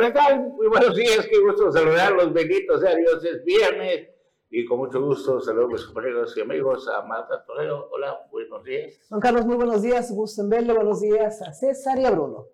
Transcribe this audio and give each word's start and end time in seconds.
Hola, 0.00 0.14
tal? 0.14 0.40
Muy 0.56 0.66
buenos 0.66 0.96
días, 0.96 1.26
qué 1.30 1.38
gusto 1.40 1.70
saludarlos, 1.70 2.32
benditos 2.32 2.80
sea 2.80 2.96
Dios, 2.96 3.22
es 3.22 3.44
viernes 3.44 4.08
y 4.48 4.64
con 4.64 4.78
mucho 4.78 4.98
gusto 4.98 5.42
saludo 5.42 5.66
a 5.66 5.68
mis 5.68 5.84
compañeros 5.84 6.34
y 6.38 6.40
amigos, 6.40 6.88
a 6.88 7.02
Marta 7.02 7.44
Torero, 7.44 7.90
hola, 7.92 8.18
buenos 8.32 8.64
días. 8.64 8.98
Juan 9.10 9.20
Carlos, 9.20 9.44
muy 9.44 9.56
buenos 9.56 9.82
días, 9.82 10.10
gusto 10.10 10.40
en 10.40 10.48
verlo, 10.48 10.74
buenos 10.74 11.02
días 11.02 11.42
a 11.42 11.52
César 11.52 11.98
y 11.98 12.06
a 12.06 12.12
Bruno. 12.12 12.46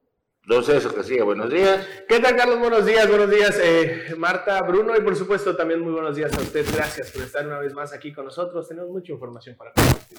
Don 0.45 0.65
César 0.65 1.05
sigue, 1.05 1.23
buenos 1.23 1.49
días. 1.49 1.87
¿Qué 2.09 2.19
tal, 2.19 2.35
Carlos? 2.35 2.59
Buenos 2.59 2.85
días, 2.85 3.09
buenos 3.09 3.31
días, 3.31 3.61
eh, 3.63 4.13
Marta, 4.17 4.61
Bruno, 4.63 4.97
y 4.97 5.01
por 5.03 5.15
supuesto 5.15 5.55
también 5.55 5.79
muy 5.79 5.93
buenos 5.93 6.17
días 6.17 6.37
a 6.37 6.41
usted. 6.41 6.67
Gracias 6.75 7.13
por 7.13 7.23
estar 7.23 7.47
una 7.47 7.61
vez 7.61 7.73
más 7.75 7.93
aquí 7.93 8.13
con 8.13 8.25
nosotros. 8.25 8.67
Tenemos 8.67 8.91
mucha 8.91 9.13
información 9.13 9.55
para 9.57 9.73
compartir. 9.73 10.19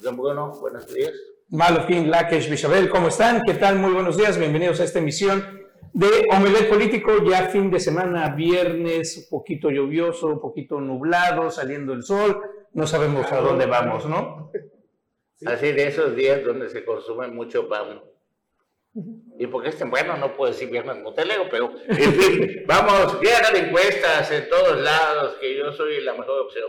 Don 0.00 0.16
Bruno, 0.16 0.50
buenos 0.60 0.92
días. 0.92 1.12
Malofin, 1.50 2.10
Lakesh, 2.10 2.50
Bishabel, 2.50 2.90
¿cómo 2.90 3.08
están? 3.08 3.42
¿Qué 3.46 3.54
tal? 3.54 3.76
Muy 3.78 3.92
buenos 3.92 4.16
días, 4.16 4.36
bienvenidos 4.36 4.80
a 4.80 4.84
esta 4.84 4.98
emisión 4.98 5.62
de 5.92 6.26
Omelet 6.30 6.68
Político, 6.68 7.22
ya 7.24 7.48
fin 7.48 7.70
de 7.70 7.78
semana, 7.78 8.30
viernes, 8.30 9.16
un 9.18 9.38
poquito 9.38 9.70
lluvioso, 9.70 10.28
un 10.28 10.40
poquito 10.40 10.80
nublado, 10.80 11.50
saliendo 11.50 11.92
el 11.92 12.02
sol, 12.02 12.40
no 12.72 12.86
sabemos 12.86 13.30
a 13.30 13.40
dónde 13.40 13.66
vamos, 13.66 14.06
¿no? 14.06 14.50
Así 15.44 15.72
de 15.72 15.88
esos 15.88 16.16
días 16.16 16.42
donde 16.44 16.70
se 16.70 16.84
consume 16.84 17.28
mucho 17.28 17.68
pan. 17.68 18.00
Y 19.38 19.46
porque 19.46 19.70
este, 19.70 19.84
bueno, 19.84 20.16
no 20.16 20.34
puedo 20.34 20.52
decir 20.52 20.70
viernes 20.70 20.98
motelero, 21.02 21.44
pero 21.50 21.72
en 21.88 22.12
fin, 22.12 22.62
vamos, 22.66 23.20
de 23.20 23.58
encuestas 23.58 24.30
en 24.30 24.48
todos 24.48 24.80
lados, 24.80 25.36
que 25.40 25.56
yo 25.56 25.72
soy 25.72 26.02
la 26.02 26.12
mejor 26.12 26.40
opción. 26.40 26.68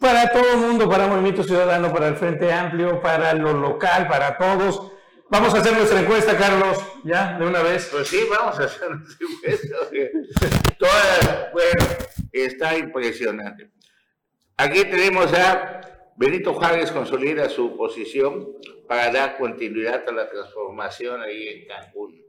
Para 0.00 0.28
todo 0.30 0.52
el 0.52 0.58
mundo, 0.58 0.88
para 0.88 1.06
Movimiento 1.06 1.42
Ciudadano, 1.42 1.92
para 1.92 2.08
el 2.08 2.16
Frente 2.16 2.52
Amplio, 2.52 3.00
para 3.00 3.32
lo 3.34 3.54
local, 3.54 4.06
para 4.06 4.36
todos. 4.36 4.93
Vamos 5.30 5.54
a 5.54 5.58
hacer 5.58 5.72
nuestra 5.72 6.00
encuesta, 6.00 6.36
Carlos, 6.36 6.78
ya, 7.02 7.38
de 7.38 7.46
una 7.46 7.62
vez. 7.62 7.88
Pues 7.90 8.08
sí, 8.08 8.20
vamos 8.30 8.58
a 8.60 8.64
hacer 8.64 8.90
nuestra 8.90 9.26
encuesta. 9.26 9.76
Bueno, 11.52 11.84
está 12.32 12.76
impresionante. 12.76 13.70
Aquí 14.56 14.84
tenemos 14.84 15.32
a 15.32 15.80
Benito 16.16 16.54
Juárez 16.54 16.92
consolida 16.92 17.48
su 17.48 17.76
posición 17.76 18.48
para 18.86 19.10
dar 19.10 19.36
continuidad 19.38 20.08
a 20.08 20.12
la 20.12 20.28
transformación 20.28 21.22
ahí 21.22 21.48
en 21.48 21.66
Cancún. 21.66 22.22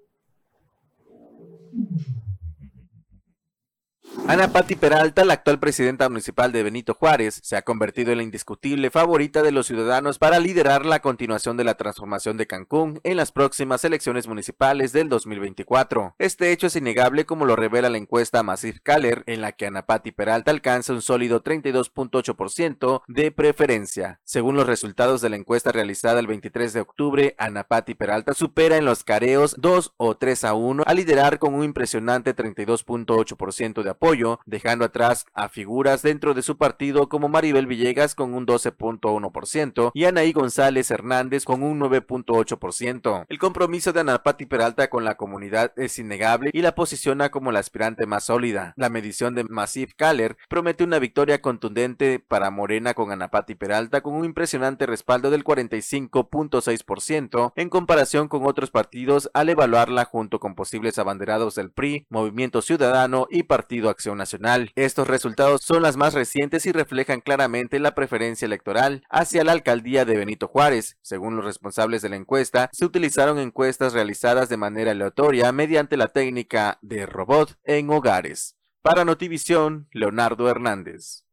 Ana 4.27 4.51
Patti 4.51 4.75
Peralta, 4.75 5.23
la 5.23 5.33
actual 5.33 5.59
presidenta 5.59 6.09
municipal 6.09 6.51
de 6.51 6.63
Benito 6.63 6.95
Juárez, 6.95 7.39
se 7.43 7.57
ha 7.57 7.61
convertido 7.61 8.11
en 8.11 8.17
la 8.17 8.23
indiscutible 8.23 8.89
favorita 8.89 9.43
de 9.43 9.51
los 9.51 9.67
ciudadanos 9.67 10.17
para 10.17 10.39
liderar 10.39 10.83
la 10.83 10.99
continuación 10.99 11.57
de 11.57 11.63
la 11.63 11.75
transformación 11.75 12.35
de 12.35 12.47
Cancún 12.47 12.99
en 13.03 13.17
las 13.17 13.31
próximas 13.31 13.83
elecciones 13.85 14.27
municipales 14.27 14.93
del 14.93 15.09
2024. 15.09 16.15
Este 16.17 16.51
hecho 16.51 16.67
es 16.67 16.75
innegable 16.75 17.25
como 17.25 17.45
lo 17.45 17.55
revela 17.55 17.89
la 17.89 17.99
encuesta 17.99 18.41
Massive 18.41 18.79
Caller, 18.81 19.23
en 19.27 19.41
la 19.41 19.51
que 19.51 19.67
Ana 19.67 19.85
Patti 19.85 20.11
Peralta 20.11 20.49
alcanza 20.49 20.93
un 20.93 21.03
sólido 21.03 21.43
32.8% 21.43 23.03
de 23.07 23.31
preferencia. 23.31 24.21
Según 24.23 24.55
los 24.55 24.65
resultados 24.65 25.21
de 25.21 25.29
la 25.29 25.35
encuesta 25.35 25.71
realizada 25.71 26.19
el 26.19 26.27
23 26.27 26.73
de 26.73 26.81
octubre, 26.81 27.35
Ana 27.37 27.65
Patti 27.65 27.93
Peralta 27.93 28.33
supera 28.33 28.77
en 28.77 28.85
los 28.85 29.03
careos 29.03 29.55
2 29.59 29.93
o 29.97 30.17
3 30.17 30.43
a 30.45 30.53
1 30.55 30.83
a 30.85 30.93
liderar 30.95 31.37
con 31.37 31.53
un 31.53 31.63
impresionante 31.63 32.35
32.8% 32.35 33.83
de 33.83 33.89
apoyo 33.91 34.04
dejando 34.45 34.85
atrás 34.85 35.25
a 35.33 35.49
figuras 35.49 36.03
dentro 36.03 36.35
de 36.35 36.43
su 36.43 36.57
partido 36.57 37.09
como 37.09 37.27
Maribel 37.27 37.65
Villegas 37.65 38.13
con 38.13 38.35
un 38.35 38.45
12.1% 38.45 39.91
y 39.95 40.05
Anaí 40.05 40.31
González 40.31 40.91
Hernández 40.91 41.43
con 41.43 41.63
un 41.63 41.79
9.8%. 41.79 43.25
El 43.27 43.39
compromiso 43.39 43.93
de 43.93 44.01
Ana 44.01 44.21
Patti 44.21 44.45
Peralta 44.45 44.91
con 44.91 45.05
la 45.05 45.17
comunidad 45.17 45.73
es 45.75 45.97
innegable 45.97 46.51
y 46.53 46.61
la 46.61 46.75
posiciona 46.75 47.31
como 47.31 47.51
la 47.51 47.57
aspirante 47.59 48.05
más 48.05 48.25
sólida. 48.25 48.73
La 48.77 48.89
medición 48.89 49.33
de 49.33 49.43
Massive 49.43 49.93
Caller 49.95 50.37
promete 50.49 50.83
una 50.83 50.99
victoria 50.99 51.41
contundente 51.41 52.19
para 52.19 52.51
Morena 52.51 52.93
con 52.93 53.11
Ana 53.11 53.29
Patti 53.29 53.55
Peralta 53.55 54.01
con 54.01 54.13
un 54.13 54.25
impresionante 54.25 54.85
respaldo 54.85 55.31
del 55.31 55.43
45.6% 55.43 57.53
en 57.55 57.69
comparación 57.69 58.27
con 58.27 58.45
otros 58.45 58.69
partidos 58.69 59.31
al 59.33 59.49
evaluarla 59.49 60.05
junto 60.05 60.39
con 60.39 60.53
posibles 60.53 60.99
abanderados 60.99 61.55
del 61.55 61.71
PRI, 61.71 62.05
Movimiento 62.09 62.61
Ciudadano 62.61 63.25
y 63.31 63.43
Partido 63.43 63.94
Acción 63.95 64.17
Nacional. 64.17 64.71
Estos 64.75 65.07
resultados 65.07 65.61
son 65.63 65.81
las 65.81 65.95
más 65.95 66.13
recientes 66.13 66.65
y 66.65 66.73
reflejan 66.73 67.21
claramente 67.21 67.79
la 67.79 67.95
preferencia 67.95 68.45
electoral 68.45 69.03
hacia 69.09 69.45
la 69.45 69.53
alcaldía 69.53 70.03
de 70.03 70.17
Benito 70.17 70.47
Juárez. 70.47 70.97
Según 71.01 71.37
los 71.37 71.45
responsables 71.45 72.01
de 72.01 72.09
la 72.09 72.17
encuesta, 72.17 72.69
se 72.73 72.83
utilizaron 72.83 73.39
encuestas 73.39 73.93
realizadas 73.93 74.49
de 74.49 74.57
manera 74.57 74.91
aleatoria 74.91 75.51
mediante 75.53 75.95
la 75.95 76.09
técnica 76.09 76.77
de 76.81 77.05
robot 77.05 77.57
en 77.63 77.89
hogares. 77.89 78.55
Para 78.81 79.05
Notivisión, 79.05 79.87
Leonardo 79.91 80.49
Hernández. 80.49 81.23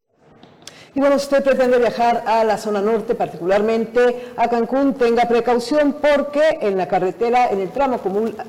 Y 0.95 1.01
bueno, 1.01 1.17
usted 1.17 1.43
pretende 1.43 1.79
viajar 1.79 2.23
a 2.27 2.45
la 2.45 2.59
zona 2.59 2.81
norte, 2.81 3.15
particularmente 3.15 4.33
a 4.37 4.49
Cancún, 4.49 4.95
tenga 4.95 5.27
precaución 5.27 5.95
porque 6.01 6.59
en 6.61 6.77
la 6.77 6.87
carretera, 6.87 7.51
en 7.51 7.61
el 7.61 7.71
tramo 7.71 7.99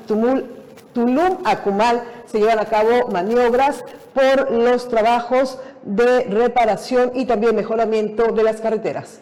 Tumul, 0.06 0.63
Tulum-Acumal 0.94 2.02
se 2.26 2.38
llevan 2.38 2.58
a 2.58 2.66
cabo 2.66 3.08
maniobras 3.10 3.84
por 4.14 4.50
los 4.50 4.88
trabajos 4.88 5.58
de 5.82 6.24
reparación 6.24 7.12
y 7.14 7.26
también 7.26 7.56
mejoramiento 7.56 8.32
de 8.32 8.42
las 8.42 8.60
carreteras. 8.60 9.20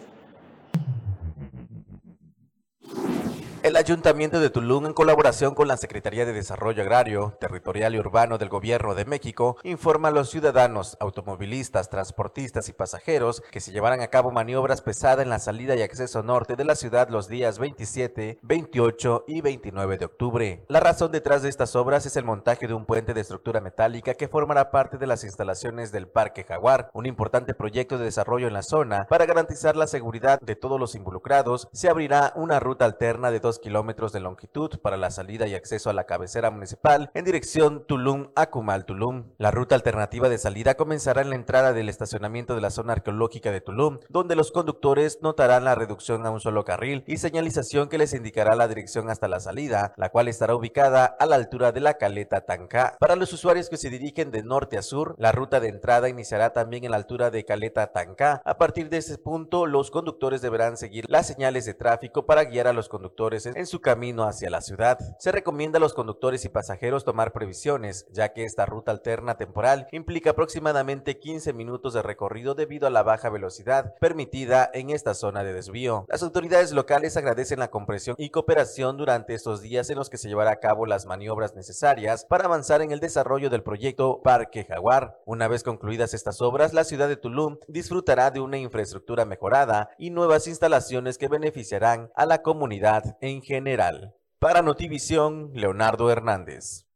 El 3.73 3.79
Ayuntamiento 3.79 4.39
de 4.39 4.51
Tulum, 4.51 4.85
en 4.85 4.93
colaboración 4.93 5.55
con 5.55 5.67
la 5.67 5.79
Secretaría 5.79 6.27
de 6.27 6.35
Desarrollo 6.35 6.83
Agrario, 6.83 7.39
Territorial 7.41 7.95
y 7.95 8.01
Urbano 8.01 8.37
del 8.37 8.51
Gobierno 8.51 8.95
de 8.95 9.07
México, 9.07 9.57
informa 9.63 10.09
a 10.09 10.11
los 10.11 10.29
ciudadanos, 10.29 10.99
automovilistas, 11.01 11.89
transportistas 11.89 12.69
y 12.69 12.75
pasajeros 12.75 13.41
que 13.51 13.61
se 13.61 13.73
llevarán 13.73 14.03
a 14.03 14.09
cabo 14.09 14.31
maniobras 14.31 14.83
pesadas 14.83 15.25
en 15.25 15.31
la 15.31 15.39
salida 15.39 15.75
y 15.75 15.81
acceso 15.81 16.23
norte 16.23 16.55
de 16.55 16.67
la 16.67 16.75
ciudad 16.75 17.09
los 17.09 17.29
días 17.29 17.59
27, 17.59 18.41
28 18.43 19.25
y 19.27 19.41
29 19.41 19.97
de 19.97 20.05
octubre. 20.05 20.67
La 20.69 20.81
razón 20.81 21.11
detrás 21.11 21.41
de 21.41 21.49
estas 21.49 21.75
obras 21.75 22.05
es 22.05 22.17
el 22.17 22.27
montaje 22.27 22.69
de 22.69 22.75
un 22.75 22.85
puente 22.85 23.15
de 23.15 23.23
estructura 23.23 23.63
metálica 23.63 24.13
que 24.13 24.29
formará 24.29 24.71
parte 24.71 24.99
de 24.99 25.07
las 25.07 25.25
instalaciones 25.25 25.93
del 25.93 26.09
Parque 26.09 26.45
Jaguar, 26.45 26.91
un 26.93 27.07
importante 27.07 27.55
proyecto 27.55 27.97
de 27.97 28.05
desarrollo 28.05 28.49
en 28.49 28.53
la 28.53 28.63
zona. 28.65 29.07
Para 29.09 29.25
garantizar 29.25 29.77
la 29.77 29.87
seguridad 29.87 30.39
de 30.43 30.57
todos 30.57 30.79
los 30.79 30.95
involucrados, 30.95 31.71
se 31.73 31.89
abrirá 31.89 32.35
una 32.37 32.61
ruta 32.61 32.85
alterna 32.85 33.31
de 33.31 33.41
dos 33.41 33.62
kilómetros 33.63 34.13
de 34.13 34.21
longitud 34.21 34.79
para 34.81 34.99
la 34.99 35.11
salida 35.11 35.47
y 35.47 35.55
acceso 35.55 35.89
a 35.89 35.95
la 35.95 36.05
cabecera 36.05 36.51
municipal 36.51 37.11
en 37.15 37.25
dirección 37.25 37.87
Tulum 37.87 38.29
a 38.35 38.51
Cumal 38.51 38.85
Tulum. 38.85 39.33
La 39.39 39.51
ruta 39.51 39.75
alternativa 39.75 40.29
de 40.29 40.37
salida 40.37 40.75
comenzará 40.75 41.23
en 41.23 41.31
la 41.31 41.37
entrada 41.37 41.73
del 41.73 41.89
estacionamiento 41.89 42.55
de 42.55 42.61
la 42.61 42.71
zona 42.71 42.93
arqueológica 42.93 43.51
de 43.51 43.63
Tulum, 43.63 44.01
donde 44.11 44.37
los 44.37 44.53
conductores 44.53 45.21
notarán 45.23 45.65
la 45.65 45.75
reducción 45.75 46.27
a 46.27 46.31
un 46.31 46.41
solo 46.41 46.67
carril 46.67 47.05
y 47.07 47.17
señalización 47.17 47.89
que 47.89 47.97
les 47.97 48.13
indicará 48.13 48.55
la 48.55 48.69
dirección 48.69 49.09
hasta 49.09 49.29
la 49.29 49.41
salida, 49.41 49.95
la 49.97 50.11
cual 50.11 50.29
estará 50.29 50.55
ubicada 50.55 51.07
a 51.07 51.25
la 51.25 51.37
altura 51.37 51.73
de 51.73 51.81
la 51.81 51.95
caleta 51.95 52.43
Tanca. 52.43 52.97
Para 52.99 53.17
los 53.17 53.33
usuarios 53.33 53.71
que 53.71 53.77
se 53.77 53.89
dirigen 53.89 54.31
de 54.31 54.43
norte 54.43 54.77
a 54.77 54.83
sur, 54.83 55.15
la 55.19 55.33
ruta 55.33 55.61
de 55.61 55.69
entrada 55.69 56.09
iniciará 56.09 56.53
también 56.53 56.85
en 56.85 56.91
la 56.91 56.97
altura 56.97 57.31
de 57.31 57.45
caleta 57.45 57.93
Tanca. 57.93 58.43
A 58.45 58.59
partir 58.59 58.89
de 58.89 58.99
ese 58.99 59.19
punto, 59.19 59.67
los 59.67 59.91
conductores 59.91 60.43
deberán 60.43 60.77
seguir 60.77 61.07
las 61.09 61.29
señales 61.29 61.65
de 61.65 61.75
tráfico 61.75 62.27
para 62.27 62.45
guiar 62.45 62.67
a 62.67 62.73
los 62.73 62.89
conductores 62.89 63.47
su 63.67 63.81
camino 63.81 64.25
hacia 64.25 64.51
la 64.51 64.61
ciudad. 64.61 64.99
Se 65.19 65.33
recomienda 65.33 65.79
a 65.79 65.81
los 65.81 65.95
conductores 65.95 66.45
y 66.45 66.49
pasajeros 66.49 67.05
tomar 67.05 67.33
previsiones, 67.33 68.07
ya 68.11 68.33
que 68.33 68.45
esta 68.45 68.67
ruta 68.67 68.93
alterna 68.93 69.37
temporal 69.37 69.89
implica 69.93 70.31
aproximadamente 70.31 71.19
15 71.19 71.53
minutos 71.53 71.95
de 71.95 72.03
recorrido 72.03 72.55
debido 72.55 72.87
a 72.87 72.91
la 72.91 73.03
baja 73.03 73.31
velocidad 73.31 73.95
permitida 74.01 74.71
en 74.75 74.91
esta 74.91 75.15
zona 75.15 75.45
de 75.45 75.53
desvío. 75.53 76.07
Las 76.09 76.23
autoridades 76.23 76.73
locales 76.73 77.17
agradecen 77.17 77.59
la 77.59 77.71
comprensión 77.71 78.17
y 78.19 78.31
cooperación 78.31 78.97
durante 78.97 79.35
estos 79.35 79.63
días 79.63 79.91
en 79.91 79.97
los 79.97 80.11
que 80.11 80.19
se 80.19 80.29
llevará 80.29 80.53
a 80.53 80.61
cabo 80.61 80.87
las 80.87 81.07
maniobras 81.07 81.55
necesarias 81.55 82.25
para 82.25 82.47
avanzar 82.47 82.83
en 82.83 82.93
el 82.93 83.01
desarrollo 83.01 83.51
del 83.51 83.63
proyecto 83.63 84.21
Parque 84.23 84.65
Jaguar. 84.65 85.21
Una 85.25 85.49
vez 85.49 85.63
concluidas 85.63 86.15
estas 86.15 86.41
obras, 86.41 86.73
la 86.73 86.85
ciudad 86.85 87.09
de 87.09 87.17
Tulum 87.17 87.59
disfrutará 87.69 88.31
de 88.31 88.41
una 88.41 88.59
infraestructura 88.59 89.25
mejorada 89.25 89.91
y 89.99 90.11
nuevas 90.11 90.47
instalaciones 90.47 91.19
que 91.19 91.29
beneficiarán 91.29 92.11
a 92.15 92.27
la 92.27 92.43
comunidad 92.43 93.17
en 93.21 93.42
en 93.43 93.47
general. 93.47 94.15
Para 94.39 94.63
Notivisión, 94.63 95.51
Leonardo 95.55 96.11
Hernández. 96.11 96.87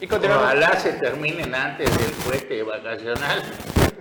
Y 0.00 0.12
Ojalá 0.12 0.78
se 0.78 0.92
terminen 0.94 1.54
antes 1.54 1.90
del 1.98 2.10
puente 2.24 2.62
vacacional, 2.62 3.42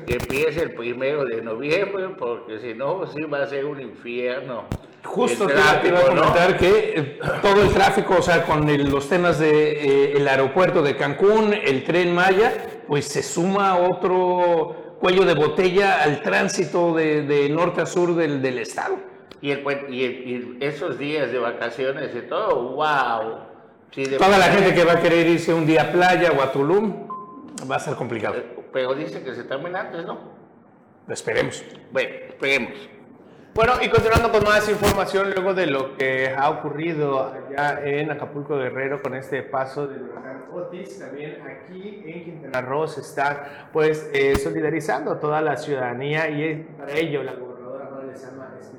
que 0.06 0.16
empiece 0.16 0.62
el 0.62 0.74
primero 0.74 1.24
de 1.24 1.42
noviembre, 1.42 2.10
porque 2.20 2.60
si 2.60 2.74
no, 2.74 3.08
sí 3.08 3.24
va 3.24 3.44
a 3.44 3.48
ser 3.48 3.66
un 3.66 3.80
infierno. 3.80 4.66
Justo 5.06 5.48
te 5.48 5.54
iba 5.88 6.00
a 6.00 6.06
comentar 6.08 6.58
que 6.58 6.94
eh, 6.96 7.20
todo 7.42 7.62
el 7.62 7.72
tráfico, 7.72 8.16
o 8.20 8.22
sea, 8.22 8.44
con 8.44 8.66
los 8.90 9.08
temas 9.08 9.40
del 9.40 9.52
de, 9.52 10.18
eh, 10.18 10.30
aeropuerto 10.30 10.82
de 10.82 10.98
Cancún, 10.98 11.54
el 11.54 11.84
tren 11.86 12.14
Maya, 12.14 12.82
pues 12.88 13.06
se 13.06 13.24
suma 13.24 13.78
otro 13.78 14.98
cuello 15.00 15.24
de 15.24 15.36
botella 15.36 16.02
al 16.02 16.22
tránsito 16.22 16.94
de, 16.94 17.48
norte 17.50 17.82
a 17.82 17.86
sur 17.86 18.16
del, 18.16 18.42
del 18.42 18.60
estado. 18.60 19.15
Y, 19.46 19.52
el, 19.52 19.94
y, 19.94 20.58
esos 20.60 20.98
días 20.98 21.32
de 21.32 21.38
vacaciones 21.38 22.16
y 22.16 22.22
todo, 22.22 22.72
wow. 22.72 23.42
Toda 24.18 24.40
la 24.40 24.46
gente 24.46 24.74
que 24.74 24.84
va 24.84 24.94
a 24.94 25.00
querer 25.00 25.28
irse 25.28 25.54
un 25.54 25.68
día 25.68 25.84
a 25.84 25.92
playa 25.92 26.32
o 26.32 26.42
a 26.42 26.52
Tulum 26.52 27.08
va 27.70 27.76
a 27.76 27.80
ser 27.80 27.94
complicado. 27.94 28.38
Pero 28.74 28.96
dice 28.96 29.22
que 29.22 29.36
se 29.36 29.44
termina 29.44 29.82
antes, 29.82 30.04
¿no? 30.04 30.18
Esperemos. 31.08 31.64
Bueno, 31.92 32.10
esperemos. 32.28 32.90
Bueno, 33.54 33.74
y 33.84 33.90
continuando 33.90 34.32
con 34.32 34.44
más 34.46 34.68
información 34.68 35.30
luego 35.30 35.54
de 35.54 35.68
lo 35.68 35.96
que 35.96 36.34
ha 36.36 36.50
ocurrido 36.50 37.32
allá 37.32 37.86
en 37.86 38.10
Acapulco 38.10 38.58
Guerrero 38.58 39.04
con 39.04 39.14
este 39.14 39.44
paso 39.44 39.86
del 39.86 40.02
huracán 40.02 40.46
Otis, 40.52 40.98
también 40.98 41.38
aquí 41.44 42.02
en 42.04 42.24
Quintana 42.24 42.62
Roo 42.62 42.88
se 42.88 43.02
está 43.02 43.70
pues 43.72 44.10
eh, 44.12 44.38
solidarizando 44.38 45.18
toda 45.18 45.40
la 45.40 45.56
ciudadanía 45.56 46.30
y 46.32 46.64
para 46.78 46.94
ello 46.94 47.22
la 47.22 47.36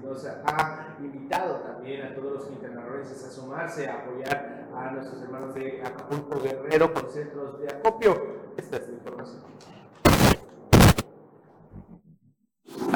Espinosa 0.06 0.41
ha 0.47 0.97
invitado 1.00 1.56
también 1.62 2.06
a 2.06 2.14
todos 2.14 2.32
los 2.35 2.44
quintanarroenses 2.47 3.25
a 3.25 3.31
sumarse, 3.31 3.88
a 3.88 3.94
apoyar 3.94 4.69
a 4.73 4.91
nuestros 4.93 5.20
hermanos 5.20 5.53
de 5.55 5.82
Acapulco 5.82 6.41
Guerrero 6.41 6.94
con 6.94 7.11
centros 7.11 7.58
de 7.58 7.69
acopio. 7.69 8.14
Esta 8.56 8.76
es 8.76 8.88
la 8.88 8.94
información. 8.94 9.43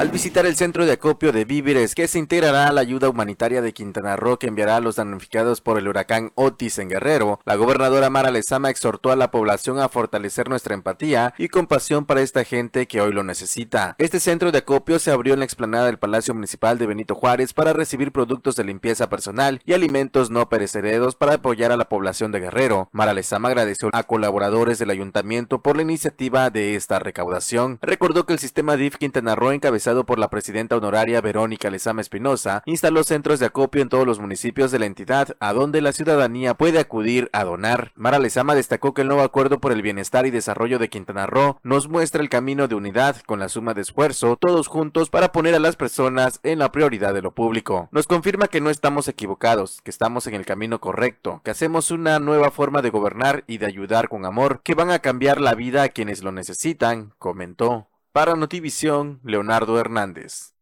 Al 0.01 0.09
visitar 0.09 0.47
el 0.47 0.55
centro 0.55 0.87
de 0.87 0.93
acopio 0.93 1.31
de 1.31 1.45
víveres 1.45 1.93
que 1.93 2.07
se 2.07 2.17
integrará 2.17 2.67
a 2.67 2.71
la 2.71 2.81
ayuda 2.81 3.07
humanitaria 3.07 3.61
de 3.61 3.71
Quintana 3.71 4.15
Roo 4.15 4.39
que 4.39 4.47
enviará 4.47 4.77
a 4.77 4.79
los 4.79 4.95
damnificados 4.95 5.61
por 5.61 5.77
el 5.77 5.87
huracán 5.87 6.31
Otis 6.33 6.79
en 6.79 6.89
Guerrero, 6.89 7.39
la 7.45 7.53
gobernadora 7.53 8.09
Mara 8.09 8.31
Lezama 8.31 8.71
exhortó 8.71 9.11
a 9.11 9.15
la 9.15 9.29
población 9.29 9.77
a 9.77 9.89
fortalecer 9.89 10.49
nuestra 10.49 10.73
empatía 10.73 11.35
y 11.37 11.49
compasión 11.49 12.07
para 12.07 12.21
esta 12.21 12.43
gente 12.43 12.87
que 12.87 12.99
hoy 12.99 13.13
lo 13.13 13.23
necesita. 13.23 13.93
Este 13.99 14.19
centro 14.19 14.51
de 14.51 14.57
acopio 14.57 14.97
se 14.97 15.11
abrió 15.11 15.35
en 15.35 15.39
la 15.41 15.45
explanada 15.45 15.85
del 15.85 15.99
Palacio 15.99 16.33
Municipal 16.33 16.79
de 16.79 16.87
Benito 16.87 17.13
Juárez 17.13 17.53
para 17.53 17.71
recibir 17.71 18.11
productos 18.11 18.55
de 18.55 18.63
limpieza 18.63 19.07
personal 19.07 19.61
y 19.65 19.73
alimentos 19.73 20.31
no 20.31 20.49
perecederos 20.49 21.13
para 21.13 21.35
apoyar 21.35 21.71
a 21.71 21.77
la 21.77 21.89
población 21.89 22.31
de 22.31 22.39
Guerrero. 22.39 22.89
Mara 22.91 23.13
Lezama 23.13 23.49
agradeció 23.49 23.91
a 23.93 24.01
colaboradores 24.01 24.79
del 24.79 24.89
ayuntamiento 24.89 25.61
por 25.61 25.75
la 25.75 25.83
iniciativa 25.83 26.49
de 26.49 26.75
esta 26.75 26.97
recaudación. 26.97 27.77
Recordó 27.83 28.25
que 28.25 28.33
el 28.33 28.39
sistema 28.39 28.77
DIF 28.77 28.97
Quintana 28.97 29.35
Roo 29.35 29.51
encabezado 29.51 29.90
por 30.05 30.17
la 30.17 30.29
presidenta 30.29 30.77
honoraria 30.77 31.21
Verónica 31.21 31.69
Lezama 31.69 32.01
Espinosa, 32.01 32.63
instaló 32.65 33.03
centros 33.03 33.39
de 33.39 33.45
acopio 33.45 33.81
en 33.81 33.89
todos 33.89 34.07
los 34.07 34.19
municipios 34.19 34.71
de 34.71 34.79
la 34.79 34.85
entidad, 34.85 35.35
a 35.39 35.53
donde 35.53 35.81
la 35.81 35.91
ciudadanía 35.91 36.53
puede 36.53 36.79
acudir 36.79 37.29
a 37.33 37.43
donar. 37.43 37.91
Mara 37.95 38.19
Lezama 38.19 38.55
destacó 38.55 38.93
que 38.93 39.01
el 39.01 39.09
nuevo 39.09 39.23
acuerdo 39.23 39.59
por 39.59 39.71
el 39.71 39.81
bienestar 39.81 40.25
y 40.25 40.31
desarrollo 40.31 40.79
de 40.79 40.89
Quintana 40.89 41.27
Roo 41.27 41.59
nos 41.63 41.87
muestra 41.87 42.21
el 42.21 42.29
camino 42.29 42.67
de 42.67 42.75
unidad 42.75 43.17
con 43.27 43.39
la 43.39 43.49
suma 43.49 43.73
de 43.73 43.81
esfuerzo, 43.81 44.37
todos 44.37 44.67
juntos 44.67 45.09
para 45.09 45.31
poner 45.31 45.55
a 45.55 45.59
las 45.59 45.75
personas 45.75 46.39
en 46.43 46.59
la 46.59 46.71
prioridad 46.71 47.13
de 47.13 47.21
lo 47.21 47.31
público. 47.31 47.89
Nos 47.91 48.07
confirma 48.07 48.47
que 48.47 48.61
no 48.61 48.69
estamos 48.69 49.07
equivocados, 49.07 49.81
que 49.83 49.91
estamos 49.91 50.27
en 50.27 50.35
el 50.35 50.45
camino 50.45 50.79
correcto, 50.79 51.41
que 51.43 51.51
hacemos 51.51 51.91
una 51.91 52.19
nueva 52.19 52.51
forma 52.51 52.81
de 52.81 52.89
gobernar 52.89 53.43
y 53.47 53.57
de 53.57 53.65
ayudar 53.65 54.09
con 54.09 54.25
amor, 54.25 54.61
que 54.63 54.75
van 54.75 54.91
a 54.91 54.99
cambiar 54.99 55.41
la 55.41 55.53
vida 55.53 55.83
a 55.83 55.89
quienes 55.89 56.23
lo 56.23 56.31
necesitan, 56.31 57.13
comentó. 57.17 57.90
Para 58.11 58.35
Notivisión, 58.35 59.21
Leonardo 59.23 59.79
Hernández. 59.79 60.53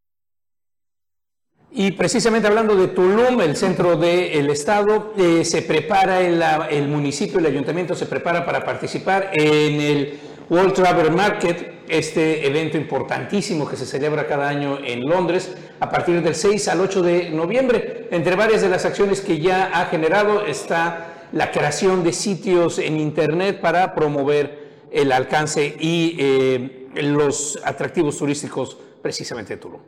Y 1.71 1.91
precisamente 1.91 2.47
hablando 2.47 2.75
de 2.75 2.89
Tulum, 2.89 3.41
el 3.41 3.55
centro 3.55 3.95
del 3.95 4.49
estado, 4.49 5.13
eh, 5.17 5.43
se 5.43 5.63
prepara 5.63 6.21
el, 6.21 6.87
municipio, 6.87 7.39
el 7.39 7.45
ayuntamiento 7.47 7.95
se 7.95 8.05
prepara 8.05 8.45
para 8.45 8.63
participar 8.63 9.31
en 9.33 9.81
el 9.81 10.19
World 10.49 10.73
Travel 10.73 11.11
Market, 11.11 11.85
este 11.87 12.45
evento 12.45 12.77
importantísimo 12.77 13.67
que 13.67 13.75
se 13.75 13.85
celebra 13.85 14.27
cada 14.27 14.47
año 14.47 14.77
en 14.83 15.07
Londres 15.07 15.55
a 15.79 15.89
partir 15.89 16.21
del 16.21 16.35
6 16.35 16.67
al 16.67 16.81
8 16.81 17.01
de 17.01 17.29
noviembre. 17.31 18.07
Entre 18.11 18.35
varias 18.35 18.61
de 18.61 18.69
las 18.69 18.85
acciones 18.85 19.21
que 19.21 19.39
ya 19.39 19.71
ha 19.73 19.85
generado 19.87 20.45
está 20.45 21.27
la 21.31 21.51
creación 21.51 22.03
de 22.03 22.13
sitios 22.13 22.77
en 22.77 22.99
Internet 22.99 23.59
para 23.59 23.95
promover 23.95 24.69
el 24.91 25.11
alcance 25.11 25.75
y 25.79 26.15
eh, 26.19 26.78
los 26.95 27.59
atractivos 27.63 28.17
turísticos 28.17 28.77
precisamente 29.01 29.55
de 29.55 29.61
Tulum. 29.61 29.81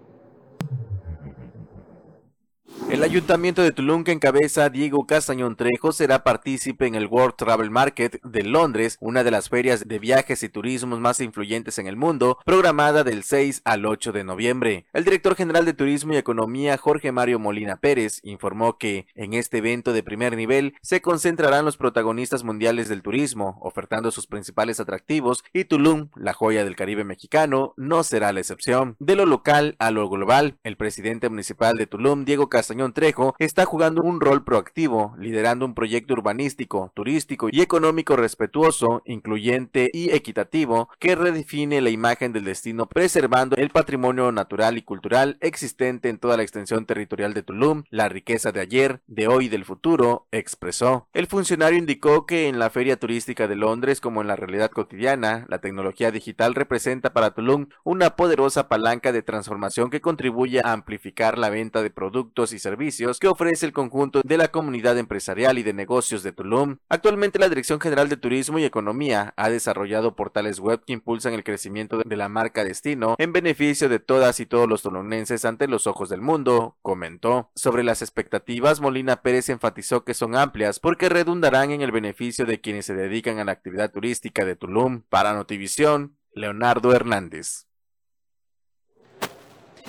El 2.91 3.03
Ayuntamiento 3.03 3.61
de 3.61 3.71
Tulum, 3.71 4.03
que 4.03 4.11
encabeza 4.11 4.69
Diego 4.69 5.07
Castañón 5.07 5.55
Trejo, 5.55 5.93
será 5.93 6.25
partícipe 6.25 6.87
en 6.87 6.95
el 6.95 7.07
World 7.07 7.35
Travel 7.37 7.71
Market 7.71 8.21
de 8.21 8.43
Londres, 8.43 8.97
una 8.99 9.23
de 9.23 9.31
las 9.31 9.47
ferias 9.47 9.87
de 9.87 9.97
viajes 9.97 10.43
y 10.43 10.49
turismos 10.49 10.99
más 10.99 11.21
influyentes 11.21 11.79
en 11.79 11.87
el 11.87 11.95
mundo, 11.95 12.37
programada 12.43 13.05
del 13.05 13.23
6 13.23 13.61
al 13.63 13.85
8 13.85 14.11
de 14.11 14.25
noviembre. 14.25 14.87
El 14.91 15.05
director 15.05 15.37
general 15.37 15.63
de 15.63 15.73
Turismo 15.73 16.11
y 16.11 16.17
Economía, 16.17 16.77
Jorge 16.77 17.13
Mario 17.13 17.39
Molina 17.39 17.77
Pérez, 17.77 18.19
informó 18.23 18.77
que 18.77 19.07
en 19.15 19.35
este 19.35 19.59
evento 19.59 19.93
de 19.93 20.03
primer 20.03 20.35
nivel 20.35 20.73
se 20.81 21.01
concentrarán 21.01 21.63
los 21.63 21.77
protagonistas 21.77 22.43
mundiales 22.43 22.89
del 22.89 23.03
turismo, 23.03 23.57
ofertando 23.61 24.11
sus 24.11 24.27
principales 24.27 24.81
atractivos, 24.81 25.45
y 25.53 25.63
Tulum, 25.63 26.09
la 26.13 26.33
joya 26.33 26.65
del 26.65 26.75
Caribe 26.75 27.05
mexicano, 27.05 27.73
no 27.77 28.03
será 28.03 28.33
la 28.33 28.41
excepción. 28.41 28.97
De 28.99 29.15
lo 29.15 29.25
local 29.25 29.77
a 29.79 29.91
lo 29.91 30.09
global, 30.09 30.57
el 30.65 30.75
presidente 30.75 31.29
municipal 31.29 31.77
de 31.77 31.87
Tulum, 31.87 32.25
Diego 32.25 32.49
Castañón 32.49 32.80
Trejo 32.89 33.35
está 33.37 33.65
jugando 33.65 34.01
un 34.01 34.19
rol 34.19 34.43
proactivo, 34.43 35.15
liderando 35.17 35.65
un 35.65 35.75
proyecto 35.75 36.13
urbanístico, 36.13 36.91
turístico 36.95 37.47
y 37.51 37.61
económico 37.61 38.15
respetuoso, 38.15 39.03
incluyente 39.05 39.89
y 39.93 40.09
equitativo 40.09 40.89
que 40.99 41.15
redefine 41.15 41.81
la 41.81 41.91
imagen 41.91 42.33
del 42.33 42.43
destino 42.43 42.87
preservando 42.87 43.55
el 43.55 43.69
patrimonio 43.69 44.31
natural 44.31 44.77
y 44.77 44.81
cultural 44.81 45.37
existente 45.41 46.09
en 46.09 46.17
toda 46.17 46.37
la 46.37 46.43
extensión 46.43 46.85
territorial 46.85 47.33
de 47.33 47.43
Tulum, 47.43 47.83
la 47.89 48.09
riqueza 48.09 48.51
de 48.51 48.61
ayer, 48.61 49.01
de 49.07 49.27
hoy 49.27 49.45
y 49.45 49.49
del 49.49 49.65
futuro, 49.65 50.27
expresó. 50.31 51.07
El 51.13 51.27
funcionario 51.27 51.77
indicó 51.77 52.25
que 52.25 52.47
en 52.47 52.57
la 52.57 52.69
feria 52.69 52.97
turística 52.97 53.47
de 53.47 53.55
Londres 53.55 54.01
como 54.01 54.21
en 54.21 54.27
la 54.27 54.35
realidad 54.35 54.71
cotidiana, 54.71 55.45
la 55.49 55.59
tecnología 55.59 56.11
digital 56.11 56.55
representa 56.55 57.13
para 57.13 57.31
Tulum 57.31 57.67
una 57.83 58.15
poderosa 58.15 58.67
palanca 58.67 59.11
de 59.11 59.21
transformación 59.21 59.89
que 59.89 60.01
contribuye 60.01 60.61
a 60.63 60.71
amplificar 60.71 61.37
la 61.37 61.49
venta 61.49 61.83
de 61.83 61.89
productos 61.89 62.53
y 62.53 62.59
servicios 62.59 62.70
servicios 62.71 63.19
que 63.19 63.27
ofrece 63.27 63.65
el 63.65 63.73
conjunto 63.73 64.21
de 64.23 64.37
la 64.37 64.47
comunidad 64.47 64.97
empresarial 64.97 65.57
y 65.57 65.63
de 65.63 65.73
negocios 65.73 66.23
de 66.23 66.31
Tulum. 66.31 66.77
Actualmente 66.87 67.37
la 67.37 67.49
Dirección 67.49 67.81
General 67.81 68.07
de 68.07 68.15
Turismo 68.15 68.59
y 68.59 68.63
Economía 68.63 69.33
ha 69.35 69.49
desarrollado 69.49 70.15
portales 70.15 70.59
web 70.59 70.81
que 70.85 70.93
impulsan 70.93 71.33
el 71.33 71.43
crecimiento 71.43 71.97
de 71.97 72.15
la 72.15 72.29
marca 72.29 72.63
destino 72.63 73.15
en 73.17 73.33
beneficio 73.33 73.89
de 73.89 73.99
todas 73.99 74.39
y 74.39 74.45
todos 74.45 74.69
los 74.69 74.83
tulumnenses 74.83 75.43
ante 75.43 75.67
los 75.67 75.85
ojos 75.85 76.07
del 76.07 76.21
mundo, 76.21 76.77
comentó. 76.81 77.51
Sobre 77.55 77.83
las 77.83 78.01
expectativas, 78.01 78.79
Molina 78.79 79.21
Pérez 79.21 79.49
enfatizó 79.49 80.05
que 80.05 80.13
son 80.13 80.37
amplias 80.37 80.79
porque 80.79 81.09
redundarán 81.09 81.71
en 81.71 81.81
el 81.81 81.91
beneficio 81.91 82.45
de 82.45 82.61
quienes 82.61 82.85
se 82.85 82.95
dedican 82.95 83.39
a 83.39 83.43
la 83.43 83.51
actividad 83.51 83.91
turística 83.91 84.45
de 84.45 84.55
Tulum. 84.55 85.01
Para 85.09 85.33
Notivisión, 85.33 86.15
Leonardo 86.33 86.93
Hernández. 86.93 87.70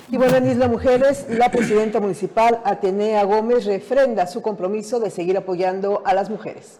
Y 0.09 0.17
bueno, 0.17 0.35
en 0.35 0.49
Isla 0.49 0.67
Mujeres, 0.67 1.25
la 1.29 1.49
presidenta 1.49 1.99
municipal 1.99 2.59
Atenea 2.65 3.23
Gómez 3.23 3.65
refrenda 3.65 4.27
su 4.27 4.41
compromiso 4.41 4.99
de 4.99 5.09
seguir 5.09 5.37
apoyando 5.37 6.01
a 6.05 6.13
las 6.13 6.29
mujeres. 6.29 6.79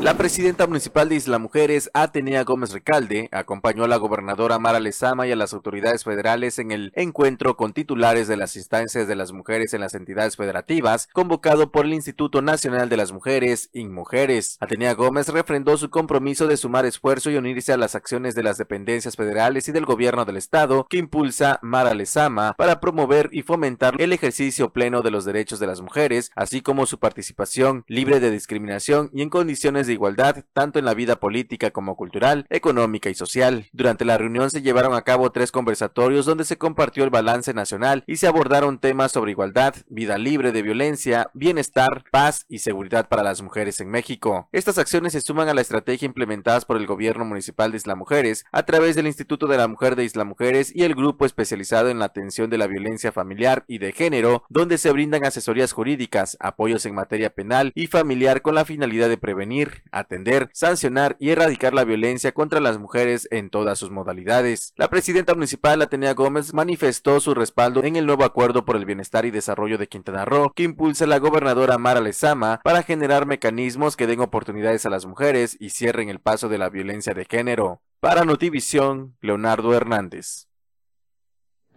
La 0.00 0.16
presidenta 0.16 0.66
municipal 0.66 1.08
de 1.08 1.14
Isla 1.14 1.38
Mujeres, 1.38 1.88
Atenea 1.94 2.42
Gómez 2.42 2.72
Recalde, 2.72 3.28
acompañó 3.30 3.84
a 3.84 3.88
la 3.88 3.98
gobernadora 3.98 4.58
Mara 4.58 4.80
Lezama 4.80 5.28
y 5.28 5.32
a 5.32 5.36
las 5.36 5.54
autoridades 5.54 6.02
federales 6.02 6.58
en 6.58 6.72
el 6.72 6.92
encuentro 6.96 7.56
con 7.56 7.72
titulares 7.72 8.26
de 8.26 8.36
las 8.36 8.56
instancias 8.56 9.06
de 9.06 9.14
las 9.14 9.32
mujeres 9.32 9.74
en 9.74 9.80
las 9.80 9.94
entidades 9.94 10.36
federativas, 10.36 11.08
convocado 11.12 11.70
por 11.70 11.86
el 11.86 11.94
Instituto 11.94 12.42
Nacional 12.42 12.88
de 12.88 12.96
las 12.96 13.12
Mujeres, 13.12 13.70
INMujeres. 13.72 14.56
Atenea 14.60 14.94
Gómez 14.94 15.28
refrendó 15.28 15.76
su 15.76 15.88
compromiso 15.88 16.48
de 16.48 16.56
sumar 16.56 16.84
esfuerzo 16.84 17.30
y 17.30 17.36
unirse 17.36 17.72
a 17.72 17.76
las 17.76 17.94
acciones 17.94 18.34
de 18.34 18.42
las 18.42 18.58
dependencias 18.58 19.14
federales 19.14 19.68
y 19.68 19.72
del 19.72 19.86
gobierno 19.86 20.24
del 20.24 20.36
estado 20.36 20.86
que 20.90 20.98
impulsa 20.98 21.60
Mara 21.62 21.94
Lezama 21.94 22.54
para 22.54 22.80
promover 22.80 23.28
y 23.30 23.42
fomentar 23.42 23.94
el 24.00 24.12
ejercicio 24.12 24.72
pleno 24.72 25.02
de 25.02 25.12
los 25.12 25.24
derechos 25.24 25.60
de 25.60 25.68
las 25.68 25.80
mujeres, 25.80 26.32
así 26.34 26.60
como 26.60 26.86
su 26.86 26.98
participación 26.98 27.84
libre 27.86 28.18
de 28.18 28.32
discriminación 28.32 29.08
y 29.12 29.22
en 29.22 29.30
condiciones 29.30 29.71
de 29.72 29.92
igualdad 29.92 30.44
tanto 30.52 30.78
en 30.78 30.84
la 30.84 30.94
vida 30.94 31.16
política 31.16 31.70
como 31.70 31.96
cultural, 31.96 32.46
económica 32.50 33.08
y 33.08 33.14
social. 33.14 33.66
Durante 33.72 34.04
la 34.04 34.18
reunión 34.18 34.50
se 34.50 34.62
llevaron 34.62 34.94
a 34.94 35.02
cabo 35.02 35.32
tres 35.32 35.50
conversatorios 35.50 36.26
donde 36.26 36.44
se 36.44 36.58
compartió 36.58 37.04
el 37.04 37.10
balance 37.10 37.54
nacional 37.54 38.04
y 38.06 38.16
se 38.16 38.26
abordaron 38.26 38.78
temas 38.78 39.12
sobre 39.12 39.30
igualdad, 39.32 39.74
vida 39.88 40.18
libre 40.18 40.52
de 40.52 40.62
violencia, 40.62 41.30
bienestar, 41.32 42.04
paz 42.10 42.44
y 42.48 42.58
seguridad 42.58 43.08
para 43.08 43.22
las 43.22 43.40
mujeres 43.42 43.80
en 43.80 43.88
México. 43.88 44.48
Estas 44.52 44.78
acciones 44.78 45.12
se 45.12 45.20
suman 45.20 45.48
a 45.48 45.54
la 45.54 45.62
estrategia 45.62 46.06
implementadas 46.06 46.64
por 46.64 46.76
el 46.76 46.86
gobierno 46.86 47.24
municipal 47.24 47.70
de 47.70 47.78
Isla 47.78 47.94
Mujeres 47.94 48.44
a 48.52 48.64
través 48.64 48.96
del 48.96 49.06
Instituto 49.06 49.46
de 49.46 49.56
la 49.56 49.68
Mujer 49.68 49.96
de 49.96 50.04
Isla 50.04 50.24
Mujeres 50.24 50.72
y 50.74 50.82
el 50.82 50.94
grupo 50.94 51.24
especializado 51.24 51.88
en 51.88 51.98
la 51.98 52.06
atención 52.06 52.50
de 52.50 52.58
la 52.58 52.66
violencia 52.66 53.12
familiar 53.12 53.64
y 53.66 53.78
de 53.78 53.92
género, 53.92 54.44
donde 54.48 54.78
se 54.78 54.92
brindan 54.92 55.24
asesorías 55.24 55.72
jurídicas, 55.72 56.36
apoyos 56.40 56.84
en 56.86 56.94
materia 56.94 57.30
penal 57.30 57.72
y 57.74 57.86
familiar 57.86 58.42
con 58.42 58.54
la 58.54 58.64
finalidad 58.64 59.08
de 59.08 59.18
prevenir 59.18 59.61
atender, 59.90 60.48
sancionar 60.52 61.16
y 61.18 61.30
erradicar 61.30 61.74
la 61.74 61.84
violencia 61.84 62.32
contra 62.32 62.60
las 62.60 62.78
mujeres 62.78 63.28
en 63.30 63.50
todas 63.50 63.78
sus 63.78 63.90
modalidades. 63.90 64.72
La 64.76 64.88
presidenta 64.88 65.34
municipal, 65.34 65.82
Atenea 65.82 66.14
Gómez, 66.14 66.54
manifestó 66.54 67.20
su 67.20 67.34
respaldo 67.34 67.82
en 67.84 67.96
el 67.96 68.06
nuevo 68.06 68.24
acuerdo 68.24 68.64
por 68.64 68.76
el 68.76 68.84
bienestar 68.84 69.24
y 69.24 69.30
desarrollo 69.30 69.78
de 69.78 69.88
Quintana 69.88 70.24
Roo 70.24 70.52
que 70.54 70.62
impulsa 70.62 71.06
la 71.06 71.18
gobernadora 71.18 71.78
Mara 71.78 72.00
Lezama 72.00 72.60
para 72.64 72.82
generar 72.82 73.26
mecanismos 73.26 73.96
que 73.96 74.06
den 74.06 74.20
oportunidades 74.20 74.86
a 74.86 74.90
las 74.90 75.06
mujeres 75.06 75.56
y 75.60 75.70
cierren 75.70 76.08
el 76.08 76.20
paso 76.20 76.48
de 76.48 76.58
la 76.58 76.68
violencia 76.68 77.14
de 77.14 77.24
género. 77.24 77.80
Para 78.00 78.24
Notivisión, 78.24 79.16
Leonardo 79.20 79.74
Hernández. 79.74 80.48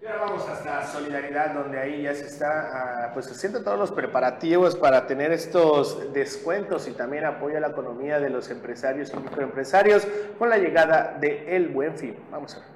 Ahora 0.07 0.25
vamos 0.25 0.47
hasta 0.47 0.85
Solidaridad, 0.85 1.55
donde 1.55 1.79
ahí 1.79 2.03
ya 2.03 2.13
se 2.13 2.25
está 2.25 3.05
ah, 3.07 3.11
pues 3.13 3.31
haciendo 3.31 3.63
todos 3.63 3.79
los 3.79 3.91
preparativos 3.91 4.75
para 4.75 5.07
tener 5.07 5.31
estos 5.31 6.13
descuentos 6.13 6.87
y 6.87 6.91
también 6.91 7.25
apoyo 7.25 7.57
a 7.57 7.59
la 7.59 7.69
economía 7.69 8.19
de 8.19 8.29
los 8.29 8.51
empresarios 8.51 9.11
y 9.11 9.17
microempresarios 9.17 10.07
con 10.37 10.51
la 10.51 10.59
llegada 10.59 11.17
de 11.19 11.55
El 11.55 11.69
Buen 11.69 11.97
Fin. 11.97 12.15
Vamos 12.29 12.55
a 12.55 12.59
ver. 12.59 12.67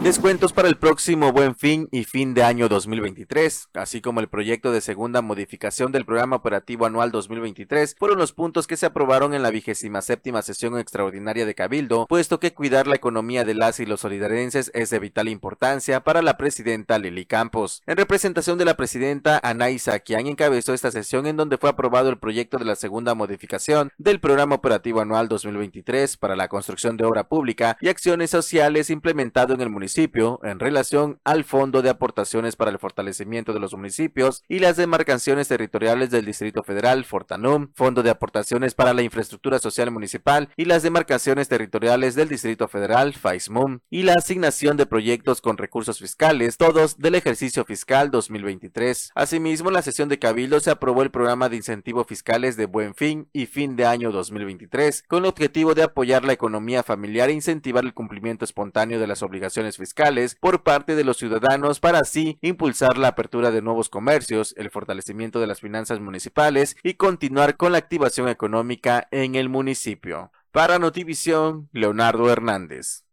Descuentos 0.00 0.52
para 0.52 0.66
el 0.66 0.76
próximo 0.76 1.32
Buen 1.32 1.54
Fin 1.54 1.88
y 1.92 2.02
fin 2.02 2.34
de 2.34 2.42
año 2.42 2.68
2023, 2.68 3.68
así 3.74 4.00
como 4.00 4.18
el 4.18 4.28
proyecto 4.28 4.72
de 4.72 4.80
segunda 4.80 5.22
modificación 5.22 5.92
del 5.92 6.04
Programa 6.04 6.34
Operativo 6.36 6.86
Anual 6.86 7.12
2023, 7.12 7.94
fueron 7.98 8.18
los 8.18 8.32
puntos 8.32 8.66
que 8.66 8.76
se 8.76 8.86
aprobaron 8.86 9.32
en 9.32 9.44
la 9.44 9.50
vigésima 9.50 10.02
séptima 10.02 10.42
sesión 10.42 10.76
extraordinaria 10.76 11.46
de 11.46 11.54
Cabildo, 11.54 12.06
puesto 12.08 12.40
que 12.40 12.52
cuidar 12.52 12.88
la 12.88 12.96
economía 12.96 13.44
de 13.44 13.54
las 13.54 13.78
y 13.78 13.86
los 13.86 14.00
solidarenses 14.00 14.72
es 14.74 14.90
de 14.90 14.98
vital 14.98 15.28
importancia 15.28 16.00
para 16.00 16.20
la 16.20 16.36
presidenta 16.36 16.98
Lili 16.98 17.24
Campos. 17.24 17.84
En 17.86 17.96
representación 17.96 18.58
de 18.58 18.64
la 18.64 18.76
presidenta 18.76 19.40
Anaisa, 19.44 20.00
quien 20.00 20.26
encabezó 20.26 20.74
esta 20.74 20.90
sesión 20.90 21.28
en 21.28 21.36
donde 21.36 21.58
fue 21.58 21.70
aprobado 21.70 22.08
el 22.08 22.18
proyecto 22.18 22.58
de 22.58 22.64
la 22.64 22.74
segunda 22.74 23.14
modificación 23.14 23.92
del 23.98 24.18
Programa 24.18 24.56
Operativo 24.56 25.00
Anual 25.00 25.28
2023 25.28 26.16
para 26.16 26.34
la 26.34 26.48
construcción 26.48 26.96
de 26.96 27.04
obra 27.04 27.28
pública 27.28 27.76
y 27.80 27.88
acciones 27.88 28.30
sociales 28.30 28.90
implementado 28.90 29.54
en 29.54 29.60
el 29.60 29.68
municipio 29.68 29.81
en 29.82 30.60
relación 30.60 31.18
al 31.24 31.42
Fondo 31.42 31.82
de 31.82 31.90
Aportaciones 31.90 32.54
para 32.54 32.70
el 32.70 32.78
Fortalecimiento 32.78 33.52
de 33.52 33.58
los 33.58 33.74
Municipios 33.74 34.44
y 34.48 34.60
las 34.60 34.76
demarcaciones 34.76 35.48
territoriales 35.48 36.10
del 36.10 36.24
Distrito 36.24 36.62
Federal, 36.62 37.04
Fortanum, 37.04 37.68
Fondo 37.74 38.04
de 38.04 38.10
Aportaciones 38.10 38.74
para 38.74 38.94
la 38.94 39.02
Infraestructura 39.02 39.58
Social 39.58 39.90
Municipal 39.90 40.50
y 40.56 40.66
las 40.66 40.84
demarcaciones 40.84 41.48
territoriales 41.48 42.14
del 42.14 42.28
Distrito 42.28 42.68
Federal, 42.68 43.12
FAISMUM, 43.12 43.80
y 43.90 44.04
la 44.04 44.14
asignación 44.14 44.76
de 44.76 44.86
proyectos 44.86 45.40
con 45.40 45.58
recursos 45.58 45.98
fiscales, 45.98 46.58
todos 46.58 46.98
del 46.98 47.16
ejercicio 47.16 47.64
fiscal 47.64 48.12
2023. 48.12 49.10
Asimismo, 49.16 49.70
en 49.70 49.74
la 49.74 49.82
sesión 49.82 50.08
de 50.08 50.20
Cabildo 50.20 50.60
se 50.60 50.70
aprobó 50.70 51.02
el 51.02 51.10
programa 51.10 51.48
de 51.48 51.56
incentivos 51.56 52.06
fiscales 52.06 52.56
de 52.56 52.66
Buen 52.66 52.94
Fin 52.94 53.28
y 53.32 53.46
Fin 53.46 53.74
de 53.74 53.86
Año 53.86 54.12
2023, 54.12 55.02
con 55.08 55.24
el 55.24 55.28
objetivo 55.28 55.74
de 55.74 55.82
apoyar 55.82 56.24
la 56.24 56.34
economía 56.34 56.84
familiar 56.84 57.30
e 57.30 57.34
incentivar 57.34 57.84
el 57.84 57.94
cumplimiento 57.94 58.44
espontáneo 58.44 59.00
de 59.00 59.08
las 59.08 59.24
obligaciones 59.24 59.61
fiscales 59.76 60.34
por 60.34 60.62
parte 60.62 60.94
de 60.94 61.04
los 61.04 61.16
ciudadanos 61.16 61.80
para 61.80 62.00
así 62.00 62.38
impulsar 62.42 62.98
la 62.98 63.08
apertura 63.08 63.50
de 63.50 63.62
nuevos 63.62 63.88
comercios, 63.88 64.54
el 64.58 64.70
fortalecimiento 64.70 65.40
de 65.40 65.46
las 65.46 65.60
finanzas 65.60 66.00
municipales 66.00 66.76
y 66.82 66.94
continuar 66.94 67.56
con 67.56 67.72
la 67.72 67.78
activación 67.78 68.28
económica 68.28 69.08
en 69.10 69.34
el 69.34 69.48
municipio. 69.48 70.32
Para 70.50 70.78
Notivisión, 70.78 71.68
Leonardo 71.72 72.30
Hernández. 72.30 73.04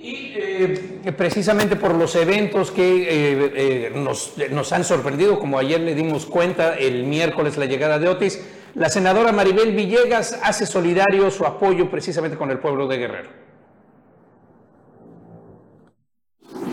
Y 0.00 0.32
eh, 0.36 1.12
precisamente 1.16 1.76
por 1.76 1.94
los 1.94 2.16
eventos 2.16 2.72
que 2.72 3.02
eh, 3.02 3.52
eh, 3.54 3.92
nos, 3.94 4.34
nos, 4.50 4.72
han 4.72 4.82
sorprendido, 4.82 5.38
como 5.38 5.58
ayer 5.60 5.80
le 5.80 5.94
dimos 5.94 6.26
cuenta 6.26 6.74
el 6.74 7.04
miércoles 7.04 7.56
la 7.56 7.66
llegada 7.66 8.00
de 8.00 8.08
Otis, 8.08 8.42
la 8.74 8.88
senadora 8.88 9.32
Maribel 9.32 9.76
Villegas 9.76 10.40
hace 10.42 10.66
solidario 10.66 11.30
su 11.30 11.44
apoyo 11.44 11.90
precisamente 11.90 12.36
con 12.36 12.50
el 12.50 12.58
pueblo 12.58 12.88
de 12.88 12.96
Guerrero. 12.96 13.41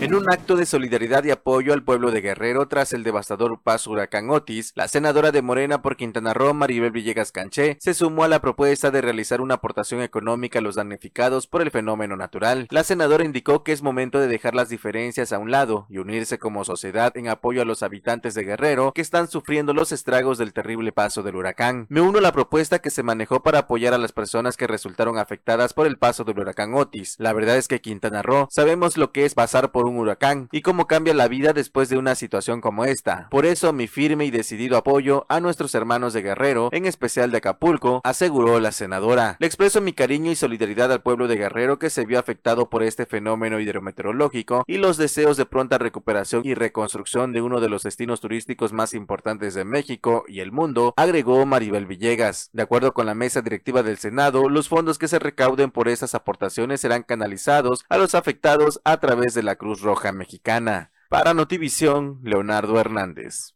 En 0.00 0.14
un 0.14 0.24
acto 0.32 0.56
de 0.56 0.64
solidaridad 0.64 1.24
y 1.24 1.30
apoyo 1.30 1.74
al 1.74 1.82
pueblo 1.82 2.10
de 2.10 2.22
Guerrero 2.22 2.66
tras 2.68 2.94
el 2.94 3.02
devastador 3.02 3.60
paso 3.62 3.90
huracán 3.90 4.30
Otis, 4.30 4.72
la 4.74 4.88
senadora 4.88 5.30
de 5.30 5.42
Morena 5.42 5.82
por 5.82 5.98
Quintana 5.98 6.32
Roo, 6.32 6.54
Maribel 6.54 6.90
Villegas 6.90 7.32
Canché, 7.32 7.76
se 7.80 7.92
sumó 7.92 8.24
a 8.24 8.28
la 8.28 8.40
propuesta 8.40 8.90
de 8.90 9.02
realizar 9.02 9.42
una 9.42 9.56
aportación 9.56 10.00
económica 10.00 10.58
a 10.58 10.62
los 10.62 10.76
damnificados 10.76 11.46
por 11.46 11.60
el 11.60 11.70
fenómeno 11.70 12.16
natural. 12.16 12.66
La 12.70 12.82
senadora 12.82 13.26
indicó 13.26 13.62
que 13.62 13.72
es 13.72 13.82
momento 13.82 14.18
de 14.18 14.26
dejar 14.26 14.54
las 14.54 14.70
diferencias 14.70 15.34
a 15.34 15.38
un 15.38 15.50
lado 15.50 15.84
y 15.90 15.98
unirse 15.98 16.38
como 16.38 16.64
sociedad 16.64 17.14
en 17.18 17.28
apoyo 17.28 17.60
a 17.60 17.66
los 17.66 17.82
habitantes 17.82 18.32
de 18.32 18.44
Guerrero 18.44 18.92
que 18.94 19.02
están 19.02 19.28
sufriendo 19.28 19.74
los 19.74 19.92
estragos 19.92 20.38
del 20.38 20.54
terrible 20.54 20.92
paso 20.92 21.22
del 21.22 21.36
huracán. 21.36 21.84
Me 21.90 22.00
uno 22.00 22.20
a 22.20 22.22
la 22.22 22.32
propuesta 22.32 22.78
que 22.78 22.88
se 22.88 23.02
manejó 23.02 23.42
para 23.42 23.58
apoyar 23.58 23.92
a 23.92 23.98
las 23.98 24.12
personas 24.12 24.56
que 24.56 24.66
resultaron 24.66 25.18
afectadas 25.18 25.74
por 25.74 25.86
el 25.86 25.98
paso 25.98 26.24
del 26.24 26.38
huracán 26.38 26.72
Otis. 26.72 27.16
La 27.18 27.34
verdad 27.34 27.58
es 27.58 27.68
que 27.68 27.82
Quintana 27.82 28.22
Roo 28.22 28.48
sabemos 28.50 28.96
lo 28.96 29.12
que 29.12 29.26
es 29.26 29.34
pasar 29.34 29.72
por 29.72 29.89
un 29.89 29.89
huracán 29.98 30.48
y 30.52 30.62
cómo 30.62 30.86
cambia 30.86 31.14
la 31.14 31.28
vida 31.28 31.52
después 31.52 31.88
de 31.88 31.98
una 31.98 32.14
situación 32.14 32.60
como 32.60 32.84
esta. 32.84 33.28
Por 33.30 33.46
eso 33.46 33.72
mi 33.72 33.86
firme 33.86 34.24
y 34.24 34.30
decidido 34.30 34.76
apoyo 34.76 35.26
a 35.28 35.40
nuestros 35.40 35.74
hermanos 35.74 36.12
de 36.12 36.22
Guerrero, 36.22 36.68
en 36.72 36.86
especial 36.86 37.30
de 37.30 37.38
Acapulco, 37.38 38.00
aseguró 38.04 38.60
la 38.60 38.72
senadora. 38.72 39.36
Le 39.38 39.46
expreso 39.46 39.80
mi 39.80 39.92
cariño 39.92 40.30
y 40.30 40.36
solidaridad 40.36 40.92
al 40.92 41.02
pueblo 41.02 41.28
de 41.28 41.36
Guerrero 41.36 41.78
que 41.78 41.90
se 41.90 42.06
vio 42.06 42.18
afectado 42.18 42.70
por 42.70 42.82
este 42.82 43.06
fenómeno 43.06 43.60
hidrometeorológico 43.60 44.64
y 44.66 44.78
los 44.78 44.96
deseos 44.96 45.36
de 45.36 45.46
pronta 45.46 45.78
recuperación 45.78 46.42
y 46.44 46.54
reconstrucción 46.54 47.32
de 47.32 47.42
uno 47.42 47.60
de 47.60 47.68
los 47.68 47.82
destinos 47.82 48.20
turísticos 48.20 48.72
más 48.72 48.94
importantes 48.94 49.54
de 49.54 49.64
México 49.64 50.24
y 50.28 50.40
el 50.40 50.52
mundo, 50.52 50.94
agregó 50.96 51.44
Maribel 51.46 51.86
Villegas. 51.86 52.50
De 52.52 52.62
acuerdo 52.62 52.92
con 52.92 53.06
la 53.06 53.14
mesa 53.14 53.42
directiva 53.42 53.82
del 53.82 53.98
Senado, 53.98 54.48
los 54.48 54.68
fondos 54.68 54.98
que 54.98 55.08
se 55.08 55.18
recauden 55.18 55.70
por 55.70 55.88
esas 55.88 56.14
aportaciones 56.14 56.80
serán 56.80 57.02
canalizados 57.02 57.84
a 57.88 57.98
los 57.98 58.14
afectados 58.14 58.80
a 58.84 58.98
través 58.98 59.34
de 59.34 59.42
la 59.42 59.56
Cruz 59.56 59.79
Roja 59.80 60.12
Mexicana. 60.12 60.92
Para 61.08 61.34
Notivisión, 61.34 62.20
Leonardo 62.22 62.78
Hernández. 62.78 63.54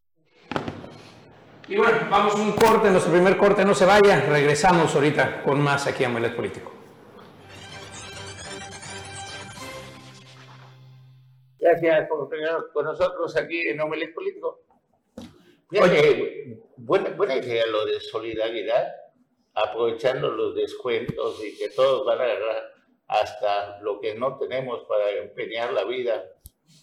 Y 1.69 1.77
bueno, 1.77 1.99
vamos 2.11 2.35
a 2.35 2.39
un 2.39 2.53
corte, 2.53 2.91
nuestro 2.91 3.13
primer 3.13 3.37
corte, 3.37 3.65
no 3.65 3.75
se 3.75 3.87
vaya, 3.87 4.21
regresamos 4.29 4.95
ahorita 4.95 5.43
con 5.43 5.63
más 5.63 5.87
aquí 5.87 6.05
a 6.05 6.09
Muelet 6.09 6.37
Político. 6.37 6.75
Gracias 11.65 12.09
por 12.09 12.31
estar 12.31 12.71
con 12.75 12.85
nosotros 12.85 13.35
aquí 13.39 13.69
en 13.69 13.81
Omelet 13.81 14.13
Político. 14.13 14.61
Oye, 15.71 16.63
buena, 16.77 17.09
buena 17.09 17.37
idea 17.37 17.67
lo 17.69 17.87
de 17.87 18.01
solidaridad, 18.01 18.87
aprovechando 19.55 20.31
los 20.31 20.55
descuentos 20.55 21.43
y 21.43 21.57
que 21.57 21.71
todos 21.71 22.05
van 22.05 22.21
a 22.21 22.25
agarrar 22.25 22.74
hasta 23.07 23.81
lo 23.81 24.01
que 24.01 24.15
no 24.15 24.39
tenemos 24.39 24.85
para 24.85 25.11
empeñar 25.11 25.73
la 25.73 25.85
vida. 25.85 26.25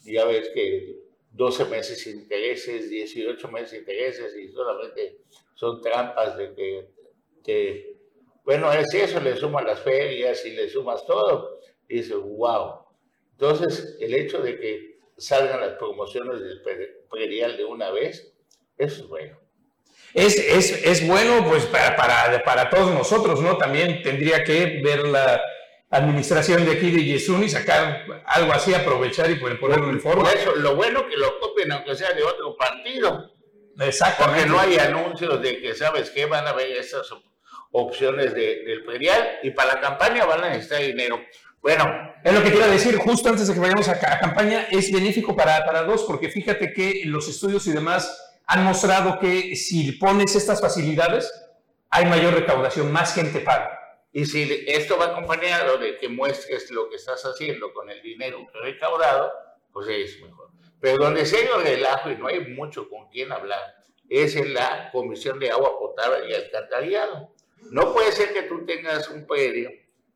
Ya 0.04 0.26
ves 0.26 0.50
que 0.50 0.96
12 1.32 1.66
meses 1.66 2.06
intereses, 2.08 2.90
18 2.90 3.48
meses 3.50 3.80
intereses 3.80 4.36
y 4.36 4.50
solamente 4.50 5.20
son 5.56 5.82
trampas 5.82 6.38
de 6.38 6.54
que, 6.54 6.90
que 7.44 7.92
bueno, 8.44 8.72
es 8.74 8.94
eso, 8.94 9.20
le 9.20 9.36
sumas 9.36 9.64
las 9.64 9.80
ferias 9.80 10.46
y 10.46 10.52
le 10.52 10.70
sumas 10.70 11.06
todo. 11.06 11.60
Y 11.88 11.98
dices, 11.98 12.18
wow. 12.18 12.86
Entonces, 13.34 13.98
el 14.00 14.14
hecho 14.14 14.42
de 14.42 14.60
que 14.60 15.00
salgan 15.18 15.62
las 15.62 15.74
promociones 15.74 16.40
del 16.40 16.62
predial 17.10 17.58
de 17.58 17.66
una 17.66 17.92
vez, 17.92 18.34
eso 18.78 19.04
es 19.04 19.08
bueno. 19.08 19.40
Es, 20.14 20.38
es, 20.38 20.86
es 20.86 21.08
bueno 21.08 21.46
pues 21.48 21.66
para, 21.68 21.96
para, 21.96 22.44
para, 22.44 22.70
todos 22.70 22.92
nosotros, 22.94 23.40
¿no? 23.42 23.58
También 23.58 24.02
tendría 24.02 24.44
que 24.44 24.82
ver 24.84 25.08
la, 25.08 25.42
administración 25.92 26.66
de 26.66 26.72
aquí 26.72 26.90
de 26.90 27.04
Yesuni, 27.04 27.50
sacar 27.50 28.06
algo 28.26 28.54
así, 28.54 28.74
aprovechar 28.74 29.30
y 29.30 29.36
ponerlo 29.36 29.90
en 29.90 30.00
forma. 30.00 30.24
Por 30.24 30.34
eso, 30.34 30.56
lo 30.56 30.76
bueno 30.76 31.08
que 31.08 31.18
lo 31.18 31.40
copien, 31.40 31.72
aunque 31.72 31.96
sea 31.96 32.14
de 32.14 32.24
otro 32.24 32.56
partido. 32.56 33.34
Exactamente. 33.80 34.48
Porque 34.48 34.50
no 34.50 34.60
hay 34.60 34.78
anuncios 34.78 35.42
de 35.42 35.62
que, 35.62 35.76
¿sabes 35.76 36.10
qué? 36.10 36.26
Van 36.26 36.48
a 36.48 36.54
ver 36.54 36.72
esas 36.72 37.08
opciones 37.72 38.34
de, 38.34 38.64
del 38.64 38.84
ferial 38.86 39.40
y 39.44 39.52
para 39.52 39.76
la 39.76 39.82
campaña 39.82 40.26
van 40.26 40.44
a 40.44 40.50
necesitar 40.50 40.82
dinero. 40.82 41.20
Bueno. 41.62 41.86
Es 42.24 42.34
lo 42.34 42.42
que 42.42 42.52
quiero 42.52 42.68
decir, 42.68 42.98
justo 42.98 43.30
antes 43.30 43.48
de 43.48 43.54
que 43.54 43.60
vayamos 43.60 43.88
a, 43.88 43.92
a 43.92 44.20
campaña, 44.20 44.68
es 44.72 44.92
benéfico 44.92 45.36
para, 45.36 45.66
para 45.66 45.84
dos, 45.84 46.04
porque 46.04 46.30
fíjate 46.30 46.74
que 46.74 47.04
los 47.06 47.28
estudios 47.28 47.68
y 47.68 47.72
demás 47.72 48.32
han 48.46 48.64
mostrado 48.64 49.20
que 49.20 49.56
si 49.56 49.92
pones 49.94 50.36
estas 50.36 50.62
facilidades, 50.62 51.32
hay 51.90 52.06
mayor 52.06 52.34
recaudación, 52.34 52.92
más 52.92 53.14
gente 53.14 53.40
paga. 53.40 53.81
Y 54.14 54.26
si 54.26 54.66
esto 54.68 54.98
va 54.98 55.08
acompañado 55.08 55.78
de 55.78 55.98
que 55.98 56.10
muestres 56.10 56.70
lo 56.72 56.90
que 56.90 56.98
estás 56.98 57.24
haciendo 57.24 57.74
con 57.74 57.90
el 57.90 58.02
dinero 58.02 58.46
recaudado, 58.62 59.32
pues 59.72 59.88
es 59.88 60.22
mejor. 60.22 60.50
Pero 60.82 60.98
donde 60.98 61.26
se 61.26 61.38
ha 61.38 61.56
el 61.58 61.64
relajo 61.64 62.10
y 62.10 62.18
no 62.18 62.28
hay 62.28 62.42
mucho 62.42 62.90
con 62.90 63.08
quién 63.10 63.32
hablar, 63.32 63.76
es 64.10 64.36
en 64.36 64.54
la 64.54 64.90
Comisión 64.92 65.40
de 65.40 65.52
Agua 65.52 65.80
Potable 65.80 66.30
y 66.30 66.34
Alcantarillado. 66.34 67.34
No 67.70 67.94
puede 67.94 68.12
ser 68.12 68.34
que 68.34 68.44
tú 68.44 68.66
tengas 68.66 69.08
un 69.10 69.26
predio 69.26 69.70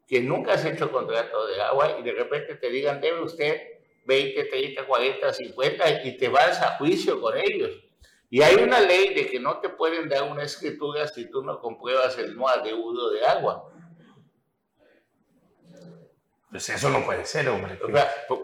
que 0.08 0.20
nunca 0.20 0.54
has 0.54 0.66
hecho 0.66 0.92
contrato 0.92 1.48
de 1.48 1.62
agua 1.62 1.98
y 2.00 2.04
de 2.04 2.12
repente 2.12 2.56
te 2.56 2.70
digan, 2.70 3.00
debe 3.00 3.22
usted 3.22 3.62
20, 4.06 4.44
30, 4.44 4.86
40, 4.86 5.34
50 5.34 6.04
y 6.04 6.18
te 6.18 6.28
vas 6.28 6.62
a 6.62 6.78
juicio 6.78 7.20
con 7.22 7.38
ellos. 7.38 7.72
Y 8.30 8.42
hay 8.42 8.56
una 8.56 8.82
ley 8.82 9.14
de 9.14 9.28
que 9.28 9.40
no 9.40 9.60
te 9.60 9.70
pueden 9.70 10.10
dar 10.10 10.24
una 10.24 10.44
escritura 10.44 11.08
si 11.08 11.30
tú 11.30 11.44
no 11.44 11.60
compruebas 11.60 12.18
el 12.18 12.36
no 12.36 12.48
adeudo 12.48 13.12
de 13.12 13.26
agua. 13.26 13.72
Pues 16.56 16.70
eso 16.70 16.90
no 16.90 17.04
puede 17.04 17.26
ser, 17.26 17.50
hombre. 17.50 17.78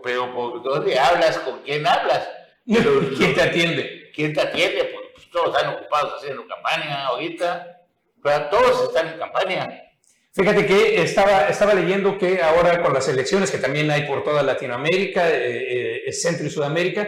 pero 0.03 0.36
¿por 0.36 0.62
dónde 0.62 1.00
hablas? 1.00 1.38
¿Con 1.38 1.62
quién 1.62 1.88
hablas? 1.88 2.27
¿Quién 2.65 3.34
te 3.34 3.41
atiende? 3.41 4.12
¿Quién 4.13 4.34
te 4.34 4.41
atiende? 4.41 4.84
Pues, 4.84 5.06
pues, 5.15 5.30
todos 5.30 5.56
están 5.56 5.75
ocupados 5.75 6.15
haciendo 6.18 6.46
campaña 6.46 7.06
ahorita. 7.06 7.80
Pero 8.22 8.50
todos 8.50 8.89
están 8.89 9.13
en 9.13 9.18
campaña. 9.18 9.82
Fíjate 10.34 10.65
que 10.65 11.01
estaba, 11.01 11.48
estaba 11.48 11.74
leyendo 11.74 12.18
que 12.18 12.41
ahora 12.41 12.84
con 12.84 12.94
las 12.94 13.08
elecciones 13.08 13.50
que 13.50 13.60
también 13.60 13.89
hay 13.89 14.01
por 14.01 14.25
toda 14.25 14.44
Latinoamérica, 14.44 15.30
eh, 15.30 16.03
eh, 16.06 16.12
Centro 16.12 16.46
y 16.46 16.50
Sudamérica, 16.50 17.08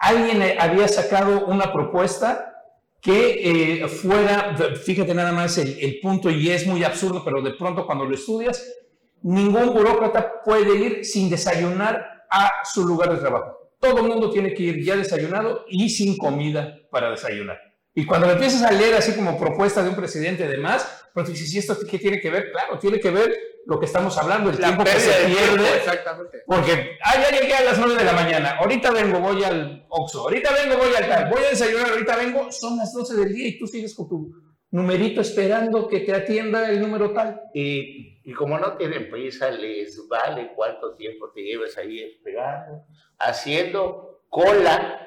alguien 0.00 0.42
eh, 0.42 0.58
había 0.60 0.86
sacado 0.86 1.46
una 1.46 1.72
propuesta 1.72 2.62
que 3.00 3.86
fuera, 4.02 4.54
fíjate 4.84 5.14
nada 5.14 5.32
más 5.32 5.56
el, 5.56 5.78
el, 5.80 5.98
punto 5.98 6.28
y 6.28 6.50
es 6.50 6.66
muy 6.66 6.84
absurdo, 6.84 7.24
pero 7.24 7.40
de 7.40 7.54
pronto 7.54 7.86
cuando 7.86 8.04
lo 8.04 8.14
estudias, 8.14 8.81
ningún 9.22 9.72
burócrata 9.72 10.42
puede 10.44 10.76
ir 10.76 11.04
sin 11.04 11.30
desayunar 11.30 12.24
a 12.30 12.50
su 12.64 12.86
lugar 12.86 13.14
de 13.14 13.20
trabajo. 13.20 13.72
Todo 13.78 13.98
el 13.98 14.04
mundo 14.04 14.30
tiene 14.30 14.54
que 14.54 14.62
ir 14.62 14.84
ya 14.84 14.96
desayunado 14.96 15.64
y 15.68 15.90
sin 15.90 16.16
comida 16.16 16.78
para 16.90 17.10
desayunar. 17.10 17.58
Y 17.94 18.06
cuando 18.06 18.30
empiezas 18.30 18.62
a 18.62 18.72
leer 18.72 18.94
así 18.94 19.12
como 19.14 19.38
propuesta 19.38 19.82
de 19.82 19.90
un 19.90 19.96
presidente 19.96 20.48
de 20.48 20.56
más, 20.56 21.04
pues 21.12 21.28
dices, 21.28 21.52
¿y 21.52 21.58
esto 21.58 21.76
qué 21.88 21.98
tiene 21.98 22.20
que 22.20 22.30
ver? 22.30 22.50
Claro, 22.52 22.78
tiene 22.78 22.98
que 22.98 23.10
ver 23.10 23.36
lo 23.66 23.78
que 23.78 23.86
estamos 23.86 24.16
hablando, 24.16 24.50
el 24.50 24.56
tiempo 24.56 24.82
que 24.82 24.90
se 24.90 25.26
pierde. 25.26 25.76
exactamente. 25.76 26.42
Porque, 26.46 26.96
ah, 27.04 27.14
ya 27.20 27.38
llegué 27.38 27.54
a 27.54 27.64
las 27.64 27.78
9 27.78 27.96
de 27.96 28.04
la 28.04 28.12
mañana, 28.12 28.56
ahorita 28.58 28.90
vengo, 28.92 29.20
voy 29.20 29.44
al 29.44 29.86
Oxxo, 29.88 30.22
ahorita 30.22 30.52
vengo, 30.52 30.78
voy 30.78 30.94
al 30.94 31.08
tal, 31.08 31.30
voy 31.30 31.44
a 31.44 31.50
desayunar, 31.50 31.90
ahorita 31.90 32.16
vengo, 32.16 32.50
son 32.50 32.78
las 32.78 32.92
12 32.92 33.14
del 33.14 33.34
día 33.34 33.48
y 33.48 33.58
tú 33.58 33.66
sigues 33.66 33.94
con 33.94 34.08
tu 34.08 34.51
numerito 34.72 35.20
esperando 35.20 35.86
que 35.86 36.00
te 36.00 36.12
atienda 36.12 36.68
el 36.68 36.80
número 36.80 37.12
tal. 37.12 37.42
Y, 37.54 38.20
y 38.24 38.32
como 38.32 38.58
no 38.58 38.76
tienen 38.76 39.08
prisa, 39.08 39.50
les 39.50 40.08
vale 40.08 40.52
cuánto 40.56 40.94
tiempo 40.94 41.30
te 41.30 41.42
lleves 41.42 41.78
ahí 41.78 42.00
esperando, 42.00 42.84
haciendo 43.18 44.24
cola 44.28 44.98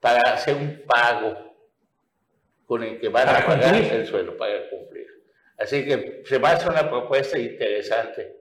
para 0.00 0.34
hacer 0.34 0.54
un 0.56 0.82
pago 0.86 1.54
con 2.66 2.82
el 2.82 2.98
que 2.98 3.08
van 3.08 3.28
a 3.28 3.46
pagar 3.46 3.74
el 3.74 4.06
suelo 4.06 4.36
para 4.36 4.68
cumplir. 4.70 5.06
Así 5.58 5.84
que 5.84 6.22
se 6.24 6.38
va 6.38 6.50
a 6.50 6.52
hacer 6.54 6.70
una 6.70 6.88
propuesta 6.88 7.38
interesante. 7.38 8.36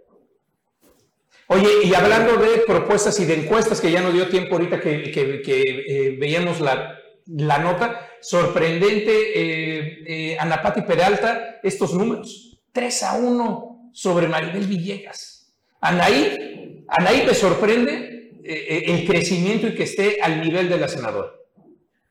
Oye, 1.47 1.69
y 1.83 1.93
hablando 1.93 2.37
de 2.37 2.59
propuestas 2.65 3.19
y 3.19 3.25
de 3.25 3.35
encuestas, 3.35 3.81
que 3.81 3.91
ya 3.91 4.01
no 4.01 4.11
dio 4.11 4.27
tiempo 4.27 4.55
ahorita 4.55 4.79
que, 4.79 5.11
que, 5.11 5.61
eh, 5.61 6.17
veíamos 6.19 6.61
la, 6.61 6.99
la, 7.27 7.57
nota, 7.59 8.09
sorprendente, 8.21 9.11
eh, 9.11 10.03
eh, 10.07 10.37
Anapati 10.39 10.81
Peralta, 10.81 11.59
estos 11.63 11.93
números, 11.93 12.59
3 12.71 13.03
a 13.03 13.13
1 13.15 13.91
sobre 13.93 14.27
Maribel 14.27 14.67
Villegas. 14.67 15.53
Anaí, 15.81 16.85
Anaí 16.87 17.25
me 17.25 17.33
sorprende 17.33 18.31
eh, 18.43 18.83
el 18.87 19.05
crecimiento 19.05 19.67
y 19.67 19.75
que 19.75 19.83
esté 19.83 20.19
al 20.21 20.41
nivel 20.41 20.69
de 20.69 20.77
la 20.77 20.87
senadora. 20.87 21.31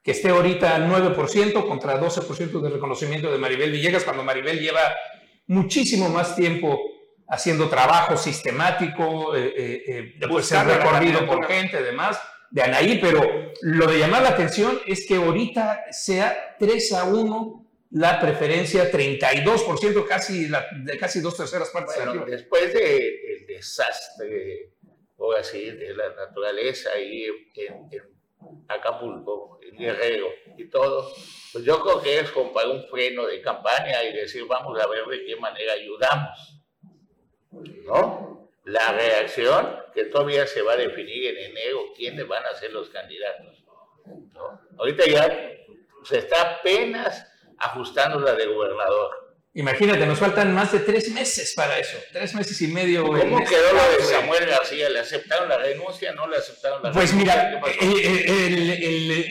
Que 0.02 0.12
esté 0.12 0.31
ahorita 0.31 0.75
al 0.75 0.90
9% 0.90 1.66
contra 1.66 2.00
12% 2.00 2.61
de 2.61 2.71
reconocimiento 2.71 3.31
de 3.31 3.38
Maribel 3.38 3.71
Villegas, 3.71 4.04
cuando 4.04 4.25
Maribel 4.25 4.59
lleva 4.59 4.81
muchísimo 5.47 6.09
más 6.09 6.35
tiempo 6.35 6.81
haciendo 7.28 7.69
trabajo 7.69 8.16
sistemático, 8.16 9.35
eh, 9.35 9.54
eh, 9.57 10.14
eh 10.21 10.42
ser 10.42 10.66
recorrido 10.66 11.26
por 11.26 11.47
gente, 11.47 11.78
además, 11.78 12.21
de 12.52 12.62
Anaí, 12.62 12.99
pero 13.00 13.52
lo 13.62 13.87
de 13.87 13.99
llamar 13.99 14.23
la 14.23 14.28
atención 14.30 14.78
es 14.87 15.06
que 15.06 15.16
ahorita 15.16 15.87
sea 15.90 16.56
3 16.59 16.92
a 16.92 17.04
1 17.04 17.59
la 17.92 18.21
preferencia, 18.21 18.90
32%, 18.90 20.06
casi, 20.06 20.49
la, 20.49 20.66
de 20.85 20.99
casi 20.99 21.21
dos 21.21 21.37
terceras 21.37 21.71
partes. 21.71 21.97
Bueno, 22.04 22.25
después 22.26 22.73
del 22.73 23.47
desastre, 23.47 24.73
o 25.16 25.32
así, 25.32 25.71
de 25.71 25.94
la 25.94 26.14
naturaleza 26.14 26.90
ahí 26.94 27.25
en, 27.56 27.88
en 27.91 28.02
Acapulco, 28.69 29.58
Guerrero 29.73 30.28
y 30.58 30.69
todo, 30.69 31.10
pues 31.52 31.65
yo 31.65 31.80
creo 31.82 32.02
que 32.02 32.21
es 32.21 32.30
comprar 32.30 32.69
un 32.69 32.84
freno 32.88 33.26
de 33.26 33.41
campaña 33.41 34.04
y 34.04 34.12
decir, 34.12 34.45
vamos 34.47 34.78
a 34.78 34.86
ver 34.88 35.06
de 35.06 35.25
qué 35.25 35.36
manera 35.36 35.73
ayudamos. 35.73 36.62
¿No? 37.86 38.42
La 38.65 38.93
reacción 38.93 39.77
que 39.95 40.05
todavía 40.05 40.47
se 40.47 40.63
va 40.63 40.75
a 40.75 40.77
definir 40.77 41.27
en 41.27 41.51
enero, 41.51 41.93
quiénes 41.97 42.27
van 42.27 42.45
a 42.47 42.55
ser 42.55 42.73
los 42.73 42.89
candidatos. 42.91 43.65
¿no? 44.33 44.61
Ahorita 44.79 45.05
ya 45.07 45.53
se 46.05 46.19
está 46.19 46.59
apenas 46.59 47.27
ajustando 47.59 48.21
la 48.21 48.35
de 48.35 48.47
gobernador. 48.47 49.23
Imagínate, 49.55 50.07
nos 50.07 50.19
faltan 50.19 50.55
más 50.55 50.73
de 50.73 50.79
tres 50.79 51.11
meses 51.11 51.53
para 51.55 51.79
eso, 51.79 51.99
tres 52.11 52.35
meses 52.35 52.59
y 52.63 52.69
medio. 52.69 53.05
¿Cómo 53.05 53.45
quedó 53.45 53.73
lo 53.75 53.99
de 53.99 54.03
Samuel 54.03 54.47
García? 54.47 54.89
¿Le 54.89 55.01
aceptaron 55.01 55.47
la 55.47 55.59
denuncia? 55.59 56.13
¿No 56.13 56.27
le 56.27 56.39
aceptaron 56.39 56.83
la 56.83 56.91
pues 56.91 57.11
Pues 57.11 57.15
mira, 57.15 57.61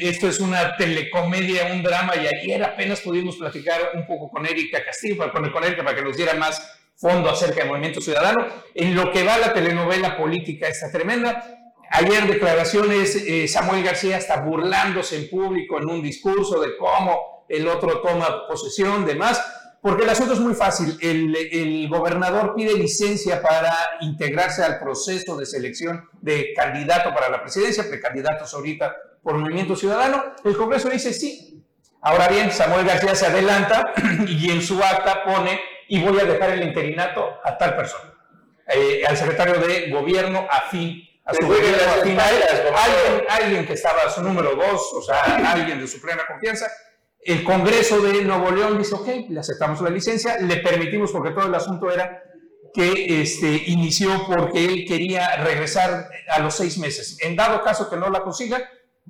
esto 0.02 0.28
es 0.28 0.40
una 0.40 0.78
telecomedia, 0.78 1.74
un 1.74 1.82
drama, 1.82 2.14
y 2.18 2.28
ayer 2.28 2.64
apenas 2.64 3.02
pudimos 3.02 3.38
platicar 3.38 3.94
un 3.96 4.06
poco 4.06 4.30
con 4.30 4.46
Erika 4.46 4.86
Castillo, 4.86 5.18
con, 5.18 5.50
con 5.50 5.64
Erika, 5.64 5.84
para 5.84 5.96
que 5.96 6.04
nos 6.04 6.16
diera 6.16 6.36
más 6.36 6.81
fondo 7.02 7.30
acerca 7.30 7.62
del 7.62 7.70
movimiento 7.70 8.00
ciudadano. 8.00 8.46
En 8.76 8.96
lo 8.96 9.12
que 9.12 9.24
va 9.24 9.38
la 9.38 9.54
telenovela 9.54 10.16
política 10.16 10.68
está 10.68 10.92
tremenda. 10.92 11.44
Ayer 11.90 12.28
declaraciones, 12.28 13.16
eh, 13.16 13.48
Samuel 13.48 13.84
García 13.84 14.18
está 14.18 14.42
burlándose 14.42 15.18
en 15.18 15.30
público 15.30 15.80
en 15.80 15.90
un 15.90 16.02
discurso 16.02 16.62
de 16.62 16.78
cómo 16.78 17.46
el 17.50 17.68
otro 17.68 18.00
toma 18.02 18.48
posesión, 18.48 19.06
demás 19.06 19.42
porque 19.82 20.04
el 20.04 20.10
asunto 20.12 20.34
es 20.34 20.40
muy 20.40 20.54
fácil. 20.54 20.98
El, 21.02 21.90
gobernador 21.90 22.54
pide 22.56 22.76
licencia 22.76 23.42
para 23.42 23.76
integrarse 24.02 24.64
al 24.64 24.80
proceso 24.80 25.36
de 25.36 25.46
selección 25.46 26.08
de 26.22 26.54
candidato 26.56 27.14
para 27.14 27.30
la 27.30 27.42
presidencia, 27.42 27.90
precandidatos 27.90 28.54
ahorita 28.54 28.96
por 29.24 29.38
Movimiento 29.38 29.76
Ciudadano. 29.76 30.24
El 30.46 30.56
Congreso 30.56 30.90
dice 30.90 31.12
sí. 31.14 31.66
Ahora 32.04 32.28
bien, 32.28 32.52
Samuel 32.52 32.86
García 32.86 33.16
se 33.16 33.26
adelanta 33.26 33.94
y 34.28 34.52
en 34.52 34.62
su 34.62 34.82
acta 34.82 35.24
pone 35.24 35.60
y 35.92 36.00
voy 36.00 36.18
a 36.22 36.24
dejar 36.24 36.52
el 36.52 36.64
interinato 36.64 37.38
a 37.44 37.58
tal 37.58 37.76
persona, 37.76 38.14
eh, 38.74 39.04
al 39.06 39.18
secretario 39.18 39.56
de 39.56 39.90
gobierno 39.90 40.48
afín 40.50 41.04
a 41.26 41.34
su 41.34 41.46
gobierno 41.46 41.92
afín 42.00 42.18
a 42.18 42.30
él, 42.30 42.42
alguien, 42.44 43.26
alguien 43.30 43.66
que 43.68 43.74
estaba 43.74 44.04
a 44.04 44.10
su 44.10 44.24
número 44.24 44.56
dos, 44.56 44.94
o 44.94 45.02
sea, 45.02 45.22
alguien 45.52 45.82
de 45.82 45.88
su 45.88 46.00
plena 46.00 46.24
confianza, 46.26 46.72
el 47.20 47.44
Congreso 47.44 48.00
de 48.00 48.24
Nuevo 48.24 48.52
León 48.52 48.78
dice, 48.78 48.96
ok, 48.96 49.08
le 49.30 49.42
aceptamos 49.42 49.82
la 49.82 49.90
licencia, 49.90 50.38
le 50.40 50.58
permitimos 50.58 51.12
porque 51.12 51.32
todo 51.32 51.48
el 51.48 51.56
asunto 51.56 51.92
era 51.92 52.24
que 52.74 53.22
este, 53.22 53.64
inició 53.68 54.26
porque 54.28 54.64
él 54.64 54.86
quería 54.88 55.44
regresar 55.44 56.08
a 56.30 56.40
los 56.40 56.56
seis 56.56 56.78
meses. 56.78 57.18
En 57.20 57.36
dado 57.36 57.64
caso 57.64 57.90
que 57.90 57.98
no 57.98 58.10
la 58.10 58.22
consiga, 58.22 58.62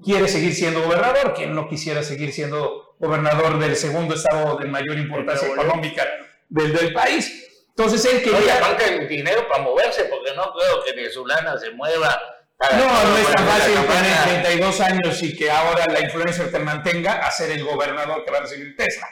quiere 0.03 0.27
seguir 0.27 0.55
siendo 0.55 0.81
gobernador, 0.81 1.35
quien 1.35 1.53
no 1.53 1.69
quisiera 1.69 2.01
seguir 2.01 2.33
siendo 2.33 2.95
gobernador 2.99 3.59
del 3.59 3.75
segundo 3.75 4.15
estado 4.15 4.57
de 4.57 4.65
mayor 4.65 4.97
importancia 4.97 5.47
económica 5.47 6.03
del, 6.51 6.73
del 6.73 6.93
país. 6.93 7.47
Entonces 7.69 8.05
él 8.05 8.21
quería... 8.21 8.59
No, 8.59 8.65
aparte 8.65 8.95
el 8.95 9.07
dinero 9.07 9.47
para 9.47 9.63
moverse, 9.63 10.05
porque 10.05 10.35
no 10.35 10.53
creo 10.53 10.83
que 10.83 10.93
Venezolana 10.93 11.57
se 11.57 11.71
mueva 11.71 12.19
no, 12.69 13.09
no 13.09 13.17
es 13.17 13.31
tan 13.31 13.45
fácil 13.47 13.73
tener 13.73 14.43
32 14.43 14.81
años 14.81 15.23
y 15.23 15.35
que 15.35 15.49
ahora 15.49 15.85
la 15.87 15.99
influencer 16.01 16.51
te 16.51 16.59
mantenga 16.59 17.13
a 17.13 17.31
ser 17.31 17.51
el 17.51 17.63
gobernador 17.63 18.23
que 18.23 18.31
va 18.31 18.37
a 18.37 18.41
recibir 18.41 18.75
Tesla. 18.75 19.07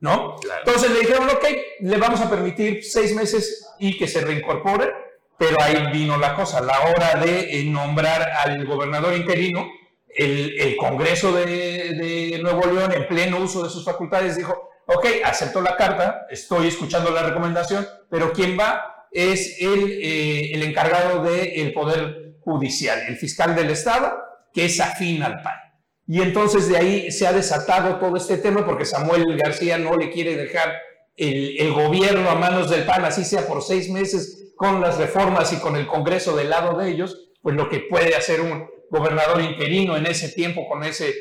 ¿No? 0.00 0.36
Entonces 0.64 0.92
le 0.92 1.00
dijeron, 1.00 1.28
ok, 1.28 1.44
le 1.80 1.96
vamos 1.96 2.20
a 2.20 2.30
permitir 2.30 2.84
seis 2.84 3.14
meses 3.16 3.66
y 3.80 3.98
que 3.98 4.06
se 4.06 4.20
reincorpore, 4.20 4.92
pero 5.36 5.56
ahí 5.60 5.90
vino 5.92 6.16
la 6.18 6.34
cosa, 6.34 6.60
la 6.60 6.80
hora 6.82 7.20
de 7.20 7.58
eh, 7.58 7.64
nombrar 7.64 8.30
al 8.44 8.64
gobernador 8.64 9.14
interino, 9.14 9.68
el, 10.08 10.76
Congreso 10.76 11.32
de, 11.32 12.38
Nuevo 12.40 12.66
León, 12.66 12.92
en 12.92 13.08
pleno 13.08 13.38
uso 13.38 13.64
de 13.64 13.70
sus 13.70 13.84
facultades, 13.84 14.36
dijo, 14.36 14.67
ok, 14.88 15.06
acepto 15.22 15.60
la 15.60 15.76
carta, 15.76 16.26
estoy 16.30 16.68
escuchando 16.68 17.10
la 17.10 17.22
recomendación, 17.22 17.86
pero 18.10 18.32
quien 18.32 18.58
va 18.58 19.06
es 19.12 19.58
el, 19.60 20.00
eh, 20.02 20.52
el 20.54 20.62
encargado 20.62 21.22
del 21.22 21.72
poder 21.72 22.36
judicial, 22.40 22.98
el 23.06 23.16
fiscal 23.16 23.54
del 23.54 23.70
Estado, 23.70 24.16
que 24.52 24.64
es 24.64 24.80
afín 24.80 25.22
al 25.22 25.42
PAN. 25.42 25.56
Y 26.06 26.22
entonces 26.22 26.68
de 26.68 26.78
ahí 26.78 27.12
se 27.12 27.26
ha 27.26 27.34
desatado 27.34 27.96
todo 27.96 28.16
este 28.16 28.38
tema 28.38 28.64
porque 28.64 28.86
Samuel 28.86 29.36
García 29.36 29.76
no 29.76 29.94
le 29.94 30.10
quiere 30.10 30.36
dejar 30.36 30.72
el, 31.16 31.70
gobierno 31.72 32.30
a 32.30 32.36
manos 32.36 32.70
del 32.70 32.84
PAN, 32.84 33.04
así 33.04 33.24
sea 33.24 33.46
por 33.46 33.62
seis 33.62 33.90
meses, 33.90 34.52
con 34.56 34.80
las 34.80 34.96
reformas 34.96 35.52
y 35.52 35.56
con 35.56 35.76
el 35.76 35.86
Congreso 35.86 36.34
del 36.34 36.48
lado 36.48 36.78
de 36.78 36.90
ellos, 36.90 37.28
pues 37.42 37.54
lo 37.54 37.68
que 37.68 37.80
puede 37.80 38.16
hacer 38.16 38.40
un 38.40 38.66
gobernador 38.90 39.42
interino 39.42 39.98
en 39.98 40.06
ese 40.06 40.30
tiempo 40.30 40.66
con 40.66 40.82
ese 40.82 41.12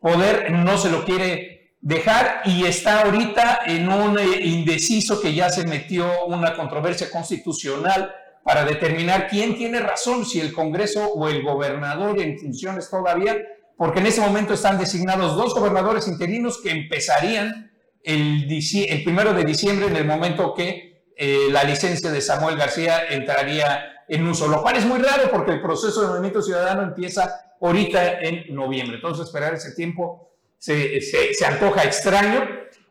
poder, 0.00 0.50
no 0.50 0.76
se 0.76 0.90
lo 0.90 1.04
quiere 1.04 1.61
dejar 1.82 2.42
y 2.44 2.64
está 2.64 3.02
ahorita 3.02 3.60
en 3.66 3.88
un 3.88 4.16
indeciso 4.40 5.20
que 5.20 5.34
ya 5.34 5.50
se 5.50 5.66
metió 5.66 6.26
una 6.26 6.54
controversia 6.54 7.10
constitucional 7.10 8.14
para 8.44 8.64
determinar 8.64 9.28
quién 9.28 9.56
tiene 9.56 9.80
razón, 9.80 10.24
si 10.24 10.40
el 10.40 10.52
Congreso 10.52 11.12
o 11.12 11.28
el 11.28 11.42
gobernador 11.42 12.20
en 12.20 12.38
funciones 12.38 12.88
todavía, 12.88 13.36
porque 13.76 13.98
en 13.98 14.06
ese 14.06 14.20
momento 14.20 14.54
están 14.54 14.78
designados 14.78 15.36
dos 15.36 15.54
gobernadores 15.54 16.06
interinos 16.06 16.60
que 16.62 16.70
empezarían 16.70 17.72
el, 18.04 18.46
el 18.48 19.04
primero 19.04 19.34
de 19.34 19.44
diciembre 19.44 19.86
en 19.86 19.96
el 19.96 20.04
momento 20.04 20.54
que 20.54 21.04
eh, 21.16 21.48
la 21.50 21.64
licencia 21.64 22.10
de 22.10 22.20
Samuel 22.20 22.56
García 22.56 23.06
entraría 23.10 24.04
en 24.08 24.26
uso, 24.26 24.46
lo 24.46 24.62
cual 24.62 24.76
es 24.76 24.84
muy 24.84 25.00
raro 25.00 25.30
porque 25.30 25.52
el 25.52 25.62
proceso 25.62 26.02
de 26.02 26.08
movimiento 26.08 26.42
ciudadano 26.42 26.82
empieza 26.82 27.54
ahorita 27.60 28.20
en 28.20 28.54
noviembre. 28.54 28.96
Entonces, 28.96 29.26
esperar 29.26 29.54
ese 29.54 29.72
tiempo 29.72 30.31
se, 30.62 31.00
se, 31.00 31.44
antoja 31.44 31.82
extraño 31.82 32.48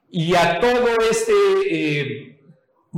y 0.09 0.35
a 0.35 0.59
todo 0.59 0.89
este 1.09 1.31
eh, 1.69 2.41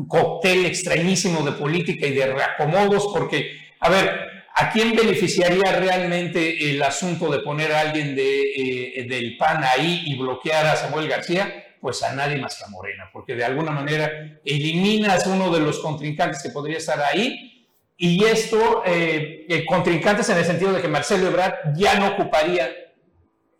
cóctel 0.07 0.65
extrañísimo 0.65 1.43
de 1.43 1.51
política 1.51 2.07
y 2.07 2.13
de 2.13 2.33
reacomodos, 2.33 3.07
porque, 3.13 3.55
a 3.79 3.89
ver, 3.89 4.09
¿a 4.55 4.71
quién 4.71 4.95
beneficiaría 4.95 5.79
realmente 5.79 6.71
el 6.71 6.81
asunto 6.81 7.29
de 7.31 7.39
poner 7.41 7.71
a 7.71 7.81
alguien 7.81 8.15
de, 8.15 8.41
eh, 8.41 9.05
del 9.07 9.37
PAN 9.37 9.63
ahí 9.63 10.05
y 10.07 10.17
bloquear 10.17 10.65
a 10.65 10.75
Samuel 10.75 11.07
García? 11.07 11.75
Pues 11.79 12.01
a 12.01 12.15
nadie 12.15 12.37
más 12.37 12.57
que 12.57 12.63
a 12.63 12.69
Morena, 12.69 13.11
porque 13.13 13.35
de 13.35 13.45
alguna 13.45 13.69
manera 13.69 14.39
eliminas 14.43 15.27
uno 15.27 15.53
de 15.53 15.59
los 15.59 15.77
contrincantes 15.81 16.41
que 16.41 16.49
podría 16.49 16.79
estar 16.79 16.99
ahí 16.99 17.69
y 17.95 18.23
esto, 18.23 18.81
eh, 18.87 19.63
contrincantes 19.67 20.27
en 20.29 20.39
el 20.39 20.45
sentido 20.45 20.73
de 20.73 20.81
que 20.81 20.87
Marcelo 20.87 21.27
Ebrard 21.27 21.75
ya 21.75 21.99
no 21.99 22.13
ocuparía 22.13 22.71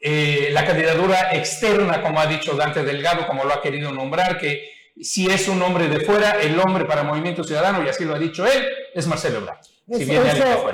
eh, 0.06 0.50
la 0.52 0.66
candidatura 0.66 1.34
externa, 1.34 2.02
como 2.02 2.20
ha 2.20 2.26
dicho 2.26 2.58
Dante 2.58 2.84
Delgado, 2.84 3.26
como 3.26 3.46
lo 3.46 3.54
ha 3.54 3.62
querido 3.62 3.89
nombrar, 3.89 4.38
que 4.38 4.70
si 5.02 5.28
es 5.28 5.48
un 5.48 5.62
hombre 5.62 5.88
de 5.88 6.02
fuera, 6.02 6.42
el 6.42 6.60
hombre 6.60 6.84
para 6.84 7.04
Movimiento 7.04 7.42
Ciudadano, 7.42 7.82
y 7.82 7.88
así 7.88 8.04
lo 8.04 8.13
ha 8.13 8.20
dicho 8.20 8.46
él, 8.46 8.68
es 8.94 9.08
Marcelo 9.08 9.38
Ebrard. 9.38 9.60
Si 9.89 10.04
viene 10.04 10.30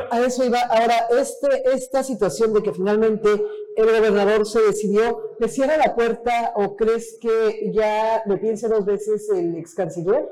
A 0.10 0.26
eso 0.26 0.44
iba. 0.44 0.62
Ahora, 0.62 1.08
este, 1.20 1.64
esta 1.74 2.04
situación 2.04 2.54
de 2.54 2.64
que 2.64 2.74
finalmente 2.74 3.30
el 3.76 3.86
gobernador 3.86 4.48
se 4.48 4.62
decidió, 4.62 5.36
¿le 5.40 5.48
cierra 5.48 5.78
la 5.78 5.96
puerta 5.96 6.54
o 6.56 6.76
crees 6.76 7.20
que 7.22 7.72
ya 7.72 8.24
le 8.26 8.38
piense 8.38 8.68
dos 8.68 8.84
veces 8.84 9.30
el 9.30 9.56
ex 9.58 9.76
canciller? 9.76 10.28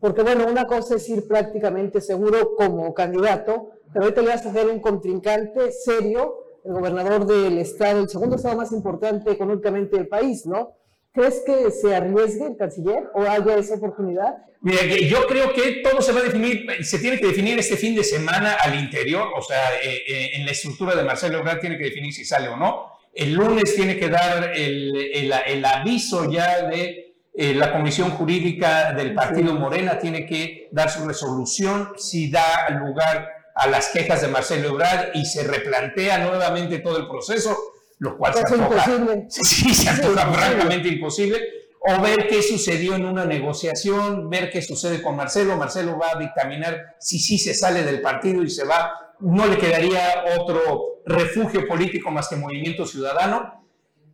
Porque 0.00 0.22
bueno, 0.22 0.48
una 0.48 0.66
cosa 0.66 0.96
es 0.96 1.08
ir 1.08 1.28
prácticamente 1.28 2.00
seguro 2.00 2.56
como 2.56 2.92
candidato, 2.92 3.70
pero 3.92 4.04
ahorita 4.04 4.22
le 4.22 4.28
vas 4.28 4.46
a 4.46 4.50
hacer 4.50 4.66
un 4.66 4.80
contrincante 4.80 5.70
serio, 5.70 6.41
el 6.64 6.72
gobernador 6.72 7.26
del 7.26 7.58
estado, 7.58 8.00
el 8.00 8.08
segundo 8.08 8.36
estado 8.36 8.56
más 8.56 8.72
importante 8.72 9.30
económicamente 9.30 9.96
del 9.96 10.08
país, 10.08 10.46
¿no? 10.46 10.76
¿Crees 11.12 11.42
que 11.44 11.70
se 11.70 11.94
arriesgue 11.94 12.46
el 12.46 12.56
canciller 12.56 13.10
o 13.14 13.22
haya 13.22 13.56
esa 13.56 13.74
oportunidad? 13.74 14.38
Mira, 14.62 14.80
yo 14.82 15.26
creo 15.26 15.52
que 15.52 15.82
todo 15.82 16.00
se 16.00 16.12
va 16.12 16.20
a 16.20 16.22
definir, 16.22 16.64
se 16.84 16.98
tiene 16.98 17.18
que 17.18 17.26
definir 17.26 17.58
este 17.58 17.76
fin 17.76 17.94
de 17.94 18.04
semana 18.04 18.56
al 18.62 18.78
interior, 18.78 19.28
o 19.36 19.42
sea, 19.42 19.74
eh, 19.82 20.02
eh, 20.06 20.30
en 20.34 20.46
la 20.46 20.52
estructura 20.52 20.94
de 20.94 21.02
Marcelo 21.02 21.38
Ebrard 21.38 21.60
tiene 21.60 21.76
que 21.76 21.84
definir 21.84 22.12
si 22.14 22.24
sale 22.24 22.48
o 22.48 22.56
no. 22.56 22.92
El 23.12 23.34
lunes 23.34 23.74
tiene 23.74 23.98
que 23.98 24.08
dar 24.08 24.52
el, 24.54 24.96
el, 25.12 25.32
el 25.46 25.64
aviso 25.64 26.30
ya 26.30 26.62
de 26.68 27.12
eh, 27.34 27.54
la 27.54 27.72
Comisión 27.72 28.10
Jurídica 28.10 28.92
del 28.92 29.14
Partido 29.14 29.54
Morena 29.54 29.98
tiene 29.98 30.26
que 30.26 30.68
dar 30.70 30.90
su 30.90 31.06
resolución 31.06 31.92
si 31.96 32.30
da 32.30 32.68
lugar 32.70 33.26
a 33.54 33.68
las 33.68 33.88
quejas 33.88 34.22
de 34.22 34.28
Marcelo 34.28 34.68
Ebrard 34.70 35.10
y 35.14 35.24
se 35.24 35.44
replantea 35.44 36.18
nuevamente 36.18 36.78
todo 36.78 36.98
el 36.98 37.08
proceso, 37.08 37.56
lo 37.98 38.16
cual 38.16 38.34
se 38.34 38.54
antoja, 38.54 38.84
sí, 39.28 39.74
se 39.74 39.88
antoja 39.88 40.32
francamente 40.32 40.88
imposible, 40.88 41.40
o 41.80 42.00
ver 42.00 42.28
qué 42.28 42.42
sucedió 42.42 42.94
en 42.94 43.04
una 43.04 43.24
negociación, 43.24 44.30
ver 44.30 44.50
qué 44.50 44.62
sucede 44.62 45.02
con 45.02 45.16
Marcelo. 45.16 45.56
Marcelo 45.56 45.98
va 45.98 46.12
a 46.14 46.18
dictaminar 46.18 46.96
si 47.00 47.18
sí 47.18 47.38
se 47.38 47.54
sale 47.54 47.82
del 47.82 48.00
partido 48.00 48.42
y 48.42 48.50
se 48.50 48.64
va, 48.64 49.14
no 49.20 49.46
le 49.46 49.58
quedaría 49.58 50.24
otro 50.38 51.02
refugio 51.04 51.66
político 51.66 52.10
más 52.10 52.28
que 52.28 52.36
Movimiento 52.36 52.86
Ciudadano. 52.86 53.64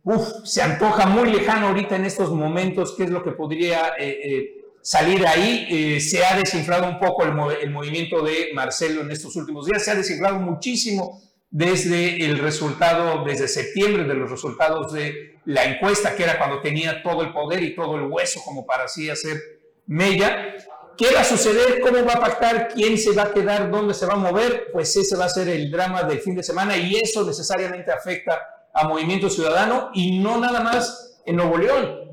Uf, 0.03 0.27
se 0.45 0.61
antoja 0.63 1.05
muy 1.05 1.31
lejano 1.31 1.67
ahorita 1.67 1.95
en 1.95 2.05
estos 2.05 2.31
momentos 2.31 2.95
qué 2.97 3.03
es 3.03 3.11
lo 3.11 3.21
que 3.21 3.31
podría 3.31 3.93
eh, 3.99 4.17
eh, 4.23 4.58
salir 4.89 5.27
ahí. 5.27 5.67
Eh, 5.69 6.01
se 6.01 6.25
ha 6.25 6.35
desinflado 6.35 6.87
un 6.87 6.97
poco 6.97 7.23
el, 7.23 7.69
movimiento 7.69 8.23
de 8.23 8.49
Marcelo 8.55 9.01
en 9.01 9.11
estos 9.11 9.35
últimos 9.35 9.67
días, 9.67 9.85
se 9.85 9.91
ha 9.91 9.95
desinflado 9.95 10.39
muchísimo 10.39 11.21
desde 11.51 12.25
el 12.25 12.39
resultado, 12.39 13.23
desde 13.23 13.47
septiembre, 13.47 14.05
de 14.05 14.15
los 14.15 14.31
resultados 14.31 14.91
de 14.91 15.39
la 15.45 15.65
encuesta, 15.65 16.15
que 16.15 16.23
era 16.23 16.39
cuando 16.39 16.59
tenía 16.61 17.03
todo 17.03 17.21
el 17.21 17.31
poder 17.31 17.61
y 17.61 17.75
todo 17.75 17.97
el 17.97 18.05
hueso 18.05 18.41
como 18.43 18.65
para 18.65 18.85
así 18.85 19.11
hacer 19.11 19.37
mella. 19.85 20.55
¿Qué 20.97 21.13
va 21.13 21.21
a 21.21 21.23
suceder? 21.23 21.81
¿Cómo 21.81 22.03
va 22.03 22.13
a 22.13 22.19
pactar? 22.19 22.69
¿Quién 22.73 22.97
se 22.97 23.11
va 23.11 23.23
a 23.23 23.31
quedar? 23.31 23.69
¿Dónde 23.69 23.93
se 23.93 24.07
va 24.07 24.13
a 24.13 24.17
mover? 24.17 24.69
Pues 24.73 24.95
ese 24.95 25.15
va 25.15 25.25
a 25.25 25.29
ser 25.29 25.49
el 25.49 25.69
drama 25.69 26.01
del 26.01 26.19
fin 26.19 26.35
de 26.35 26.41
semana 26.41 26.75
y 26.75 26.95
eso 26.95 27.23
necesariamente 27.23 27.91
afecta 27.91 28.41
a 28.73 28.87
Movimiento 28.87 29.29
Ciudadano 29.29 29.91
y 29.93 30.17
no 30.19 30.39
nada 30.39 30.61
más 30.61 31.21
en 31.27 31.35
Nuevo 31.35 31.59
León. 31.59 32.08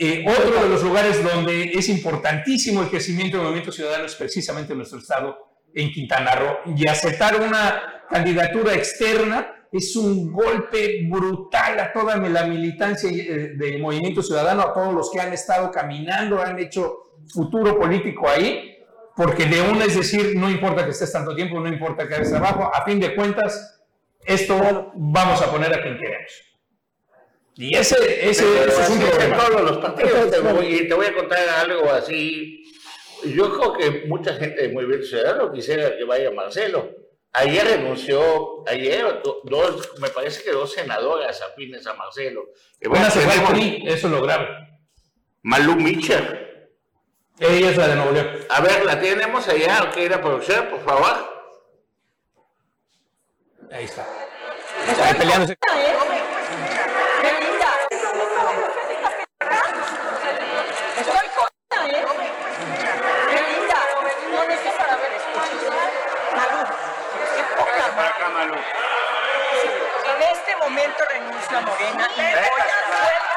Eh, 0.00 0.24
otro 0.28 0.62
de 0.62 0.68
los 0.68 0.82
lugares 0.82 1.22
donde 1.22 1.72
es 1.72 1.88
importantísimo 1.88 2.82
el 2.82 2.88
crecimiento 2.88 3.36
del 3.36 3.46
Movimiento 3.46 3.72
Ciudadano 3.72 4.04
es 4.04 4.14
precisamente 4.14 4.74
nuestro 4.74 4.98
estado, 4.98 5.48
en 5.74 5.92
Quintana 5.92 6.34
Roo. 6.34 6.74
Y 6.76 6.88
aceptar 6.88 7.40
una 7.40 8.02
candidatura 8.08 8.74
externa 8.74 9.54
es 9.70 9.94
un 9.96 10.32
golpe 10.32 11.06
brutal 11.08 11.78
a 11.78 11.92
toda 11.92 12.16
la 12.16 12.44
militancia 12.44 13.10
eh, 13.10 13.52
del 13.54 13.80
Movimiento 13.80 14.22
Ciudadano, 14.22 14.62
a 14.62 14.72
todos 14.72 14.94
los 14.94 15.10
que 15.10 15.20
han 15.20 15.32
estado 15.32 15.70
caminando, 15.70 16.40
han 16.40 16.58
hecho 16.58 17.12
futuro 17.32 17.78
político 17.78 18.28
ahí, 18.28 18.78
porque 19.14 19.44
de 19.44 19.60
una 19.60 19.84
es 19.84 19.96
decir, 19.96 20.34
no 20.36 20.48
importa 20.50 20.84
que 20.84 20.92
estés 20.92 21.12
tanto 21.12 21.34
tiempo, 21.34 21.60
no 21.60 21.68
importa 21.68 22.08
que 22.08 22.14
hagas 22.14 22.30
trabajo, 22.30 22.70
a 22.72 22.84
fin 22.84 22.98
de 22.98 23.14
cuentas, 23.14 23.82
esto 24.24 24.92
vamos 24.94 25.42
a 25.42 25.50
poner 25.50 25.72
a 25.74 25.82
quien 25.82 25.98
queremos. 25.98 26.47
Y 27.58 27.74
ese, 27.74 27.96
ese, 28.30 28.66
es 28.66 28.88
un 28.88 29.00
problema. 29.00 29.36
todos 29.36 29.62
los 29.62 29.78
partidos. 29.78 30.30
Te 30.30 30.38
voy, 30.38 30.86
te 30.86 30.94
voy 30.94 31.06
a 31.06 31.14
contar 31.14 31.48
algo 31.48 31.90
así. 31.90 32.62
Yo 33.24 33.52
creo 33.52 33.72
que 33.72 34.06
mucha 34.06 34.34
gente 34.34 34.68
muy 34.68 34.84
bien 34.84 35.02
ciudadano 35.02 35.50
quisiera 35.50 35.96
que 35.96 36.04
vaya 36.04 36.30
Marcelo. 36.30 36.88
Ayer 37.32 37.66
renunció, 37.66 38.62
ayer 38.68 39.22
dos, 39.42 39.90
me 40.00 40.08
parece 40.08 40.44
que 40.44 40.52
dos 40.52 40.72
senadoras 40.72 41.42
afines 41.42 41.84
a 41.88 41.94
Marcelo. 41.94 42.44
Una 42.88 43.10
se 43.10 43.20
fue 43.22 43.82
eso 43.86 44.06
es 44.06 44.12
lo 44.12 44.22
grave. 44.22 44.46
Malú 45.42 45.74
Mitchell. 45.74 46.68
Ella 47.40 47.70
es 47.70 47.76
la 47.76 47.88
de 47.88 47.96
Nuevo 47.96 48.12
León. 48.12 48.30
A 48.50 48.60
ver, 48.60 48.84
la 48.84 49.00
tenemos 49.00 49.48
allá, 49.48 49.90
que 49.92 50.04
era 50.04 50.20
producción, 50.20 50.68
por 50.68 50.84
favor. 50.84 51.38
Ahí 53.72 53.84
está. 53.84 54.06
Está 54.88 55.18
peleándose. 55.18 55.56
En 68.28 70.22
este 70.22 70.56
momento 70.56 71.02
renuncio 71.08 71.58
a 71.58 71.60
Morena 71.62 72.08
y 72.14 72.20
voy 72.20 72.60
a 72.60 73.27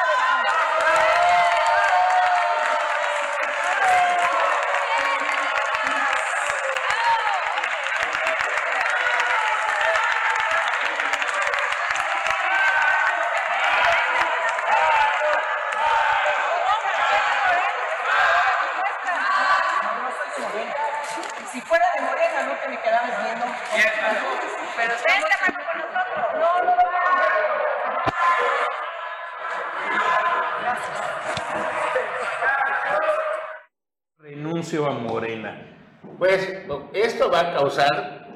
causar, 37.71 38.27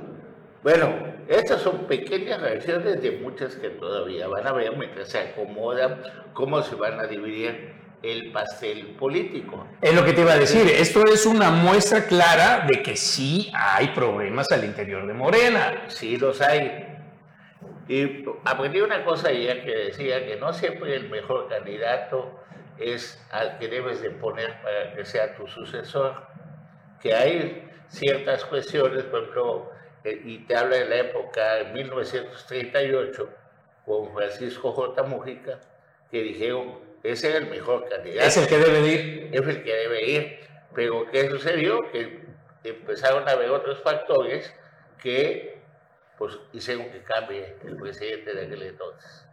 bueno, 0.63 1.15
estas 1.27 1.61
son 1.61 1.85
pequeñas 1.87 2.41
reacciones 2.41 3.01
de 3.01 3.11
muchas 3.11 3.55
que 3.55 3.69
todavía 3.69 4.27
van 4.27 4.47
a 4.47 4.53
ver 4.53 4.75
mientras 4.77 5.09
se 5.09 5.19
acomodan 5.19 6.01
cómo 6.33 6.61
se 6.61 6.75
van 6.75 6.99
a 6.99 7.07
dividir 7.07 7.73
el 8.01 8.31
pastel 8.31 8.95
político. 8.97 9.67
Es 9.81 9.93
lo 9.93 10.05
que 10.05 10.13
te 10.13 10.21
iba 10.21 10.33
a 10.33 10.37
decir, 10.37 10.67
esto 10.67 11.03
es 11.11 11.25
una 11.25 11.49
muestra 11.49 12.05
clara 12.05 12.65
de 12.67 12.81
que 12.81 12.95
sí 12.95 13.51
hay 13.53 13.89
problemas 13.89 14.51
al 14.51 14.63
interior 14.63 15.07
de 15.07 15.13
Morena. 15.13 15.85
Sí 15.87 16.17
los 16.17 16.39
hay. 16.41 16.87
Y 17.87 18.25
aprendí 18.45 18.81
una 18.81 19.03
cosa 19.03 19.31
ya 19.31 19.63
que 19.63 19.71
decía 19.71 20.25
que 20.25 20.37
no 20.37 20.53
siempre 20.53 20.95
el 20.95 21.09
mejor 21.09 21.49
candidato 21.49 22.39
es 22.77 23.23
al 23.31 23.57
que 23.57 23.67
debes 23.67 24.01
de 24.01 24.11
poner 24.11 24.61
para 24.61 24.93
que 24.95 25.05
sea 25.05 25.35
tu 25.35 25.47
sucesor, 25.47 26.27
que 27.01 27.13
hay 27.13 27.65
ciertas 27.95 28.45
cuestiones, 28.45 29.03
por 29.03 29.21
ejemplo, 29.21 29.71
eh, 30.03 30.21
y 30.23 30.39
te 30.39 30.55
habla 30.55 30.77
de 30.77 30.85
la 30.85 30.95
época 30.97 31.55
de 31.55 31.65
1938, 31.73 33.29
con 33.85 34.13
Francisco 34.13 34.71
J. 34.71 35.03
Mujica, 35.03 35.59
que 36.11 36.21
dijeron, 36.21 36.79
ese 37.03 37.29
es 37.29 37.35
el 37.35 37.47
mejor 37.47 37.87
candidato. 37.87 38.27
Es 38.27 38.37
el 38.37 38.47
que 38.47 38.57
debe 38.57 38.87
ir. 38.87 39.29
Es 39.31 39.47
el 39.47 39.63
que 39.63 39.73
debe 39.73 40.09
ir. 40.09 40.39
Pero 40.73 41.05
¿qué 41.11 41.29
sucedió? 41.29 41.91
Que 41.91 42.25
empezaron 42.63 43.27
a 43.27 43.31
haber 43.31 43.51
otros 43.51 43.81
factores 43.81 44.51
que 45.01 45.59
pues 46.17 46.37
hicieron 46.53 46.89
que 46.89 47.03
cambie 47.03 47.55
el 47.63 47.75
presidente 47.75 48.33
de 48.33 48.45
aquel 48.45 48.63
entonces. 48.63 49.25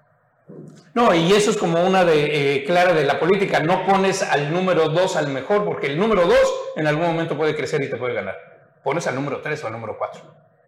No, 0.95 1.15
y 1.15 1.33
eso 1.33 1.51
es 1.51 1.57
como 1.57 1.83
una 1.87 2.05
de 2.05 2.57
eh, 2.57 2.65
clara 2.65 2.93
de 2.93 3.05
la 3.05 3.19
política. 3.19 3.61
No 3.61 3.87
pones 3.87 4.23
al 4.23 4.53
número 4.53 4.89
dos 4.89 5.17
al 5.17 5.29
mejor, 5.29 5.65
porque 5.65 5.87
el 5.87 5.99
número 5.99 6.27
dos 6.27 6.73
en 6.77 6.87
algún 6.87 7.07
momento 7.07 7.37
puede 7.37 7.57
crecer 7.57 7.83
y 7.83 7.89
te 7.89 7.97
puede 7.97 8.15
ganar. 8.15 8.52
Pones 8.83 9.07
al 9.07 9.15
número 9.15 9.41
tres 9.41 9.63
o 9.63 9.67
al 9.67 9.73
número 9.73 9.97
cuatro, 9.97 10.23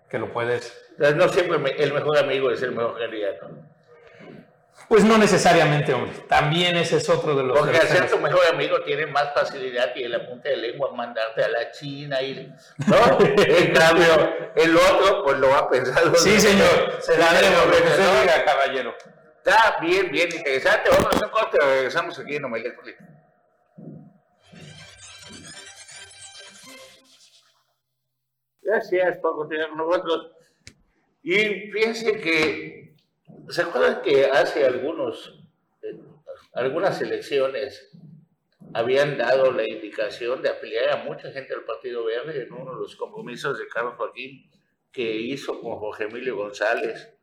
que 0.09 0.19
lo 0.19 0.33
puedes. 0.33 0.87
no 0.99 1.29
siempre 1.29 1.83
el 1.83 1.93
mejor 1.93 2.19
amigo 2.19 2.51
es 2.51 2.63
el 2.63 2.73
mejor 2.73 2.99
candidato. 2.99 3.51
Pues 4.89 5.03
no 5.03 5.17
necesariamente, 5.17 5.95
hombre. 5.95 6.13
También 6.29 6.77
ese 6.77 6.97
es 6.99 7.09
otro 7.09 7.35
de 7.35 7.43
los... 7.43 7.59
Porque 7.59 7.77
hacer 7.77 8.11
tu 8.11 8.19
mejor 8.19 8.45
amigo 8.53 8.83
tiene 8.83 9.07
más 9.07 9.33
facilidad 9.33 9.95
que 9.95 10.09
la 10.09 10.27
punta 10.27 10.51
de 10.51 10.57
lengua 10.59 10.93
mandarte 10.93 11.43
a 11.43 11.49
la 11.49 11.71
China 11.71 12.21
y... 12.21 12.53
¿No? 12.87 13.19
en 13.39 13.73
cambio, 13.73 14.53
el 14.55 14.77
otro 14.77 15.25
pues 15.25 15.39
lo 15.39 15.55
ha 15.55 15.71
pensado. 15.71 16.15
Sí, 16.17 16.39
señor. 16.39 16.99
Se 17.01 17.17
la 17.17 17.33
debo, 17.33 18.45
caballero. 18.45 18.95
Está 19.39 19.79
bien, 19.81 20.11
bien 20.11 20.29
interesante. 20.35 20.91
Vamos 20.91 21.23
a 21.23 21.27
un 21.27 21.31
corte, 21.31 21.59
regresamos 21.61 22.19
aquí 22.19 22.37
en 22.37 22.45
Omelet 22.45 22.77
Gracias 28.65 29.19
por 29.19 29.37
continuar 29.37 29.69
con 29.71 29.79
nosotros. 29.79 30.33
Y 31.23 31.71
fíjense 31.71 32.21
que, 32.21 32.95
¿se 33.49 33.63
acuerdan 33.63 34.03
que 34.03 34.27
hace 34.27 34.65
algunos, 34.65 35.43
eh, 35.83 35.99
algunas 36.55 37.01
elecciones 37.01 37.91
habían 38.73 39.17
dado 39.17 39.53
la 39.53 39.69
indicación 39.69 40.43
de 40.43 40.51
afiliar 40.51 40.91
a 40.91 41.05
mucha 41.05 41.31
gente 41.31 41.55
al 41.55 41.65
Partido 41.65 42.05
Verde 42.05 42.43
en 42.43 42.53
uno 42.53 42.75
de 42.75 42.81
los 42.81 42.97
compromisos 42.97 43.59
de 43.59 43.69
Carlos 43.69 43.95
Joaquín 43.97 44.51
que 44.91 45.17
hizo 45.17 45.61
con 45.61 45.77
Jorge 45.79 46.05
Emilio 46.05 46.37
González? 46.37 47.15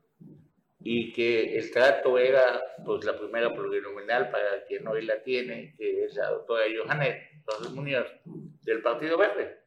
y 0.83 1.13
que 1.13 1.57
el 1.57 1.71
trato 1.71 2.17
era 2.17 2.61
pues 2.83 3.05
la 3.05 3.17
primera 3.17 3.53
plurinominal 3.53 4.31
para 4.31 4.63
quien 4.65 4.87
hoy 4.87 5.05
la 5.05 5.21
tiene, 5.21 5.75
que 5.77 6.05
es 6.05 6.15
la 6.15 6.29
doctora 6.29 6.63
Johanet 6.75 7.29
Entonces 7.33 7.71
Muñoz, 7.71 8.07
del 8.63 8.81
Partido 8.81 9.17
Verde. 9.17 9.60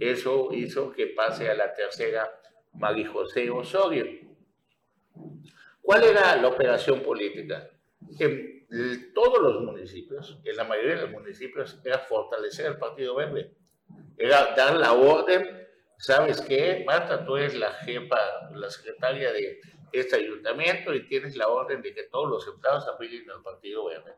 Eso 0.00 0.48
hizo 0.52 0.92
que 0.92 1.08
pase 1.08 1.48
a 1.48 1.54
la 1.54 1.72
tercera 1.74 2.30
Mari 2.74 3.04
José 3.04 3.50
Osorio. 3.50 4.06
¿Cuál 5.80 6.04
era 6.04 6.36
la 6.36 6.48
operación 6.48 7.00
política? 7.00 7.70
En 8.18 9.12
todos 9.14 9.40
los 9.40 9.62
municipios, 9.62 10.38
en 10.44 10.56
la 10.56 10.64
mayoría 10.64 10.96
de 10.96 11.02
los 11.02 11.10
municipios, 11.10 11.80
era 11.84 11.98
fortalecer 12.00 12.66
el 12.66 12.78
Partido 12.78 13.16
Verde. 13.16 13.54
Era 14.16 14.54
dar 14.54 14.76
la 14.76 14.92
orden, 14.92 15.66
¿sabes 15.96 16.40
qué? 16.42 16.84
Marta, 16.86 17.24
tú 17.24 17.36
eres 17.36 17.54
la 17.54 17.72
jefa, 17.72 18.16
la 18.52 18.68
secretaria 18.70 19.32
de 19.32 19.60
este 19.92 20.16
ayuntamiento 20.16 20.94
y 20.94 21.06
tienes 21.06 21.36
la 21.36 21.48
orden 21.48 21.80
de 21.80 21.94
que 21.94 22.04
todos 22.04 22.28
los 22.28 22.46
empleados 22.46 22.86
afilien 22.88 23.30
al 23.30 23.42
Partido 23.42 23.86
Verde. 23.86 24.14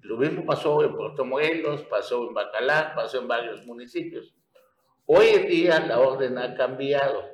Lo 0.00 0.16
mismo 0.16 0.44
pasó 0.44 0.82
en 0.82 0.94
Puerto 0.94 1.24
Morelos, 1.24 1.82
pasó 1.82 2.26
en 2.26 2.34
Bacalar, 2.34 2.94
pasó 2.94 3.20
en 3.20 3.28
varios 3.28 3.64
municipios. 3.66 4.34
Hoy 5.08 5.28
en 5.28 5.46
día 5.46 5.78
la 5.78 6.00
orden 6.00 6.36
ha 6.36 6.56
cambiado. 6.56 7.24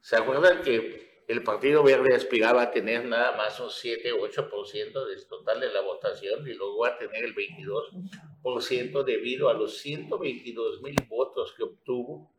¿Se 0.00 0.16
acuerdan 0.16 0.60
que 0.62 1.22
el 1.28 1.44
Partido 1.44 1.84
Verde 1.84 2.16
aspiraba 2.16 2.62
a 2.62 2.70
tener 2.72 3.04
nada 3.04 3.36
más 3.36 3.60
un 3.60 3.70
7 3.70 4.12
o 4.12 4.26
8% 4.26 5.06
del 5.06 5.26
total 5.28 5.60
de 5.60 5.72
la 5.72 5.82
votación 5.82 6.46
y 6.48 6.54
luego 6.54 6.84
a 6.84 6.98
tener 6.98 7.22
el 7.22 7.32
22% 7.32 9.04
debido 9.04 9.50
a 9.50 9.54
los 9.54 9.78
122 9.78 10.82
mil 10.82 10.96
votos 11.08 11.54
que 11.56 11.62
obtuvo 11.62 12.34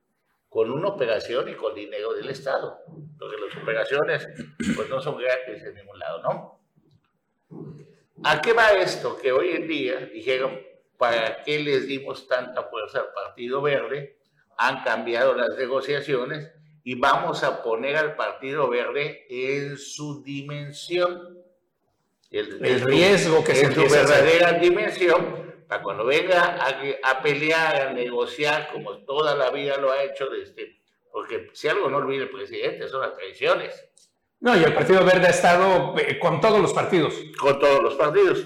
con 0.50 0.70
una 0.70 0.90
operación 0.90 1.48
y 1.48 1.54
con 1.54 1.74
dinero 1.74 2.14
del 2.14 2.30
Estado, 2.30 2.80
porque 3.18 3.38
las 3.38 3.56
operaciones 3.64 4.28
pues 4.76 4.90
no 4.90 5.02
son 5.02 5.18
gratis 5.18 5.64
en 5.64 5.76
ningún 5.76 5.98
lado, 5.98 6.22
¿no? 6.22 6.60
¿A 8.26 8.42
qué 8.42 8.52
va 8.52 8.74
esto? 8.74 9.18
Que 9.18 9.32
hoy 9.32 9.52
en 9.52 9.68
día 9.68 9.98
dijeron, 10.08 10.62
¿para 11.04 11.44
qué 11.44 11.60
les 11.60 11.86
dimos 11.86 12.28
tanta 12.30 12.64
fuerza 12.64 13.00
al 13.00 13.14
Partido 13.14 13.62
Verde? 13.62 14.18
Han 14.58 14.84
cambiado 14.84 15.34
las 15.34 15.58
negociaciones 15.58 16.50
y 16.84 16.96
vamos 16.96 17.44
a 17.44 17.62
poner 17.62 17.98
al 17.98 18.16
Partido 18.16 18.70
Verde 18.70 19.26
en 19.30 19.78
su 19.78 20.24
dimensión. 20.24 21.38
El, 22.30 22.66
el 22.66 22.82
riesgo 22.82 23.44
que 23.44 23.60
en 23.60 23.74
su 23.74 23.82
verdadera 23.82 24.54
dimensión 24.54 25.44
cuando 25.82 26.06
venga 26.06 26.58
a, 27.04 27.22
pelear, 27.22 27.88
a 27.88 27.94
negociar, 27.94 28.70
como 28.72 28.98
toda 29.00 29.36
la 29.36 29.50
vida 29.50 29.78
lo 29.78 29.92
ha 29.92 30.04
hecho, 30.04 30.32
este, 30.34 30.80
porque 31.12 31.50
si 31.54 31.68
algo 31.68 31.90
no 31.90 31.98
olvida 31.98 32.24
el 32.24 32.30
presidente, 32.30 32.88
son 32.88 33.02
las 33.02 33.16
traiciones. 33.16 33.90
No, 34.40 34.56
y 34.58 34.64
el 34.64 34.74
Partido 34.74 35.04
Verde 35.04 35.28
ha 35.28 35.32
estado 35.32 35.96
eh, 35.98 36.20
con 36.20 36.42
todos 36.42 36.62
los 36.62 36.74
partidos. 36.74 37.16
Con 37.40 37.60
todos 37.60 37.82
los 37.82 37.96
partidos. 37.96 38.46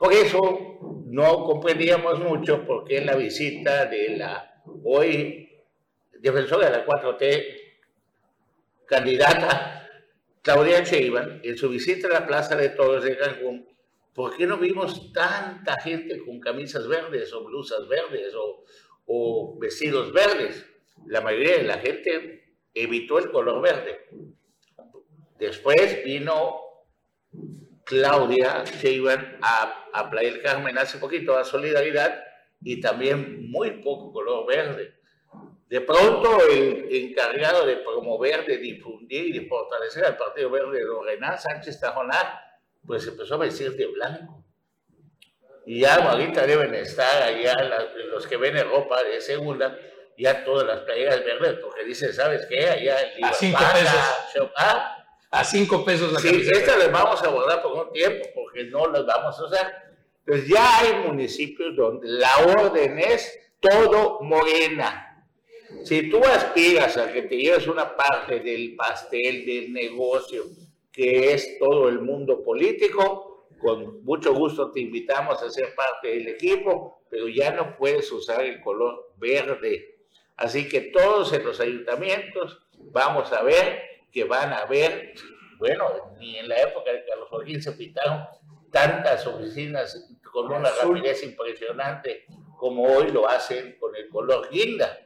Por 0.00 0.14
eso 0.14 1.04
no 1.08 1.44
comprendíamos 1.44 2.20
mucho 2.20 2.64
por 2.66 2.84
qué 2.84 2.96
en 2.96 3.06
la 3.06 3.16
visita 3.16 3.84
de 3.84 4.16
la 4.16 4.62
hoy 4.82 5.46
defensora 6.18 6.70
de 6.70 6.78
la 6.78 6.86
4T, 6.86 7.44
candidata 8.86 9.86
Claudia 10.40 10.80
Sheinbaum, 10.80 11.40
en 11.42 11.58
su 11.58 11.68
visita 11.68 12.08
a 12.08 12.20
la 12.20 12.26
Plaza 12.26 12.56
de 12.56 12.70
Toros 12.70 13.04
de 13.04 13.18
Cancún, 13.18 13.68
¿Por 14.14 14.38
qué 14.38 14.46
no 14.46 14.56
vimos 14.56 15.12
tanta 15.12 15.78
gente 15.82 16.18
con 16.24 16.40
camisas 16.40 16.88
verdes 16.88 17.30
o 17.34 17.44
blusas 17.44 17.86
verdes 17.86 18.32
o, 19.04 19.58
vestidos 19.58 20.14
verdes? 20.14 20.66
La 21.06 21.20
mayoría 21.20 21.58
de 21.58 21.64
la 21.64 21.78
gente 21.78 22.54
evitó 22.72 23.18
el 23.18 23.30
color 23.30 23.60
verde. 23.60 24.08
Después 25.38 26.02
vino 26.04 26.56
Claudia 27.90 28.62
Sheinbaum 28.64 29.20
a, 29.42 29.88
a 29.92 30.08
Playa 30.08 30.30
del 30.30 30.40
Carmen 30.40 30.78
hace 30.78 30.98
poquito 30.98 31.36
a 31.36 31.42
Solidaridad 31.42 32.22
y 32.62 32.80
también 32.80 33.50
muy 33.50 33.82
poco 33.82 34.12
color 34.12 34.46
verde. 34.46 34.94
De 35.68 35.80
pronto 35.80 36.38
el 36.48 36.86
encargado 36.88 37.66
de 37.66 37.78
promover, 37.78 38.46
de 38.46 38.58
difundir 38.58 39.26
y 39.26 39.32
de 39.32 39.48
fortalecer 39.48 40.04
al 40.04 40.16
Partido 40.16 40.50
Verde, 40.50 40.84
Lorena 40.84 41.36
Sánchez 41.36 41.80
Tajonar, 41.80 42.40
pues 42.86 43.06
empezó 43.08 43.34
a 43.34 43.38
vestir 43.38 43.72
de 43.72 43.86
blanco. 43.86 44.44
Y 45.66 45.80
ya 45.80 45.96
ahorita 45.96 46.46
deben 46.46 46.74
estar 46.74 47.22
allá 47.22 47.54
los 48.08 48.26
que 48.26 48.36
ven 48.36 48.56
ropa 48.68 49.02
de 49.02 49.20
segunda, 49.20 49.76
ya 50.16 50.44
todas 50.44 50.66
las 50.66 50.80
playeras 50.80 51.24
verdes, 51.24 51.58
porque 51.60 51.84
dice, 51.84 52.12
¿sabes 52.12 52.46
qué? 52.46 52.68
Allá 52.68 52.98
a 53.22 53.32
cinco 53.32 53.58
pesos. 53.72 54.50
¿ah? 54.56 54.99
A 55.30 55.44
cinco 55.44 55.84
pesos 55.84 56.12
la 56.12 56.20
Sí, 56.20 56.42
estas 56.52 56.78
las 56.78 56.90
vamos 56.90 57.22
a 57.22 57.28
guardar 57.28 57.62
por 57.62 57.86
un 57.86 57.92
tiempo, 57.92 58.26
porque 58.34 58.64
no 58.64 58.86
las 58.88 59.06
vamos 59.06 59.38
a 59.38 59.44
usar. 59.44 59.72
Pues 60.26 60.46
ya 60.48 60.78
hay 60.78 61.06
municipios 61.06 61.76
donde 61.76 62.08
la 62.08 62.36
orden 62.38 62.98
es 62.98 63.38
todo 63.60 64.20
morena. 64.22 65.26
Si 65.84 66.10
tú 66.10 66.20
aspiras 66.24 66.96
a 66.96 67.12
que 67.12 67.22
te 67.22 67.36
lleves 67.36 67.66
una 67.68 67.96
parte 67.96 68.40
del 68.40 68.74
pastel, 68.74 69.46
del 69.46 69.72
negocio, 69.72 70.44
que 70.92 71.32
es 71.32 71.58
todo 71.58 71.88
el 71.88 72.00
mundo 72.00 72.42
político. 72.42 73.46
Con 73.60 74.02
mucho 74.04 74.32
gusto 74.34 74.70
te 74.72 74.80
invitamos 74.80 75.42
a 75.42 75.50
ser 75.50 75.74
parte 75.74 76.08
del 76.08 76.28
equipo, 76.28 77.02
pero 77.10 77.28
ya 77.28 77.52
no 77.52 77.76
puedes 77.76 78.10
usar 78.10 78.42
el 78.44 78.60
color 78.60 79.12
verde. 79.16 79.98
Así 80.36 80.68
que 80.68 80.80
todos 80.80 81.32
en 81.34 81.44
los 81.44 81.60
ayuntamientos 81.60 82.58
vamos 82.78 83.30
a 83.32 83.42
ver 83.42 83.89
que 84.10 84.24
van 84.24 84.52
a 84.52 84.64
ver, 84.66 85.14
bueno, 85.58 86.14
ni 86.18 86.38
en 86.38 86.48
la 86.48 86.60
época 86.60 86.92
de 86.92 87.04
Carlos 87.04 87.28
Joaquín 87.28 87.62
se 87.62 87.72
pintaron 87.72 88.24
tantas 88.70 89.26
oficinas 89.26 90.08
con 90.32 90.52
una 90.52 90.70
rapidez 90.70 91.22
impresionante 91.24 92.26
como 92.56 92.84
hoy 92.84 93.10
lo 93.10 93.28
hacen 93.28 93.76
con 93.78 93.94
el 93.96 94.08
color 94.08 94.48
guinda. 94.50 94.98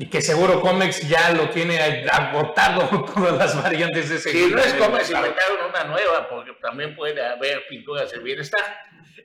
Y 0.00 0.08
que 0.08 0.20
seguro 0.20 0.60
Comex 0.60 1.08
ya 1.08 1.32
lo 1.32 1.50
tiene 1.50 1.80
agotado 2.08 3.04
todas 3.14 3.36
las 3.36 3.60
variantes 3.60 4.10
de 4.10 4.16
ese 4.16 4.30
Si 4.30 4.46
no 4.46 4.58
es 4.58 4.74
Comex, 4.74 5.10
inventaron 5.10 5.70
una 5.70 5.84
nueva, 5.84 6.28
porque 6.28 6.52
también 6.60 6.94
puede 6.94 7.24
haber 7.24 7.66
pinturas 7.68 8.10
del 8.12 8.22
bienestar. 8.22 8.62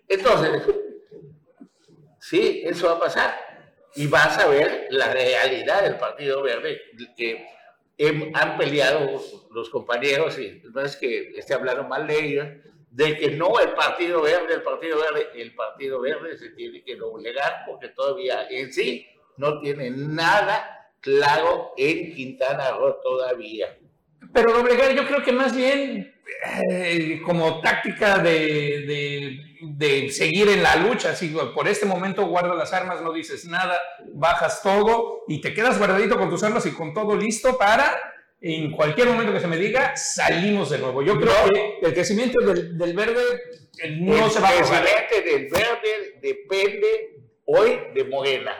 Entonces, 0.07 0.63
sí, 2.19 2.63
eso 2.65 2.87
va 2.87 2.93
a 2.93 2.99
pasar. 2.99 3.37
Y 3.95 4.07
vas 4.07 4.39
a 4.39 4.47
ver 4.47 4.87
la 4.89 5.13
realidad 5.13 5.83
del 5.83 5.97
Partido 5.97 6.41
Verde, 6.41 6.81
que 7.15 7.45
han 8.33 8.57
peleado 8.57 9.21
los 9.51 9.69
compañeros, 9.69 10.37
y 10.39 10.61
no 10.73 10.81
es 10.81 10.95
que 10.95 11.31
esté 11.37 11.53
hablando 11.53 11.83
mal 11.83 12.07
de 12.07 12.25
ellos, 12.25 12.47
de 12.93 13.17
que 13.17 13.31
no 13.31 13.59
el 13.59 13.73
Partido 13.73 14.21
Verde, 14.21 14.53
el 14.53 14.61
Partido 14.61 14.97
Verde, 14.99 15.27
el 15.35 15.55
Partido 15.55 15.99
Verde 15.99 16.37
se 16.37 16.49
tiene 16.51 16.83
que 16.83 16.95
doblegar 16.95 17.63
porque 17.65 17.89
todavía 17.89 18.47
en 18.49 18.71
sí 18.71 19.07
no 19.37 19.59
tiene 19.59 19.89
nada 19.89 20.91
claro 20.99 21.73
en 21.75 22.13
Quintana 22.13 22.71
Roo 22.71 22.99
todavía. 23.01 23.77
Pero 24.31 24.53
doblegar, 24.53 24.93
yo 24.95 25.07
creo 25.07 25.23
que 25.23 25.31
más 25.31 25.55
bien 25.55 26.13
eh, 26.69 27.19
como 27.25 27.61
táctica 27.61 28.19
de, 28.19 28.29
de, 28.29 29.52
de, 29.63 30.09
seguir 30.09 30.49
en 30.49 30.63
la 30.63 30.75
lucha, 30.75 31.11
así, 31.11 31.35
por 31.55 31.67
este 31.67 31.85
momento 31.85 32.25
guarda 32.25 32.53
las 32.53 32.73
armas, 32.73 33.01
no 33.01 33.13
dices 33.13 33.45
nada, 33.45 33.79
bajas 34.13 34.61
todo 34.61 35.23
y 35.27 35.41
te 35.41 35.53
quedas 35.53 35.77
guardadito 35.77 36.17
con 36.17 36.29
tus 36.29 36.43
armas 36.43 36.65
y 36.65 36.71
con 36.71 36.93
todo 36.93 37.15
listo 37.15 37.57
para 37.57 37.97
en 38.45 38.71
cualquier 38.71 39.07
momento 39.07 39.31
que 39.31 39.39
se 39.39 39.47
me 39.47 39.55
diga, 39.55 39.95
salimos 39.95 40.69
de 40.69 40.77
nuevo. 40.77 41.01
Yo 41.01 41.17
creo 41.17 41.33
que 41.49 41.79
el 41.81 41.93
crecimiento 41.93 42.45
del, 42.45 42.77
del 42.77 42.93
verde 42.93 43.21
no 43.99 44.25
el 44.25 44.31
se 44.31 44.41
va 44.41 44.49
a 44.49 44.55
crecimiento 44.55 45.21
del 45.21 45.47
verde 45.49 46.19
depende 46.21 47.21
hoy 47.45 47.79
de 47.95 48.03
Morena. 48.03 48.53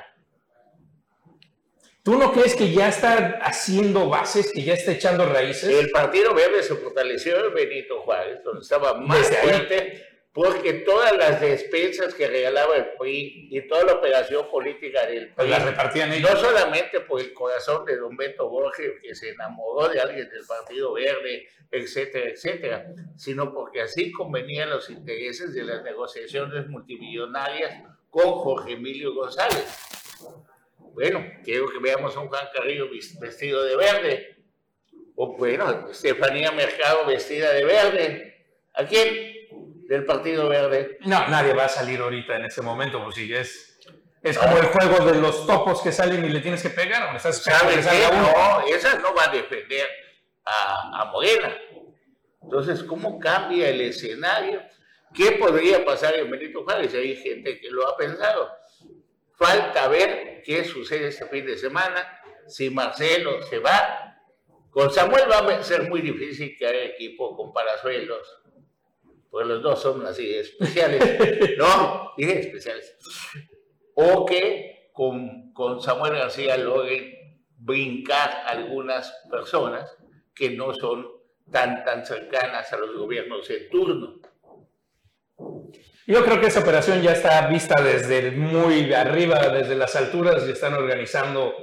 ¿Tú 2.01 2.17
no 2.17 2.33
crees 2.33 2.55
que 2.55 2.71
ya 2.71 2.89
está 2.89 3.39
haciendo 3.41 4.09
bases, 4.09 4.51
que 4.53 4.61
ya 4.61 4.73
está 4.73 4.91
echando 4.91 5.25
raíces? 5.25 5.69
El 5.69 5.89
Partido 5.89 6.33
Verde 6.33 6.61
se 6.61 6.75
fortaleció 6.75 7.47
en 7.47 7.53
Benito 7.53 8.01
Juárez, 8.01 8.43
donde 8.43 8.61
estaba 8.61 8.95
más 8.95 9.29
Desde 9.29 9.37
ahí. 9.37 10.03
Porque 10.33 10.73
todas 10.73 11.15
las 11.15 11.39
despensas 11.39 12.15
que 12.15 12.27
regalaba 12.27 12.75
el 12.75 12.85
PRI 12.97 13.49
y 13.51 13.67
toda 13.67 13.83
la 13.83 13.93
operación 13.93 14.49
política 14.49 15.05
del 15.05 15.29
Pues 15.29 15.47
PRI, 15.47 15.49
las 15.49 15.65
repartían 15.65 16.09
no 16.09 16.15
ellos. 16.15 16.39
solamente 16.39 17.01
por 17.01 17.21
el 17.21 17.33
corazón 17.33 17.85
de 17.85 17.97
don 17.97 18.17
Beto 18.17 18.49
Borges, 18.49 18.93
que 18.99 19.13
se 19.13 19.29
enamoró 19.29 19.89
de 19.89 20.01
alguien 20.01 20.27
del 20.27 20.43
Partido 20.45 20.93
Verde, 20.93 21.47
etcétera, 21.69 22.29
etcétera, 22.31 22.85
sino 23.15 23.53
porque 23.53 23.81
así 23.81 24.11
convenían 24.11 24.71
los 24.71 24.89
intereses 24.89 25.53
de 25.53 25.63
las 25.63 25.83
negociaciones 25.83 26.67
multimillonarias 26.67 27.83
con 28.09 28.31
Jorge 28.31 28.73
Emilio 28.73 29.13
González. 29.13 29.65
Bueno, 30.77 31.25
quiero 31.43 31.69
que 31.69 31.77
veamos 31.79 32.15
a 32.15 32.19
un 32.19 32.27
Juan 32.27 32.47
Carrillo 32.53 32.87
vestido 33.19 33.63
de 33.63 33.75
verde. 33.75 34.35
O 35.15 35.37
bueno, 35.37 35.89
Estefanía 35.91 36.51
Mercado 36.51 37.05
vestida 37.05 37.51
de 37.51 37.65
verde. 37.65 38.45
¿A 38.73 38.85
quién? 38.85 39.32
Del 39.93 40.05
Partido 40.05 40.49
Verde. 40.49 40.97
No, 41.01 41.27
nadie 41.27 41.53
va 41.53 41.65
a 41.65 41.69
salir 41.69 41.99
ahorita 41.99 42.35
en 42.37 42.45
ese 42.45 42.63
momento, 42.63 43.03
pues 43.03 43.13
sí, 43.13 43.31
es, 43.31 43.77
es 44.23 44.39
como 44.39 44.57
el 44.57 44.65
juego 44.65 45.05
de 45.05 45.19
los 45.19 45.45
topos 45.45 45.83
que 45.83 45.91
salen 45.91 46.25
y 46.25 46.29
le 46.29 46.39
tienes 46.39 46.63
que 46.63 46.71
pegar, 46.71 47.13
o 47.13 47.15
estás 47.15 47.37
esperando 47.37 47.69
¿Sabes 47.69 47.85
que 47.85 47.91
qué? 47.91 48.03
salga 48.03 48.17
uno. 48.17 48.31
No, 48.31 48.75
esa 48.75 48.97
no 48.97 49.13
va 49.13 49.25
a 49.25 49.27
defender 49.31 49.87
a, 50.45 51.01
a 51.01 51.05
Morena. 51.11 51.55
Entonces, 52.41 52.83
¿cómo 52.85 53.19
cambia 53.19 53.69
el 53.69 53.81
escenario? 53.81 54.63
¿Qué 55.13 55.33
podría 55.33 55.85
pasar 55.85 56.15
en 56.15 56.31
Benito 56.31 56.63
Juárez? 56.63 56.91
Hay 56.95 57.15
gente 57.15 57.59
que 57.59 57.69
lo 57.69 57.87
ha 57.87 57.95
pensado. 57.95 58.49
Falta 59.35 59.87
ver 59.89 60.41
qué 60.43 60.63
sucede 60.65 61.09
este 61.09 61.27
fin 61.27 61.45
de 61.45 61.55
semana, 61.55 62.19
si 62.47 62.71
Marcelo 62.71 63.43
se 63.43 63.59
va. 63.59 64.17
Con 64.71 64.89
Samuel 64.89 65.29
va 65.29 65.37
a 65.37 65.63
ser 65.63 65.87
muy 65.87 66.01
difícil 66.01 66.57
que 66.57 66.65
haya 66.65 66.83
equipo 66.83 67.37
con 67.37 67.53
Parazuelos, 67.53 68.27
porque 69.33 69.49
los 69.49 69.63
dos 69.63 69.81
son 69.81 70.05
así 70.05 70.31
especiales. 70.35 71.57
no, 71.57 72.11
dije 72.15 72.39
especiales. 72.39 72.95
O 73.95 74.27
que 74.27 74.91
con, 74.93 75.51
con 75.53 75.81
Samuel 75.81 76.13
García 76.13 76.55
logren 76.55 77.15
brincar 77.57 78.43
algunas 78.45 79.11
personas 79.31 79.97
que 80.35 80.51
no 80.51 80.71
son 80.75 81.07
tan, 81.51 81.83
tan 81.83 82.05
cercanas 82.05 82.71
a 82.71 82.77
los 82.77 82.95
gobiernos 82.95 83.49
en 83.49 83.71
turno. 83.71 84.19
Yo 86.05 86.23
creo 86.23 86.39
que 86.39 86.47
esa 86.47 86.59
operación 86.59 87.01
ya 87.01 87.13
está 87.13 87.47
vista 87.47 87.81
desde 87.81 88.29
muy 88.29 88.93
arriba, 88.93 89.49
desde 89.49 89.75
las 89.75 89.95
alturas, 89.95 90.47
y 90.47 90.51
están 90.51 90.75
organizando 90.75 91.55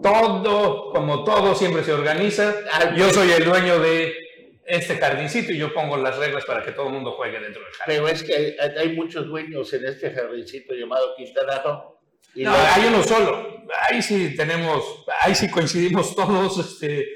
todo, 0.00 0.92
como 0.92 1.24
todo 1.24 1.56
siempre 1.56 1.82
se 1.82 1.92
organiza. 1.92 2.54
Yo 2.96 3.10
soy 3.10 3.32
el 3.32 3.44
dueño 3.44 3.80
de 3.80 4.23
este 4.66 4.96
jardincito 4.96 5.52
y 5.52 5.58
yo 5.58 5.72
pongo 5.74 5.96
las 5.96 6.16
reglas 6.16 6.44
para 6.44 6.62
que 6.64 6.72
todo 6.72 6.86
el 6.86 6.92
mundo 6.94 7.12
juegue 7.12 7.38
dentro 7.40 7.62
del 7.62 7.72
jardín. 7.72 7.96
Pero 7.96 8.08
es 8.08 8.22
que 8.22 8.56
hay, 8.78 8.92
muchos 8.94 9.26
dueños 9.26 9.72
en 9.72 9.84
este 9.86 10.10
jardincito 10.10 10.74
llamado 10.74 11.14
Quintana 11.16 11.62
Roo. 11.62 11.98
Y 12.34 12.44
No, 12.44 12.50
los- 12.50 12.60
hay 12.60 12.86
uno 12.86 13.02
solo. 13.02 13.64
Ahí 13.88 14.02
sí 14.02 14.34
tenemos, 14.36 15.04
ahí 15.20 15.34
sí 15.34 15.50
coincidimos 15.50 16.14
todos, 16.16 16.58
este, 16.58 17.06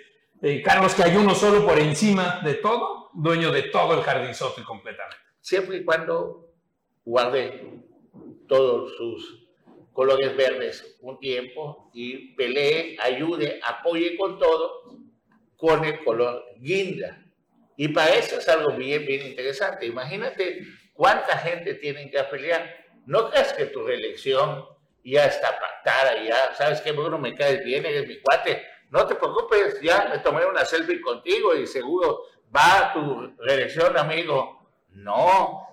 eh, 0.42 0.62
Carlos, 0.62 0.94
que 0.94 1.02
hay 1.02 1.16
uno 1.16 1.34
solo 1.34 1.66
por 1.66 1.78
encima 1.78 2.40
de 2.44 2.54
todo, 2.54 3.10
dueño 3.14 3.50
de 3.50 3.62
todo 3.64 3.94
el 3.94 4.02
jardinzote 4.02 4.62
completamente. 4.62 5.16
siempre 5.40 5.78
y 5.78 5.84
cuando 5.84 6.50
guarde 7.04 7.62
todos 8.46 8.94
sus 8.96 9.46
colores 9.94 10.36
verdes 10.36 10.98
un 11.00 11.18
tiempo 11.18 11.90
y 11.94 12.34
pelee, 12.34 12.96
ayude, 13.02 13.58
apoye 13.64 14.16
con 14.16 14.38
todo 14.38 14.82
con 15.56 15.84
el 15.84 16.04
color 16.04 16.44
guinda. 16.58 17.24
Y 17.80 17.86
para 17.86 18.12
eso 18.16 18.38
es 18.38 18.48
algo 18.48 18.72
bien, 18.72 19.06
bien 19.06 19.24
interesante. 19.24 19.86
Imagínate 19.86 20.66
cuánta 20.92 21.38
gente 21.38 21.74
tienen 21.74 22.10
que 22.10 22.18
afiliar. 22.18 22.76
No 23.06 23.30
creas 23.30 23.52
que 23.52 23.66
tu 23.66 23.84
reelección 23.86 24.66
ya 25.04 25.26
está 25.26 25.56
pactada, 25.60 26.20
ya 26.24 26.56
sabes 26.56 26.80
que 26.80 26.90
Bruno 26.90 27.18
me 27.18 27.36
caes 27.36 27.64
bien, 27.64 27.86
eres 27.86 28.08
mi 28.08 28.18
cuate. 28.18 28.66
No 28.90 29.06
te 29.06 29.14
preocupes, 29.14 29.80
ya 29.80 30.08
me 30.10 30.18
tomé 30.18 30.44
una 30.44 30.64
selfie 30.64 31.00
contigo 31.00 31.54
y 31.54 31.68
seguro 31.68 32.24
va 32.54 32.92
tu 32.92 33.32
reelección, 33.44 33.96
amigo. 33.96 34.68
No, 34.88 35.64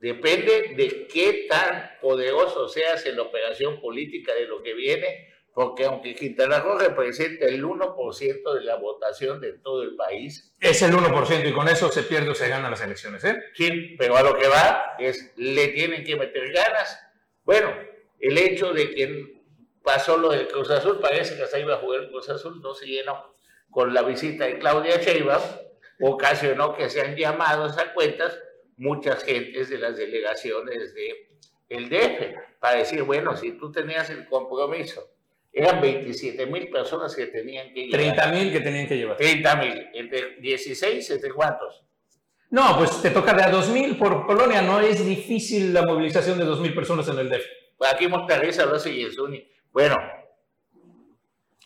depende 0.00 0.74
de 0.76 1.06
qué 1.06 1.46
tan 1.48 1.98
poderoso 2.00 2.68
seas 2.68 3.06
en 3.06 3.14
la 3.14 3.22
operación 3.22 3.80
política 3.80 4.34
de 4.34 4.46
lo 4.46 4.60
que 4.60 4.74
viene, 4.74 5.31
porque 5.54 5.84
aunque 5.84 6.14
Quintana 6.14 6.60
Roo 6.60 6.78
representa 6.78 7.46
el 7.46 7.62
1% 7.62 8.54
de 8.54 8.60
la 8.62 8.76
votación 8.76 9.40
de 9.40 9.52
todo 9.54 9.82
el 9.82 9.96
país, 9.96 10.54
Es 10.60 10.80
el 10.82 10.92
1% 10.92 11.48
y 11.48 11.52
con 11.52 11.68
eso 11.68 11.90
se 11.90 12.04
pierde 12.04 12.30
o 12.30 12.34
se 12.34 12.48
gana 12.48 12.70
las 12.70 12.82
elecciones, 12.82 13.22
¿eh? 13.24 13.42
sí, 13.54 13.96
pero 13.98 14.16
a 14.16 14.22
lo 14.22 14.36
que 14.36 14.48
va 14.48 14.94
es, 14.98 15.32
le 15.36 15.68
tienen 15.68 16.04
que 16.04 16.16
meter 16.16 16.52
ganas. 16.52 16.98
Bueno, 17.44 17.70
el 18.18 18.38
hecho 18.38 18.72
de 18.72 18.94
que 18.94 19.42
pasó 19.82 20.16
lo 20.16 20.30
del 20.30 20.48
Cruz 20.48 20.70
Azul, 20.70 21.00
parece 21.00 21.36
que 21.36 21.42
hasta 21.42 21.58
iba 21.58 21.74
a 21.74 21.78
jugar 21.78 22.02
el 22.02 22.10
Cruz 22.10 22.28
Azul, 22.30 22.60
no 22.62 22.74
se 22.74 22.86
llenó 22.86 23.34
con 23.70 23.92
la 23.92 24.02
visita 24.02 24.46
de 24.46 24.58
Claudia 24.58 24.96
Sheinbaum, 24.96 25.42
ocasionó 26.00 26.74
que 26.74 26.88
sean 26.88 27.16
llamados 27.16 27.76
a 27.78 27.92
cuentas 27.92 28.38
muchas 28.76 29.22
gentes 29.24 29.68
de 29.68 29.78
las 29.78 29.96
delegaciones 29.96 30.94
de 30.94 31.28
el 31.68 31.88
DF 31.88 32.58
para 32.60 32.78
decir, 32.78 33.02
bueno, 33.02 33.36
si 33.36 33.52
tú 33.52 33.72
tenías 33.72 34.10
el 34.10 34.26
compromiso, 34.28 35.08
eran 35.52 35.80
27 35.80 36.46
mil 36.46 36.68
personas 36.70 37.14
que 37.14 37.26
tenían 37.26 37.72
que 37.74 37.86
llevar. 37.86 38.00
30 38.00 38.26
mil 38.28 38.52
que 38.52 38.60
tenían 38.60 38.88
que 38.88 38.96
llevar. 38.96 39.16
30 39.16 39.56
mil, 39.56 39.86
entre 39.94 40.36
16, 40.40 41.10
¿entre 41.10 41.30
cuántos? 41.30 41.84
No, 42.50 42.76
pues 42.78 43.00
te 43.02 43.10
toca 43.10 43.32
de 43.34 43.42
a 43.42 43.50
2 43.50 43.68
mil 43.68 43.96
por 43.96 44.26
colonia, 44.26 44.62
no 44.62 44.80
es 44.80 45.04
difícil 45.04 45.72
la 45.72 45.82
movilización 45.82 46.38
de 46.38 46.44
2 46.44 46.60
mil 46.60 46.74
personas 46.74 47.06
en 47.08 47.18
el 47.18 47.28
DF. 47.30 47.44
Aquí 47.92 48.06
Monterrey 48.08 48.50
habló 48.58 48.76
y 48.88 49.02
el 49.02 49.12
Zuni. 49.12 49.46
Bueno, 49.72 49.96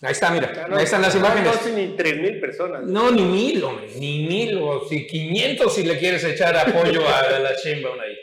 Ahí 0.03 0.12
está, 0.12 0.31
mira, 0.31 0.66
no- 0.68 0.77
ahí 0.77 0.85
están 0.85 1.01
las 1.01 1.14
no, 1.14 1.20
imágenes. 1.20 1.66
No, 1.66 1.72
ni 1.75 1.96
tres 1.96 2.18
mil 2.18 2.38
personas. 2.38 2.83
No, 2.85 3.11
ni 3.11 3.22
mil, 3.22 3.64
hombre, 3.64 3.88
ni 3.99 4.27
mil, 4.27 4.59
o 4.59 4.87
si 4.87 5.07
500 5.07 5.75
si 5.75 5.85
le 5.85 5.99
quieres 5.99 6.22
echar 6.22 6.55
apoyo 6.55 7.01
a 7.09 7.38
la 7.38 7.53
Sheinbaum 7.55 7.99
ahí. 7.99 8.14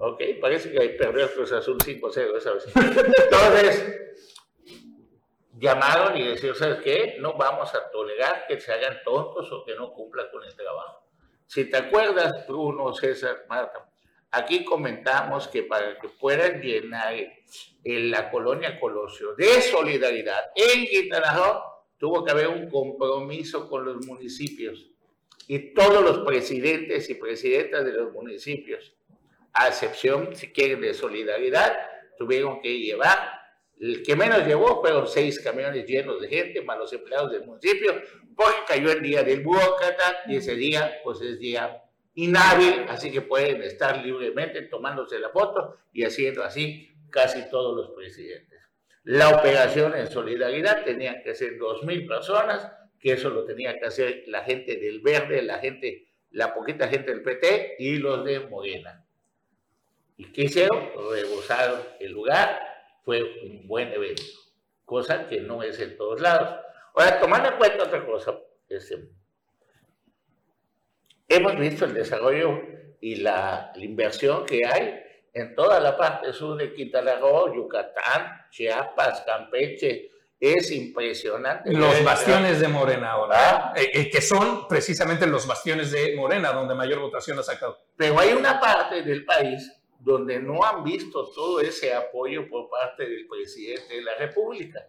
Ok, 0.00 0.22
parece 0.40 0.72
que 0.72 0.80
perdió 0.90 1.24
el 1.24 1.30
Cruz 1.30 1.52
Azul 1.52 1.78
5-0 1.78 2.36
esa 2.36 2.52
vez. 2.54 2.66
Entonces, 2.74 4.00
llamaron 5.58 6.16
y 6.16 6.26
decían, 6.26 6.54
¿sabes 6.54 6.80
qué? 6.82 7.16
No 7.20 7.34
vamos 7.34 7.74
a 7.74 7.90
tolerar 7.90 8.46
que 8.48 8.58
se 8.58 8.72
hagan 8.72 8.98
tontos 9.04 9.52
o 9.52 9.64
que 9.64 9.74
no 9.74 9.92
cumplan 9.92 10.26
con 10.32 10.42
el 10.42 10.56
trabajo. 10.56 11.06
Si 11.46 11.66
te 11.66 11.76
acuerdas, 11.76 12.46
Bruno, 12.48 12.94
César, 12.94 13.44
Marta, 13.48 13.88
aquí 14.30 14.64
comentamos 14.64 15.48
que 15.48 15.64
para 15.64 15.98
que 15.98 16.08
puedan 16.08 16.62
llenar 16.62 17.14
en 17.84 18.10
la 18.10 18.30
colonia 18.30 18.80
Colosio 18.80 19.34
de 19.34 19.60
solidaridad 19.60 20.50
en 20.54 20.86
Quintana 20.86 21.60
tuvo 21.98 22.24
que 22.24 22.30
haber 22.30 22.48
un 22.48 22.70
compromiso 22.70 23.68
con 23.68 23.84
los 23.84 24.06
municipios 24.06 24.90
y 25.46 25.74
todos 25.74 26.02
los 26.02 26.20
presidentes 26.20 27.10
y 27.10 27.14
presidentas 27.14 27.84
de 27.84 27.92
los 27.92 28.12
municipios, 28.12 28.94
a 29.52 29.68
excepción, 29.68 30.34
si 30.34 30.52
quieren, 30.52 30.80
de 30.80 30.94
solidaridad, 30.94 31.76
tuvieron 32.18 32.60
que 32.60 32.78
llevar, 32.78 33.40
el 33.80 34.02
que 34.02 34.14
menos 34.14 34.46
llevó 34.46 34.80
fueron 34.80 35.08
seis 35.08 35.40
camiones 35.40 35.86
llenos 35.86 36.20
de 36.20 36.28
gente, 36.28 36.60
más 36.62 36.78
los 36.78 36.92
empleados 36.92 37.32
del 37.32 37.46
municipio, 37.46 37.94
porque 38.36 38.58
cayó 38.68 38.92
el 38.92 39.02
día 39.02 39.22
del 39.22 39.40
burócrata 39.40 40.18
y 40.26 40.36
ese 40.36 40.54
día, 40.54 41.00
pues 41.02 41.20
es 41.22 41.38
día 41.38 41.82
inhábil, 42.14 42.84
así 42.88 43.10
que 43.10 43.22
pueden 43.22 43.62
estar 43.62 44.04
libremente 44.04 44.62
tomándose 44.62 45.18
la 45.18 45.30
foto 45.30 45.78
y 45.92 46.04
haciendo 46.04 46.44
así 46.44 46.90
casi 47.10 47.48
todos 47.48 47.74
los 47.74 47.96
presidentes. 47.96 48.60
La 49.04 49.30
operación 49.30 49.94
en 49.96 50.08
solidaridad 50.08 50.84
tenía 50.84 51.22
que 51.22 51.34
ser 51.34 51.56
dos 51.58 51.82
mil 51.84 52.06
personas, 52.06 52.70
que 52.98 53.12
eso 53.12 53.30
lo 53.30 53.46
tenía 53.46 53.78
que 53.78 53.86
hacer 53.86 54.24
la 54.26 54.44
gente 54.44 54.76
del 54.76 55.00
Verde, 55.00 55.40
la 55.40 55.58
gente, 55.58 56.08
la 56.30 56.52
poquita 56.52 56.88
gente 56.88 57.12
del 57.12 57.22
PT 57.22 57.76
y 57.78 57.96
los 57.96 58.26
de 58.26 58.40
Morena. 58.40 59.06
¿Y 60.20 60.32
qué 60.32 60.42
hicieron? 60.42 60.90
Rebosaron 61.10 61.80
el 61.98 62.12
lugar, 62.12 62.60
fue 63.06 63.22
un 63.22 63.66
buen 63.66 63.90
evento, 63.90 64.22
cosa 64.84 65.26
que 65.26 65.40
no 65.40 65.62
es 65.62 65.80
en 65.80 65.96
todos 65.96 66.20
lados. 66.20 66.60
Ahora, 66.94 67.18
tomando 67.18 67.48
en 67.48 67.56
cuenta 67.56 67.84
otra 67.84 68.04
cosa, 68.04 68.38
este, 68.68 69.08
hemos 71.26 71.56
visto 71.58 71.86
el 71.86 71.94
desarrollo 71.94 72.60
y 73.00 73.16
la, 73.16 73.72
la 73.74 73.82
inversión 73.82 74.44
que 74.44 74.60
hay 74.66 75.02
en 75.32 75.54
toda 75.54 75.80
la 75.80 75.96
parte 75.96 76.34
sur 76.34 76.58
de 76.58 76.74
Quintana 76.74 77.16
Roo, 77.16 77.54
Yucatán, 77.54 78.44
Chiapas, 78.50 79.22
Campeche, 79.22 80.10
es 80.38 80.70
impresionante. 80.70 81.72
Los 81.72 82.04
bastiones 82.04 82.60
de 82.60 82.68
Morena 82.68 83.12
ahora, 83.12 83.36
¿Ah? 83.38 83.72
eh, 83.74 83.90
eh, 83.94 84.10
que 84.10 84.20
son 84.20 84.68
precisamente 84.68 85.26
los 85.26 85.46
bastiones 85.46 85.90
de 85.92 86.14
Morena, 86.14 86.52
donde 86.52 86.74
mayor 86.74 86.98
votación 86.98 87.38
ha 87.38 87.42
sacado. 87.42 87.78
Pero 87.96 88.18
hay 88.18 88.34
una 88.34 88.60
parte 88.60 89.02
del 89.02 89.24
país 89.24 89.79
donde 90.00 90.40
no 90.40 90.64
han 90.64 90.82
visto 90.82 91.30
todo 91.30 91.60
ese 91.60 91.94
apoyo 91.94 92.48
por 92.48 92.68
parte 92.68 93.08
del 93.08 93.26
presidente 93.26 93.96
de 93.96 94.02
la 94.02 94.14
República 94.16 94.86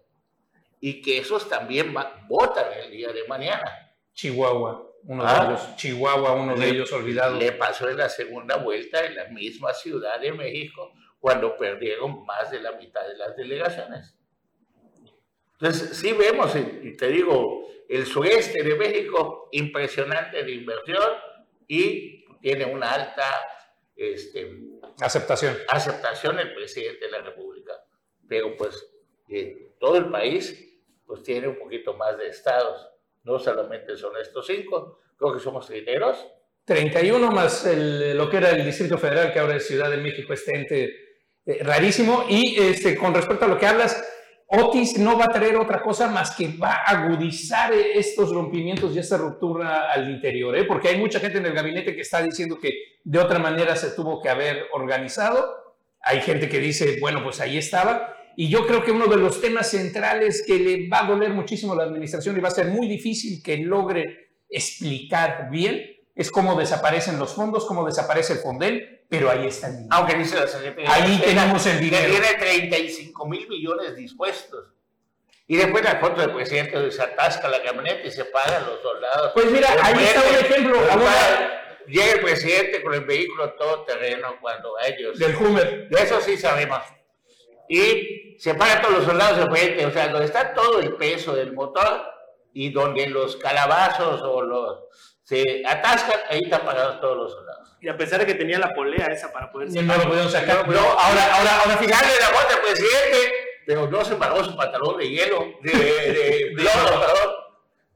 y 0.80 1.02
que 1.02 1.20
esos 1.20 1.48
también 1.48 1.94
votan 2.28 2.66
el 2.84 2.92
día 2.92 3.12
de 3.12 3.28
mañana. 3.28 3.94
Chihuahua, 4.14 4.90
uno 5.04 5.24
de 5.24 5.30
ah. 5.30 5.46
ellos, 5.48 5.76
Chihuahua, 5.76 6.34
uno 6.34 6.56
de 6.56 6.70
ellos 6.70 6.92
olvidado. 6.94 7.38
Le 7.38 7.52
pasó 7.52 7.90
en 7.90 7.98
la 7.98 8.10
segunda 8.10 8.58
vuelta 8.58 9.06
en 9.06 9.16
la 9.16 9.26
misma 9.26 9.74
Ciudad 9.74 10.20
de 10.20 10.32
México 10.32 10.94
cuando 11.20 11.56
perdieron 11.58 12.26
más 12.26 12.50
de 12.50 12.62
la 12.62 12.72
mitad 12.72 13.08
de 13.08 13.16
las 13.16 13.36
delegaciones. 13.36 14.16
Entonces, 15.60 15.96
sí 15.98 16.14
vemos, 16.14 16.56
y 16.56 16.98
te 16.98 17.10
digo, 17.10 17.68
el 17.88 18.08
sureste 18.08 18.64
de 18.64 18.76
México, 18.76 19.50
impresionante 19.52 20.44
de 20.44 20.52
inversión 20.52 21.12
y 21.68 22.26
tiene 22.42 22.66
una 22.66 22.92
alta 22.92 23.24
este, 23.96 24.58
aceptación. 25.02 25.58
aceptación 25.68 26.40
el 26.40 26.54
presidente 26.54 27.06
de 27.06 27.12
la 27.12 27.22
República. 27.22 27.74
Pero 28.28 28.56
pues 28.56 28.88
eh, 29.30 29.74
todo 29.80 29.98
el 29.98 30.10
país 30.10 30.68
pues 31.06 31.24
tiene 31.24 31.48
un 31.48 31.58
poquito 31.58 31.96
más 31.96 32.18
de 32.18 32.28
estados. 32.28 32.90
No 33.24 33.38
solamente 33.38 33.98
son 33.98 34.16
estos 34.18 34.48
cinco, 34.48 35.00
creo 35.18 35.34
que 35.34 35.40
somos 35.40 35.68
32. 35.68 36.28
31 36.66 37.32
más 37.32 37.66
lo 37.66 38.30
que 38.30 38.38
era 38.38 38.52
el 38.52 38.66
Distrito 38.66 38.98
Federal, 38.98 39.34
que 39.34 39.40
ahora 39.40 39.56
es 39.56 39.68
Ciudad 39.68 39.90
de 39.90 39.98
México, 39.98 40.32
este 40.34 40.56
ente 40.56 40.96
eh, 41.46 41.64
rarísimo. 41.64 42.26
Y 42.30 42.60
este, 42.60 42.96
con 42.96 43.14
respecto 43.14 43.46
a 43.46 43.48
lo 43.48 43.58
que 43.58 43.66
hablas, 43.66 44.02
Otis 44.54 44.98
no 44.98 45.18
va 45.18 45.26
a 45.26 45.30
traer 45.30 45.56
otra 45.56 45.82
cosa 45.82 46.10
más 46.10 46.36
que 46.36 46.50
va 46.50 46.82
a 46.86 47.04
agudizar 47.04 47.72
estos 47.74 48.34
rompimientos 48.34 48.94
y 48.94 49.00
esta 49.00 49.16
ruptura 49.16 49.90
al 49.90 50.12
interior, 50.12 50.58
¿eh? 50.58 50.66
porque 50.66 50.90
hay 50.90 50.98
mucha 50.98 51.22
gente 51.22 51.38
en 51.38 51.46
el 51.46 51.54
gabinete 51.54 51.96
que 51.96 52.02
está 52.02 52.22
diciendo 52.22 52.60
que 52.60 53.00
de 53.02 53.18
otra 53.18 53.40
manera 53.40 53.78
se 53.78 53.92
tuvo 53.92 54.22
que 54.22 54.28
haber 54.28 54.66
organizado. 54.74 55.56
Hay 56.02 56.20
gente 56.20 56.50
que 56.50 56.60
dice, 56.60 56.98
bueno, 57.00 57.24
pues 57.24 57.40
ahí 57.40 57.58
estaba. 57.58 58.14
Y 58.36 58.50
yo 58.50 58.68
creo 58.68 58.84
que 58.84 58.92
uno 58.92 59.08
de 59.08 59.16
los 59.16 59.40
temas 59.40 59.70
centrales 59.70 60.44
que 60.46 60.60
le 60.60 60.90
va 60.90 61.06
a 61.06 61.08
doler 61.08 61.30
muchísimo 61.30 61.72
a 61.72 61.78
la 61.78 61.84
administración 61.84 62.38
y 62.38 62.42
va 62.42 62.50
a 62.50 62.52
ser 62.52 62.68
muy 62.68 62.90
difícil 62.90 63.42
que 63.42 63.56
logre 63.56 64.32
explicar 64.50 65.50
bien 65.50 65.82
es 66.16 66.32
cómo 66.32 66.56
desaparecen 66.56 67.18
los 67.18 67.34
fondos, 67.34 67.66
cómo 67.66 67.86
desaparece 67.86 68.34
el 68.34 68.40
Fondel, 68.40 69.06
pero 69.10 69.30
ahí 69.30 69.48
está 69.48 69.68
el 69.68 69.74
dinero. 69.74 69.96
Aunque 69.96 70.16
dice 70.16 70.36
la 70.36 70.48
secretaria. 70.48 70.94
Ahí 70.94 71.22
tenemos 71.24 71.66
el 71.66 71.80
dinero. 71.80 72.10
Tiene 72.10 72.34
35 72.34 73.26
mil 73.28 73.48
millones 73.48 73.96
dispuestos. 73.96 74.68
Y 75.48 75.58
después 75.58 75.84
la 75.84 76.00
foto 76.00 76.22
del 76.22 76.34
presidente 76.34 76.92
se 76.92 77.02
atasca 77.02 77.50
la 77.50 77.62
camioneta 77.62 78.08
y 78.08 78.12
se 78.12 78.26
pagan 78.26 78.66
los 78.66 78.82
soldados. 78.82 79.32
Pues 79.34 79.52
mira, 79.52 79.68
ahí 79.82 80.04
está 80.04 80.22
un 80.22 80.46
ejemplo. 80.46 80.78
Llega 81.88 82.14
el 82.14 82.22
presidente 82.22 82.82
con 82.82 82.94
el 82.94 83.02
vehículo 83.02 83.54
todo 83.54 83.84
terreno 83.84 84.38
cuando 84.40 84.76
ellos. 84.80 85.20
Del 85.20 85.36
Hummer. 85.36 85.90
De 85.90 86.04
eso 86.04 86.22
sí 86.22 86.38
sabemos. 86.38 86.80
Y 87.68 88.38
se 88.40 88.54
pagan 88.54 88.82
todos 88.82 88.96
los 89.00 89.06
soldados 89.06 89.38
de 89.40 89.52
frente, 89.52 89.86
o 89.86 89.92
sea, 89.92 90.08
donde 90.08 90.26
está 90.26 90.54
todo 90.54 90.80
el 90.80 90.96
peso 90.96 91.36
del 91.36 91.54
motor 91.54 92.02
y 92.54 92.70
donde 92.70 93.08
los 93.08 93.36
calabazos 93.38 94.22
o 94.22 94.42
los 94.42 94.80
se 95.32 95.64
atascan, 95.66 96.20
ahí 96.30 96.42
están 96.44 96.66
parados 96.66 97.00
todos 97.00 97.16
los 97.16 97.32
soldados. 97.32 97.78
Y 97.80 97.88
a 97.88 97.96
pesar 97.96 98.20
de 98.20 98.26
que 98.26 98.34
tenía 98.34 98.60
la 98.60 98.74
polea 98.74 99.06
esa 99.08 99.32
para 99.32 99.50
poder 99.50 99.70
sacar. 99.70 99.86
No 99.86 99.96
lo 99.96 100.04
pudieron 100.10 100.30
sacar. 100.30 100.68
No, 100.68 100.78
ahora, 100.78 101.36
ahora, 101.36 101.60
ahora 101.62 101.78
fíjate 101.78 102.08
la 102.20 102.32
voz 102.32 102.50
del 102.50 102.60
presidente, 102.60 103.34
pero 103.66 103.90
no 103.90 104.04
se 104.04 104.14
embargó 104.14 104.44
su 104.44 104.58
pantalón 104.58 104.98
de 104.98 105.10
hielo, 105.10 105.54
de, 105.64 105.72
de, 105.72 106.54
de, 106.54 106.70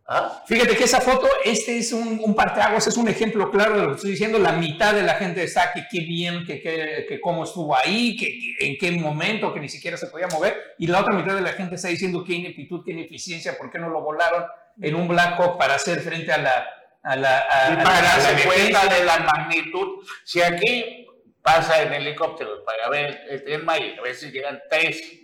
¿Ah? 0.08 0.44
Fíjate 0.48 0.78
que 0.78 0.84
esa 0.86 1.02
foto, 1.02 1.28
este 1.44 1.80
es 1.80 1.92
un, 1.92 2.22
un 2.24 2.36
parteaguas, 2.36 2.88
es 2.88 2.96
un 2.96 3.10
ejemplo 3.10 3.52
claro 3.52 3.76
de 3.76 3.82
lo 3.82 3.88
que 3.90 3.96
estoy 3.96 4.12
diciendo. 4.12 4.40
La 4.40 4.54
mitad 4.54 4.94
de 4.94 5.04
la 5.04 5.16
gente 5.16 5.44
está 5.44 5.74
que 5.74 5.88
qué 5.92 6.02
bien, 6.02 6.46
que, 6.46 6.62
que, 6.62 7.06
que 7.10 7.20
cómo 7.20 7.44
estuvo 7.44 7.76
ahí, 7.76 8.16
que, 8.16 8.66
en 8.66 8.78
qué 8.78 8.92
momento, 8.92 9.54
que 9.54 9.60
ni 9.60 9.68
siquiera 9.68 9.98
se 9.98 10.08
podía 10.08 10.28
mover. 10.28 10.76
Y 10.78 10.88
la 10.88 11.02
otra 11.02 11.14
mitad 11.14 11.36
de 11.36 11.42
la 11.42 11.52
gente 11.52 11.76
está 11.76 11.90
diciendo 11.90 12.24
qué 12.24 12.36
ineptitud, 12.36 12.82
qué 12.86 12.92
ineficiencia, 12.92 13.58
por 13.58 13.70
qué 13.70 13.80
no 13.80 13.90
lo 13.90 14.02
volaron 14.02 14.46
en 14.82 14.96
un 14.96 15.10
Black 15.10 15.38
Hawk 15.38 15.58
para 15.58 15.76
hacer 15.76 16.00
frente 16.00 16.32
a 16.32 16.38
la, 16.38 16.68
y 17.06 17.76
para 17.84 18.02
darse 18.02 18.48
cuenta 18.48 18.88
de 18.88 19.06
la 19.06 19.20
magnitud. 19.20 20.04
Si 20.24 20.42
aquí 20.42 21.08
pasa 21.42 21.84
en 21.84 21.94
helicópteros 21.94 22.62
para 22.66 22.90
ver 22.90 23.26
el 23.30 23.44
tren 23.44 23.64
Maya, 23.64 23.96
a 24.00 24.02
veces 24.02 24.34
llegan 24.34 24.62
tres. 24.70 25.22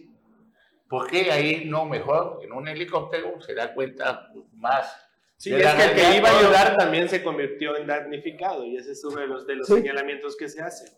¿Por 0.87 1.09
qué 1.09 1.31
ahí 1.31 1.65
no 1.65 1.85
mejor? 1.85 2.39
En 2.43 2.51
un 2.51 2.67
helicóptero 2.67 3.41
se 3.41 3.55
da 3.55 3.73
cuenta 3.73 4.29
más. 4.53 4.95
Sí, 5.37 5.55
es 5.55 5.73
que 5.73 5.83
el 5.83 5.95
que 5.95 6.17
iba 6.17 6.29
a 6.29 6.37
ayudar 6.37 6.77
también 6.77 7.09
se 7.09 7.23
convirtió 7.23 7.75
en 7.75 7.87
damnificado 7.87 8.63
y 8.63 8.77
ese 8.77 8.91
es 8.91 9.03
uno 9.03 9.21
de 9.21 9.27
los, 9.27 9.47
de 9.47 9.55
los 9.55 9.67
señalamientos 9.67 10.37
que 10.37 10.47
se 10.49 10.61
hacen. 10.61 10.93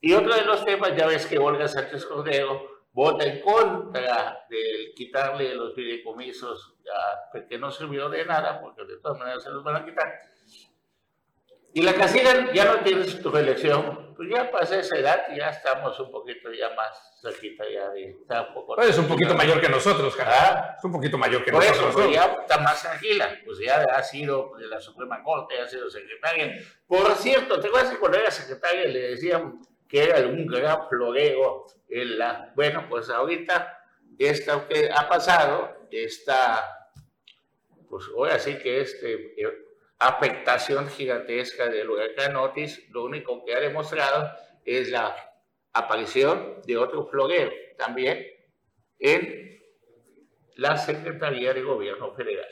Y 0.00 0.14
otro 0.14 0.34
de 0.34 0.42
los 0.42 0.64
temas, 0.64 0.96
ya 0.96 1.06
ves 1.06 1.26
que 1.26 1.38
Olga 1.38 1.68
Sánchez 1.68 2.06
Cordero 2.06 2.75
vota 2.96 3.26
en 3.26 3.42
contra 3.42 4.46
de 4.48 4.94
quitarle 4.96 5.54
los 5.54 5.74
fideicomisos, 5.74 6.76
que 7.46 7.58
no 7.58 7.70
sirvió 7.70 8.08
de 8.08 8.24
nada, 8.24 8.58
porque 8.58 8.86
de 8.86 8.96
todas 8.96 9.18
maneras 9.18 9.42
se 9.42 9.50
los 9.50 9.62
van 9.62 9.76
a 9.76 9.84
quitar. 9.84 10.18
Y 11.74 11.82
la 11.82 11.92
casilla 11.92 12.50
ya 12.54 12.64
no 12.64 12.80
tiene 12.80 13.04
su 13.04 13.30
reelección, 13.30 14.14
pues 14.16 14.30
ya 14.30 14.50
pasé 14.50 14.80
esa 14.80 14.96
edad 14.96 15.24
y 15.30 15.36
ya 15.36 15.50
estamos 15.50 16.00
un 16.00 16.10
poquito 16.10 16.50
ya 16.50 16.70
más 16.74 17.20
cerquita 17.20 17.64
ya 17.70 17.90
de, 17.90 18.12
está 18.12 18.48
un 18.48 18.54
poco... 18.54 18.76
Pues 18.76 18.88
es 18.88 18.98
un 18.98 19.08
poquito 19.08 19.34
mayor 19.34 19.60
que 19.60 19.68
nosotros. 19.68 20.16
¿Ah? 20.20 20.76
Es 20.78 20.82
un 20.82 20.92
poquito 20.92 21.18
mayor 21.18 21.44
que 21.44 21.52
Por 21.52 21.62
nosotros. 21.62 21.92
Por 21.92 22.02
eso, 22.02 22.08
pues 22.08 22.16
ya 22.16 22.38
está 22.40 22.58
más 22.62 22.80
tranquila, 22.80 23.28
pues 23.44 23.58
ya 23.58 23.82
ha 23.94 24.02
sido 24.02 24.56
de 24.56 24.68
la 24.68 24.80
Suprema 24.80 25.22
Corte, 25.22 25.60
ha 25.60 25.68
sido 25.68 25.90
secretaria. 25.90 26.54
Por 26.86 27.14
cierto, 27.16 27.60
te 27.60 27.68
acuerdas 27.68 27.92
que 27.92 27.98
cuando 27.98 28.16
era 28.16 28.30
secretaria 28.30 28.88
le 28.88 29.00
decían 29.10 29.60
que 29.88 30.04
era 30.04 30.26
un 30.26 30.46
gran 30.46 30.88
floreo 30.88 31.66
en 31.88 32.18
la... 32.18 32.52
Bueno, 32.54 32.86
pues 32.88 33.08
ahorita 33.10 33.78
esto 34.18 34.66
que 34.68 34.90
ha 34.90 35.08
pasado, 35.08 35.86
esta, 35.90 36.64
pues 37.88 38.04
ahora 38.14 38.38
sí 38.38 38.58
que 38.58 38.80
este 38.80 39.40
eh, 39.40 39.66
afectación 39.98 40.88
gigantesca 40.88 41.68
del 41.68 41.90
huracán 41.90 42.36
Otis, 42.36 42.88
lo 42.90 43.04
único 43.04 43.44
que 43.44 43.54
ha 43.54 43.60
demostrado 43.60 44.30
es 44.64 44.90
la 44.90 45.14
aparición 45.72 46.60
de 46.66 46.76
otro 46.76 47.06
flogueo 47.06 47.50
también 47.76 48.26
en 48.98 49.60
la 50.56 50.76
Secretaría 50.78 51.52
de 51.52 51.62
Gobierno 51.62 52.14
Federal. 52.14 52.48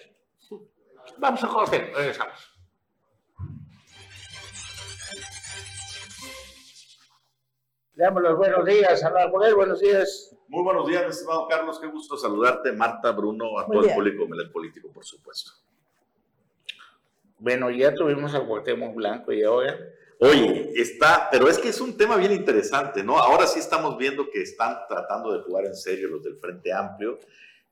Vamos 1.18 1.42
a 1.44 1.48
correr, 1.48 1.92
regresamos. 1.94 2.53
Le 7.96 8.02
damos 8.02 8.24
los 8.24 8.36
buenos 8.36 8.64
días 8.64 9.04
a 9.04 9.10
la 9.10 9.28
mujer, 9.28 9.54
buenos 9.54 9.78
días. 9.78 10.34
Muy 10.48 10.64
buenos 10.64 10.88
días, 10.88 11.04
estimado 11.04 11.46
Carlos, 11.46 11.78
qué 11.78 11.86
gusto 11.86 12.16
saludarte, 12.16 12.72
Marta, 12.72 13.12
Bruno, 13.12 13.56
a 13.56 13.66
todo 13.66 13.84
el 13.84 13.94
público 13.94 14.26
Melet 14.26 14.50
Político, 14.50 14.88
por 14.92 15.04
supuesto. 15.04 15.52
Bueno, 17.38 17.70
ya 17.70 17.94
tuvimos 17.94 18.34
al 18.34 18.48
Cuauhtémoc 18.48 18.96
Blanco 18.96 19.32
y 19.32 19.44
ahora... 19.44 19.78
Oye, 20.18 20.72
está, 20.74 21.28
pero 21.30 21.48
es 21.48 21.56
que 21.56 21.68
es 21.68 21.80
un 21.80 21.96
tema 21.96 22.16
bien 22.16 22.32
interesante, 22.32 23.04
¿no? 23.04 23.16
Ahora 23.16 23.46
sí 23.46 23.60
estamos 23.60 23.96
viendo 23.96 24.28
que 24.28 24.42
están 24.42 24.76
tratando 24.88 25.32
de 25.32 25.44
jugar 25.44 25.64
en 25.66 25.76
serio 25.76 26.08
los 26.08 26.24
del 26.24 26.36
Frente 26.38 26.72
Amplio 26.72 27.20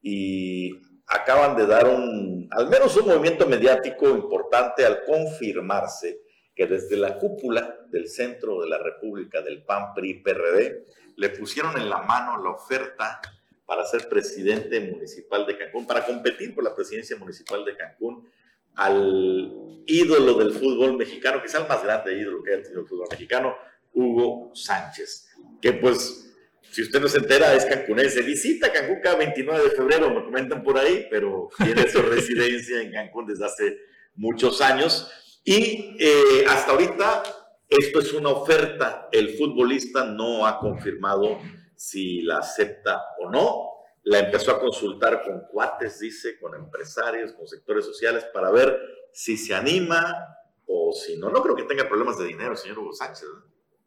y 0.03 0.71
acaban 1.09 1.57
de 1.57 1.67
dar 1.67 1.89
un, 1.89 2.49
al 2.53 2.69
menos 2.69 2.97
un 2.97 3.09
movimiento 3.09 3.45
mediático 3.49 4.09
importante 4.09 4.87
al 4.87 5.03
confirmarse 5.05 6.21
que 6.55 6.67
desde 6.67 6.97
la 6.97 7.19
cúpula 7.19 7.82
del 7.93 8.09
centro 8.09 8.61
de 8.61 8.69
la 8.69 8.79
República 8.79 9.43
del 9.43 9.63
PAN, 9.63 9.95
PRI, 9.95 10.23
PRD, 10.23 10.87
le 11.17 11.29
pusieron 11.29 11.77
en 11.79 11.89
la 11.89 12.03
mano 12.03 12.43
la 12.43 12.51
oferta 12.51 13.21
para 13.67 13.85
ser 13.87 14.09
presidente 14.09 14.81
municipal 14.81 15.47
de 15.47 15.57
Cancún, 15.57 15.87
para 15.87 16.05
competir 16.05 16.55
por 16.55 16.65
la 16.65 16.75
presidencia 16.75 17.17
municipal 17.17 17.65
de 17.65 17.77
Cancún, 17.77 18.29
al 18.75 19.83
ídolo 19.87 20.35
del 20.35 20.53
fútbol 20.53 20.97
mexicano, 20.97 21.43
quizá 21.43 21.59
el 21.59 21.69
más 21.69 21.83
grande 21.83 22.19
ídolo 22.19 22.43
que 22.43 22.55
ha 22.55 22.63
tenido 22.63 22.81
el 22.81 22.89
fútbol 22.89 23.09
mexicano, 23.11 23.55
Hugo 23.93 24.51
Sánchez, 24.55 25.29
que 25.61 25.75
pues, 25.75 26.35
si 26.71 26.83
usted 26.83 27.01
no 27.01 27.09
se 27.09 27.19
entera, 27.19 27.55
es 27.55 27.67
cancunense. 27.67 28.23
Visita 28.23 28.73
Cancún 28.73 29.01
cada 29.03 29.17
29 29.17 29.65
de 29.65 29.71
febrero, 29.71 30.09
me 30.11 30.25
comentan 30.25 30.65
por 30.65 30.79
ahí, 30.79 31.07
pero 31.11 31.51
tiene 31.59 31.87
su 31.89 32.01
residencia 32.03 32.81
en 32.81 32.93
Cancún 32.93 33.27
desde 33.27 33.45
hace 33.45 33.79
muchos 34.15 34.63
años. 34.63 35.11
Y 35.45 35.97
eh, 35.99 36.45
hasta 36.49 36.73
ahorita 36.73 37.42
esto 37.79 38.01
es 38.01 38.13
una 38.13 38.31
oferta. 38.31 39.09
El 39.13 39.37
futbolista 39.37 40.05
no 40.05 40.47
ha 40.47 40.59
confirmado 40.59 41.39
si 41.77 42.23
la 42.23 42.39
acepta 42.39 43.03
o 43.19 43.31
no. 43.31 43.69
la 44.05 44.19
empezó 44.19 44.51
a 44.51 44.59
consultar 44.59 45.23
con 45.23 45.43
cuates, 45.51 46.01
dice, 46.01 46.39
con 46.41 46.55
empresarios, 46.57 47.33
con 47.33 47.47
sectores 47.47 47.85
sociales, 47.85 48.25
para 48.35 48.51
ver 48.51 48.77
si 49.13 49.37
se 49.37 49.55
anima 49.55 50.37
o 50.67 50.93
si 50.93 51.17
no. 51.19 51.31
No 51.31 51.41
creo 51.41 51.55
que 51.55 51.63
tenga 51.65 51.89
problemas 51.89 52.19
de 52.19 52.27
dinero, 52.27 52.57
señor 52.57 52.81
Hugo 52.81 52.93
Sánchez. 52.93 53.29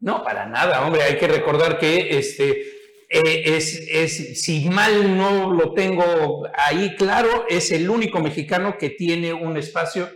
No, 0.00 0.22
para 0.22 0.46
nada, 0.46 0.86
hombre. 0.86 1.02
Hay 1.02 1.18
que 1.18 1.28
recordar 1.28 1.78
que 1.78 2.16
este, 2.16 2.60
eh, 3.08 3.56
es, 3.56 3.88
es, 3.90 4.42
si 4.42 4.68
mal 4.68 5.16
no 5.16 5.52
lo 5.52 5.74
tengo 5.74 6.48
ahí 6.54 6.96
claro, 6.96 7.46
es 7.48 7.70
el 7.70 7.88
único 7.88 8.20
mexicano 8.20 8.78
que 8.78 8.90
tiene 8.90 9.32
un 9.32 9.56
espacio 9.56 10.08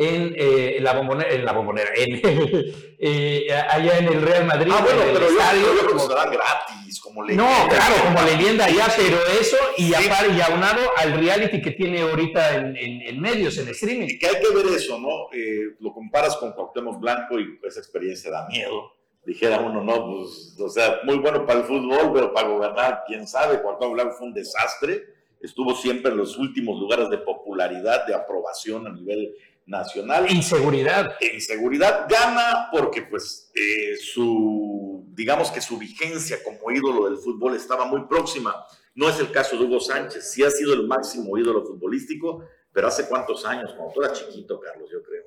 en, 0.00 0.32
eh, 0.36 0.78
la 0.80 0.92
bombonera, 0.92 1.28
en 1.34 1.44
la 1.44 1.52
bombonera, 1.52 1.90
en, 1.96 2.20
eh, 3.00 3.46
allá 3.68 3.98
en 3.98 4.06
el 4.06 4.22
Real 4.22 4.44
Madrid. 4.46 4.72
Ah, 4.74 4.80
bueno, 4.84 5.02
en 5.02 5.12
pero 5.12 5.26
yo, 5.28 5.32
estadio, 5.38 5.62
yo 5.74 5.80
que 5.88 5.94
como- 5.94 6.06
gratis, 6.08 7.00
como 7.00 7.22
leyenda. 7.24 7.44
No, 7.64 7.68
claro, 7.68 7.94
como 8.04 8.22
leyenda 8.26 8.64
allá, 8.66 8.86
pero 8.96 9.16
eso 9.40 9.56
y, 9.76 9.88
Sí. 9.88 9.94
apar- 9.94 10.36
y 10.36 10.40
aunado 10.40 10.80
al 10.96 11.14
reality 11.18 11.60
que 11.60 11.72
tiene 11.72 12.00
ahorita 12.02 12.54
en, 12.56 12.76
en- 12.76 13.02
en 13.02 13.20
medios, 13.20 13.58
en 13.58 13.68
streaming. 13.68 14.06
Y 14.10 14.18
que 14.18 14.28
hay 14.28 14.36
que 14.40 14.54
ver 14.54 14.66
eso, 14.74 14.98
¿no? 15.00 15.08
Eh, 15.32 15.74
lo 15.80 15.92
comparas 15.92 16.36
con 16.36 16.52
Cuauhtémoc 16.52 17.00
Blanco 17.00 17.38
y 17.40 17.58
esa 17.64 17.80
experiencia 17.80 18.30
da 18.30 18.46
miedo. 18.48 18.92
Dijera 19.26 19.58
uno, 19.60 19.82
no, 19.82 20.06
pues, 20.06 20.56
o 20.60 20.68
sea, 20.70 21.00
muy 21.04 21.18
bueno 21.18 21.44
para 21.44 21.58
el 21.60 21.64
fútbol, 21.66 22.12
pero 22.14 22.32
para 22.32 22.48
gobernar, 22.48 23.02
quién 23.06 23.26
sabe. 23.26 23.60
Cuauhtémoc 23.60 23.94
Blanco 23.94 24.14
fue 24.16 24.28
un 24.28 24.34
desastre. 24.34 25.02
Estuvo 25.40 25.74
siempre 25.76 26.10
en 26.10 26.18
los 26.18 26.36
últimos 26.36 26.80
lugares 26.80 27.10
de 27.10 27.18
popularidad, 27.18 28.06
de 28.06 28.14
aprobación 28.14 28.86
a 28.88 28.90
nivel 28.90 29.32
nacional. 29.68 30.30
Inseguridad. 30.30 31.16
en 31.20 31.40
seguridad 31.40 32.06
gana 32.08 32.68
porque 32.72 33.02
pues 33.02 33.50
eh, 33.54 33.96
su 33.96 35.04
digamos 35.10 35.50
que 35.50 35.60
su 35.60 35.78
vigencia 35.78 36.38
como 36.42 36.70
ídolo 36.70 37.04
del 37.08 37.18
fútbol 37.18 37.54
estaba 37.54 37.84
muy 37.84 38.04
próxima 38.06 38.54
no 38.94 39.08
es 39.08 39.18
el 39.20 39.30
caso 39.30 39.56
de 39.56 39.64
Hugo 39.64 39.78
Sánchez 39.80 40.30
sí 40.32 40.42
ha 40.44 40.50
sido 40.50 40.72
el 40.74 40.86
máximo 40.86 41.36
ídolo 41.36 41.64
futbolístico 41.64 42.44
pero 42.72 42.88
hace 42.88 43.08
cuántos 43.08 43.44
años 43.44 43.72
cuando 43.76 43.92
tú 43.94 44.02
eras 44.02 44.18
chiquito 44.18 44.58
Carlos 44.60 44.88
yo 44.90 45.02
creo 45.02 45.24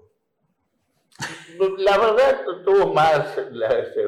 La 1.77 1.97
verdad, 1.97 2.41
tuvo 2.65 2.93
más, 2.93 3.37
la- 3.51 3.79
este, 3.79 4.01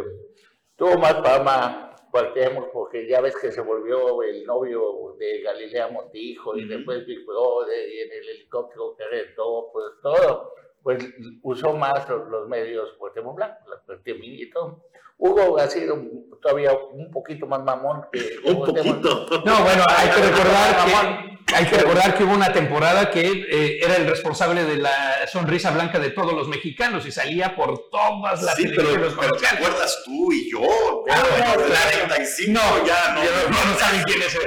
tuvo 0.76 0.98
más 0.98 1.14
fama 1.22 1.93
Cuauhtémoc, 2.14 2.72
porque 2.72 3.08
ya 3.08 3.22
ves 3.22 3.36
que 3.36 3.52
se 3.52 3.62
volvió 3.62 4.22
el 4.22 4.46
novio 4.46 5.16
de 5.18 5.42
Galilea 5.42 5.88
Montijo 5.88 6.56
y 6.56 6.68
después 6.68 7.08
Big 7.08 7.26
Brother 7.26 7.90
y 7.90 8.02
en 8.02 8.12
el 8.12 8.30
helicóptero 8.30 8.96
que 8.96 9.04
rentó, 9.08 9.72
pues 9.74 9.86
todo, 10.04 10.54
pues 10.84 11.04
usó 11.42 11.74
más 11.74 12.08
los, 12.08 12.30
los 12.30 12.48
medios 12.48 12.94
Cuauhtémoc 13.00 13.36
Blanco, 13.36 13.68
la 13.68 13.78
Cuauhtémoc 13.80 14.24
y 14.24 14.50
todo. 14.52 14.84
Hugo 15.18 15.58
ha 15.58 15.66
sido 15.66 15.98
todavía 16.40 16.78
un 16.92 17.10
poquito 17.10 17.48
más 17.48 17.64
mamón 17.64 18.06
que 18.12 18.20
un 18.46 18.60
poquito. 18.60 19.26
No, 19.44 19.64
bueno, 19.64 19.84
hay 19.90 20.10
que 20.10 20.30
recordar 20.30 20.86
que, 20.86 21.33
hay 21.56 21.66
que, 21.66 21.78
recordar 21.78 22.18
que 22.18 22.24
hubo 22.24 22.34
una 22.34 22.52
temporada 22.52 23.10
que 23.10 23.22
eh, 23.22 23.80
era 23.84 23.96
el 23.96 24.08
responsable 24.08 24.64
de 24.64 24.78
la 24.78 25.28
sonrisa 25.28 25.72
blanca 25.72 26.00
de 26.00 26.10
todos 26.12 26.34
los 26.34 26.48
mexicanos 26.48 27.06
y 27.06 27.12
salía 27.12 27.56
por 27.56 27.90
todas 27.90 28.42
las 28.42 28.56
sí 28.56 28.68
pero, 28.68 28.90
televisiones 28.90 29.14
pero 29.20 29.38
te 29.38 29.48
acuerdas 29.48 30.02
tú 30.06 30.32
y 30.32 30.52
yo 30.52 30.62
Ah, 31.10 31.24
bueno, 31.30 31.46
Pero 31.56 31.62
de 31.64 31.70
claro. 31.70 31.90
35 32.08 32.52
No, 32.52 32.86
ya 32.86 33.14
no, 33.14 33.24
ya 33.24 33.32
no, 33.50 33.72
no 33.72 33.80
saben 33.80 34.04
quién 34.04 34.22
es. 34.22 34.36
¿eh? 34.36 34.40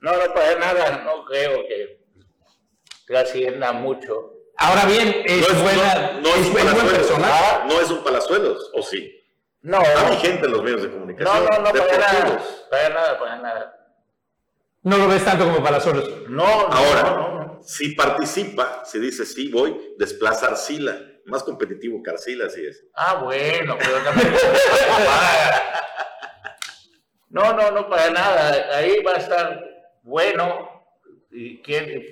No, 0.00 0.12
no, 0.12 0.34
para 0.34 0.58
nada, 0.58 1.02
no 1.04 1.24
creo 1.24 1.66
que 1.66 2.00
trascienda 3.06 3.72
mucho. 3.72 4.32
Ahora 4.58 4.84
bien, 4.86 5.22
es, 5.24 5.40
no 5.40 5.54
es, 5.54 5.62
buena, 5.62 6.12
no, 6.12 6.20
no 6.20 6.28
es 6.28 6.36
es 6.36 6.46
un 6.46 6.52
buen 6.52 6.66
palazuelos 6.66 6.98
personaje. 6.98 7.32
Ah, 7.34 7.66
no 7.68 7.80
es 7.80 7.90
un 7.90 8.04
palazuelos 8.04 8.70
o 8.72 8.82
sí 8.82 9.24
No, 9.60 9.78
hay 9.78 10.16
gente 10.16 10.46
en 10.46 10.52
los 10.52 10.62
medios 10.62 10.82
de 10.82 10.88
no, 10.88 10.94
comunicación 10.94 11.44
no, 11.44 11.58
no, 11.58 11.72
para 11.72 11.98
nada, 11.98 12.42
para 12.70 12.88
nada, 12.88 13.18
para 13.18 13.36
nada. 13.36 13.85
No 14.86 14.98
lo 14.98 15.08
ves 15.08 15.24
tanto 15.24 15.44
como 15.44 15.64
Palazuelos. 15.64 16.28
No, 16.28 16.68
no, 16.68 16.72
Ahora, 16.72 17.02
no, 17.02 17.16
no, 17.16 17.38
no. 17.44 17.60
si 17.64 17.96
participa, 17.96 18.84
si 18.84 19.00
dice 19.00 19.26
sí 19.26 19.50
voy, 19.50 19.94
desplaza 19.98 20.46
a 20.46 20.50
Arcila. 20.50 20.96
Más 21.24 21.42
competitivo 21.42 22.00
que 22.04 22.10
Arcila, 22.10 22.46
así 22.46 22.64
es. 22.64 22.86
Ah, 22.94 23.14
bueno, 23.14 23.76
pero 23.76 23.98
también. 24.04 24.32
No, 27.30 27.52
no, 27.52 27.72
no, 27.72 27.88
para 27.88 28.10
nada. 28.10 28.76
Ahí 28.78 29.02
va 29.02 29.14
a 29.14 29.16
estar 29.16 29.60
bueno. 30.04 30.86
Y 31.32 31.60
quién, 31.62 32.04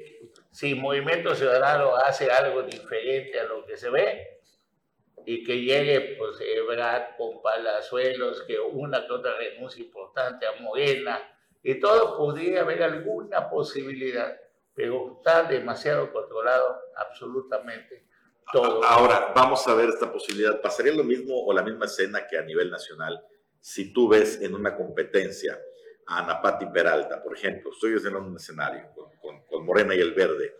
si 0.50 0.74
Movimiento 0.74 1.32
Ciudadano 1.36 1.94
hace 1.94 2.28
algo 2.32 2.64
diferente 2.64 3.38
a 3.38 3.44
lo 3.44 3.64
que 3.64 3.76
se 3.76 3.88
ve, 3.88 4.40
y 5.24 5.44
que 5.44 5.60
llegue, 5.60 6.16
pues, 6.18 6.38
Ebrard 6.40 7.16
con 7.16 7.40
Palazuelos, 7.40 8.42
que 8.48 8.58
una 8.58 9.06
que 9.06 9.12
otra 9.12 9.36
renuncia 9.36 9.82
importante 9.82 10.44
a 10.44 10.60
Morena, 10.60 11.22
y 11.64 11.80
todo, 11.80 12.16
podría 12.16 12.60
haber 12.60 12.82
alguna 12.84 13.50
posibilidad, 13.50 14.36
pero 14.74 15.16
está 15.16 15.42
demasiado 15.44 16.12
controlado 16.12 16.78
absolutamente 16.96 18.06
todo. 18.52 18.84
Ahora, 18.84 19.32
vamos 19.34 19.66
a 19.66 19.74
ver 19.74 19.88
esta 19.88 20.12
posibilidad. 20.12 20.60
¿Pasaría 20.60 20.92
lo 20.92 21.02
mismo 21.04 21.34
o 21.44 21.52
la 21.52 21.62
misma 21.62 21.86
escena 21.86 22.26
que 22.28 22.38
a 22.38 22.42
nivel 22.42 22.70
nacional 22.70 23.24
si 23.60 23.92
tú 23.94 24.08
ves 24.08 24.40
en 24.42 24.54
una 24.54 24.76
competencia 24.76 25.58
a 26.06 26.18
Ana 26.18 26.42
Pati 26.42 26.66
Peralta, 26.66 27.22
por 27.22 27.34
ejemplo, 27.34 27.70
estoy 27.72 27.94
en 28.06 28.14
un 28.14 28.36
escenario 28.36 28.90
con- 28.94 29.42
con 29.46 29.64
Morena 29.64 29.94
y 29.94 30.00
el 30.00 30.12
Verde, 30.12 30.54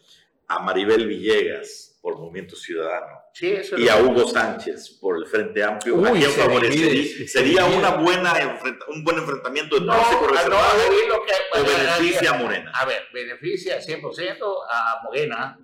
a 0.49 0.59
Maribel 0.61 1.07
Villegas 1.07 1.99
por 2.03 2.19
Movimiento 2.19 2.55
Ciudadano 2.55 3.19
Sí, 3.33 3.51
eso 3.53 3.77
es 3.77 3.83
y 3.83 3.89
a 3.89 3.97
Hugo 3.97 4.27
Sánchez 4.29 4.99
por 5.01 5.17
el 5.17 5.27
Frente 5.27 5.63
Amplio, 5.65 5.97
Uy, 5.97 6.07
¿a 6.09 6.13
quién 6.13 6.31
se 6.31 6.41
favorecería? 6.43 6.87
divide, 6.87 7.09
se 7.27 7.29
Sería 7.29 7.63
divide. 7.65 7.79
una 7.79 7.91
buena 7.97 8.33
enfrenta- 8.39 8.87
un 8.89 9.03
buen 9.05 9.19
enfrentamiento 9.19 9.77
entre 9.79 9.87
No, 9.95 10.01
ese 10.03 10.15
ah, 10.15 10.43
no, 10.49 11.17
lo 11.17 11.25
que- 11.25 11.61
o 11.61 11.65
beneficia 11.65 12.31
a 12.31 12.39
Morena. 12.39 12.73
A 12.75 12.85
ver, 12.85 13.03
beneficia 13.13 13.81
100% 13.81 14.63
a 14.71 15.01
Morena, 15.03 15.59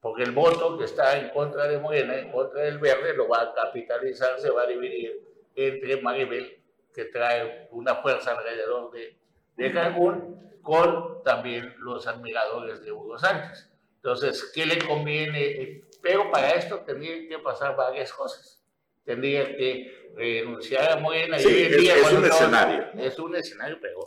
porque 0.00 0.22
el 0.22 0.30
voto 0.32 0.78
que 0.78 0.84
está 0.84 1.18
en 1.18 1.30
contra 1.30 1.66
de 1.66 1.78
Morena, 1.78 2.16
en 2.16 2.30
contra 2.30 2.62
del 2.62 2.78
verde, 2.78 3.14
lo 3.16 3.28
va 3.28 3.42
a 3.42 3.54
capitalizar, 3.54 4.38
se 4.40 4.50
va 4.50 4.62
a 4.62 4.66
dividir 4.66 5.20
entre 5.56 6.00
Maribel, 6.00 6.60
que 6.94 7.06
trae 7.06 7.68
una 7.72 7.96
fuerza 7.96 8.30
alrededor 8.30 8.92
de, 8.92 9.18
de 9.56 9.72
Cancún, 9.72 10.40
con 10.62 11.22
también 11.24 11.74
los 11.78 12.06
admiradores 12.06 12.82
de 12.82 12.92
Hugo 12.92 13.18
Sánchez. 13.18 13.68
Entonces, 14.04 14.50
¿qué 14.54 14.66
le 14.66 14.76
conviene? 14.78 15.82
Pero 16.02 16.30
para 16.30 16.50
esto 16.50 16.80
tendrían 16.80 17.26
que 17.26 17.38
pasar 17.38 17.74
varias 17.74 18.12
cosas. 18.12 18.62
Tendría 19.02 19.56
que 19.56 20.10
renunciar 20.14 20.92
a 20.92 20.96
Morena. 20.96 21.38
y 21.38 21.42
Sí, 21.42 21.64
en 21.64 21.72
es- 21.72 21.80
día, 21.80 21.96
es 21.96 22.12
un 22.12 22.20
no- 22.20 22.26
escenario. 22.26 22.84
Es 23.02 23.18
un 23.18 23.34
escenario, 23.34 23.78
pero 23.80 24.06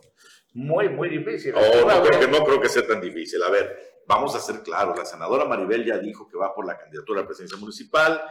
muy, 0.54 0.88
muy 0.90 1.10
difícil. 1.10 1.56
Oh, 1.56 1.88
no, 1.88 2.04
creo 2.04 2.20
que, 2.20 2.28
no 2.28 2.46
creo 2.46 2.62
que 2.62 2.70
sea 2.70 2.86
tan 2.86 3.02
difícil. 3.02 3.42
A 3.42 3.50
ver, 3.50 3.76
vamos 4.06 4.36
a 4.36 4.40
ser 4.40 4.62
claros. 4.62 4.96
La 4.96 5.04
senadora 5.06 5.46
Maribel 5.46 5.84
ya 5.84 5.98
dijo 5.98 6.28
que 6.30 6.38
va 6.38 6.54
por 6.54 6.68
la 6.68 6.78
candidatura 6.78 7.20
a 7.20 7.24
la 7.24 7.28
presidencia 7.28 7.58
municipal. 7.58 8.22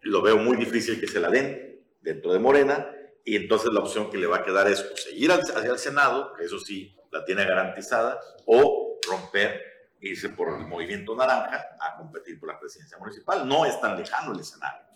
Lo 0.00 0.22
veo 0.22 0.38
muy 0.38 0.56
difícil 0.56 0.98
que 1.00 1.06
se 1.06 1.20
la 1.20 1.30
den 1.30 1.84
dentro 2.00 2.32
de 2.32 2.40
Morena. 2.40 2.90
Y 3.24 3.36
entonces 3.36 3.72
la 3.72 3.78
opción 3.78 4.10
que 4.10 4.18
le 4.18 4.26
va 4.26 4.38
a 4.38 4.42
quedar 4.44 4.66
es 4.68 4.80
o 4.92 4.96
seguir 4.96 5.30
hacia 5.30 5.70
el 5.70 5.78
Senado, 5.78 6.32
que 6.36 6.44
eso 6.44 6.58
sí 6.58 6.96
la 7.12 7.24
tiene 7.24 7.44
garantizada, 7.44 8.20
o 8.44 8.98
romper, 9.08 9.62
irse 10.04 10.28
por 10.28 10.48
el 10.48 10.66
movimiento 10.66 11.16
naranja 11.16 11.76
a 11.80 11.96
competir 11.96 12.38
por 12.38 12.48
la 12.48 12.58
presidencia 12.58 12.98
municipal. 12.98 13.46
No 13.46 13.64
es 13.64 13.80
tan 13.80 13.96
lejano 13.98 14.32
el 14.32 14.40
escenario. 14.40 14.86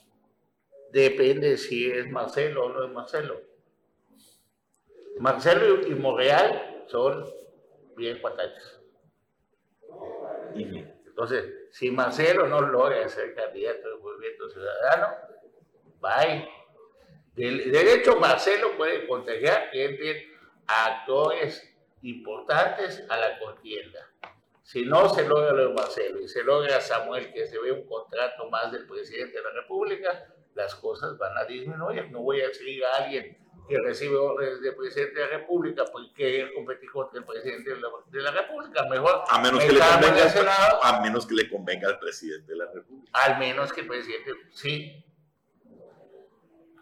Depende 0.92 1.56
si 1.56 1.90
es 1.90 2.10
Marcelo 2.10 2.66
o 2.66 2.68
no 2.70 2.84
es 2.84 2.92
Marcelo. 2.92 3.40
Marcelo 5.18 5.86
y 5.86 5.94
Monreal 5.94 6.84
son 6.86 7.26
bien 7.96 8.20
cuataches. 8.20 8.80
Entonces, 10.54 11.44
si 11.72 11.90
Marcelo 11.90 12.46
no 12.46 12.60
logra 12.60 13.08
ser 13.08 13.34
candidato 13.34 13.88
del 13.88 13.98
Movimiento 13.98 14.48
Ciudadano, 14.50 15.16
bye. 16.00 16.48
De, 17.34 17.70
de 17.70 17.94
hecho, 17.94 18.16
Marcelo 18.16 18.76
puede 18.76 19.06
contagiar 19.06 19.70
que 19.70 19.84
entren 19.84 20.16
a 20.66 20.86
actores 20.86 21.76
importantes 22.02 23.04
a 23.08 23.16
la 23.16 23.38
contienda. 23.38 24.07
Si 24.68 24.84
no 24.84 25.08
se 25.08 25.26
logra 25.26 25.52
lo 25.52 25.68
de 25.68 25.74
Marcelo 25.74 26.20
y 26.20 26.28
se 26.28 26.44
logra 26.44 26.78
Samuel, 26.78 27.32
que 27.32 27.46
se 27.46 27.58
ve 27.58 27.72
un 27.72 27.86
contrato 27.86 28.50
más 28.50 28.70
del 28.70 28.86
presidente 28.86 29.38
de 29.38 29.42
la 29.42 29.62
República, 29.62 30.26
las 30.54 30.74
cosas 30.74 31.16
van 31.16 31.38
a 31.38 31.46
disminuir. 31.46 32.10
No 32.10 32.20
voy 32.20 32.42
a 32.42 32.52
seguir 32.52 32.84
a 32.84 33.02
alguien 33.02 33.38
que 33.66 33.78
recibe 33.78 34.16
órdenes 34.16 34.60
del 34.60 34.76
presidente 34.76 35.20
de 35.20 35.26
la 35.26 35.38
República 35.38 35.84
porque 35.90 36.50
competir 36.54 36.90
contra 36.90 37.18
el 37.18 37.24
presidente 37.24 37.70
de 37.70 37.80
la, 37.80 37.88
de 38.08 38.20
la 38.20 38.30
República. 38.30 38.86
Mejor 38.90 39.22
A 39.30 39.40
menos, 39.40 39.58
me 39.58 39.68
que 39.68 39.72
le 39.72 39.80
convenga, 39.80 40.78
a 40.82 41.00
menos 41.00 41.26
que 41.26 41.34
le 41.34 41.48
convenga 41.48 41.88
al 41.88 41.98
presidente 41.98 42.52
de 42.52 42.58
la 42.58 42.70
República. 42.70 43.10
al 43.24 43.38
menos 43.38 43.72
que 43.72 43.80
el 43.80 43.86
presidente, 43.86 44.32
sí. 44.50 45.02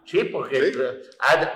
Sí, 0.06 0.24
porque 0.24 0.72
Sí. 0.72 0.78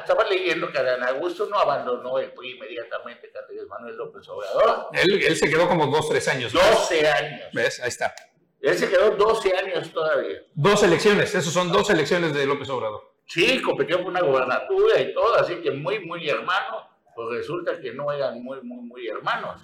estaba 0.00 0.24
leyendo 0.28 0.70
que 0.70 0.78
Adán 0.78 1.02
Augusto 1.04 1.46
no 1.46 1.58
abandonó 1.58 2.18
el 2.18 2.32
PRI 2.32 2.56
inmediatamente 2.56 3.30
que 3.30 3.38
Andrés 3.38 3.66
Manuel 3.68 3.96
López 3.96 4.28
Obrador. 4.28 4.88
Él, 4.92 5.22
él 5.22 5.36
se 5.36 5.48
quedó 5.48 5.68
como 5.68 5.86
dos, 5.86 6.08
tres 6.08 6.26
años. 6.28 6.52
12 6.52 7.08
años. 7.08 7.42
¿Ves? 7.52 7.80
Ahí 7.80 7.88
está. 7.88 8.12
Él 8.60 8.76
se 8.76 8.90
quedó 8.90 9.10
12 9.12 9.56
años 9.56 9.90
todavía. 9.92 10.42
Dos 10.54 10.82
elecciones, 10.82 11.34
esos 11.34 11.52
son 11.52 11.72
dos 11.72 11.88
elecciones 11.90 12.34
de 12.34 12.44
López 12.44 12.68
Obrador. 12.68 13.12
Sí, 13.26 13.62
compitió 13.62 13.98
por 13.98 14.08
una 14.08 14.20
gobernatura 14.20 15.00
y 15.00 15.14
todo, 15.14 15.36
así 15.36 15.56
que 15.62 15.70
muy, 15.70 16.00
muy 16.00 16.28
hermano 16.28 16.90
pues 17.14 17.38
resulta 17.38 17.78
que 17.80 17.92
no 17.92 18.10
eran 18.12 18.42
muy, 18.42 18.60
muy, 18.62 18.82
muy 18.82 19.06
hermanos. 19.08 19.60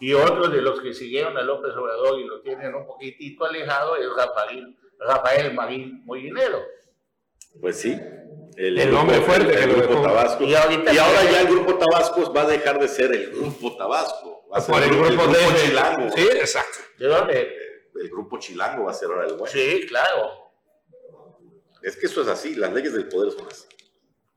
Y 0.00 0.12
otros 0.14 0.52
de 0.52 0.60
los 0.62 0.80
que 0.80 0.92
siguieron 0.92 1.36
a 1.36 1.42
López 1.42 1.74
Obrador 1.74 2.18
y 2.20 2.24
lo 2.26 2.40
tienen 2.40 2.74
un 2.74 2.86
poquitito 2.86 3.44
alejado 3.44 3.96
es 3.96 4.06
Rafael, 4.16 4.76
Rafael 4.98 5.54
Marín 5.54 6.04
Mollinero. 6.04 6.62
Pues 7.60 7.76
sí. 7.76 8.00
El 8.56 8.94
hombre 8.94 9.20
fuerte 9.20 9.54
el 9.54 9.58
que 9.58 9.66
grupo 9.66 9.88
dejó. 9.88 10.02
Tabasco. 10.02 10.44
Y 10.44 10.54
ahora 10.54 11.24
ya 11.30 11.40
el 11.40 11.46
grupo 11.46 11.78
Tabasco 11.78 12.32
va 12.32 12.42
a 12.42 12.46
dejar 12.46 12.78
de 12.78 12.88
ser 12.88 13.12
el 13.12 13.30
grupo 13.30 13.76
Tabasco. 13.76 14.46
Va 14.52 14.58
a 14.58 14.60
ser 14.60 14.74
Por 14.74 14.82
el 14.82 14.90
grupo 14.90 15.26
de... 15.28 15.38
Chilango. 15.66 16.10
Sí, 16.14 16.22
exacto. 16.22 16.78
¿De 16.98 17.06
dónde? 17.06 17.54
El 17.94 18.10
grupo 18.10 18.38
Chilango 18.38 18.84
va 18.84 18.90
a 18.90 18.94
ser 18.94 19.08
ahora 19.08 19.26
el 19.26 19.34
bueno. 19.34 19.46
Sí, 19.46 19.86
claro. 19.88 20.52
Es 21.82 21.96
que 21.96 22.06
eso 22.06 22.22
es 22.22 22.28
así, 22.28 22.54
las 22.54 22.72
leyes 22.72 22.92
del 22.92 23.08
poder 23.08 23.32
son 23.32 23.46
así. 23.46 23.66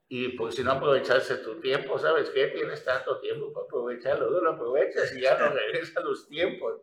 Y 0.08 0.30
pues 0.30 0.56
si 0.56 0.64
no 0.64 0.72
aprovecharse 0.72 1.38
tu 1.38 1.60
tiempo, 1.60 1.97
¿sabes 1.97 2.30
qué? 2.30 2.47
Tienes 2.47 2.86
tanto 2.86 3.20
tiempo 3.20 3.51
para 3.51 3.66
aprovecharlo, 3.66 4.30
no 4.30 4.41
lo 4.41 4.51
aprovechas 4.51 5.14
y 5.16 5.22
ya 5.22 5.38
no 5.38 5.49
regresan 5.49 6.04
los 6.04 6.28
tiempos. 6.28 6.82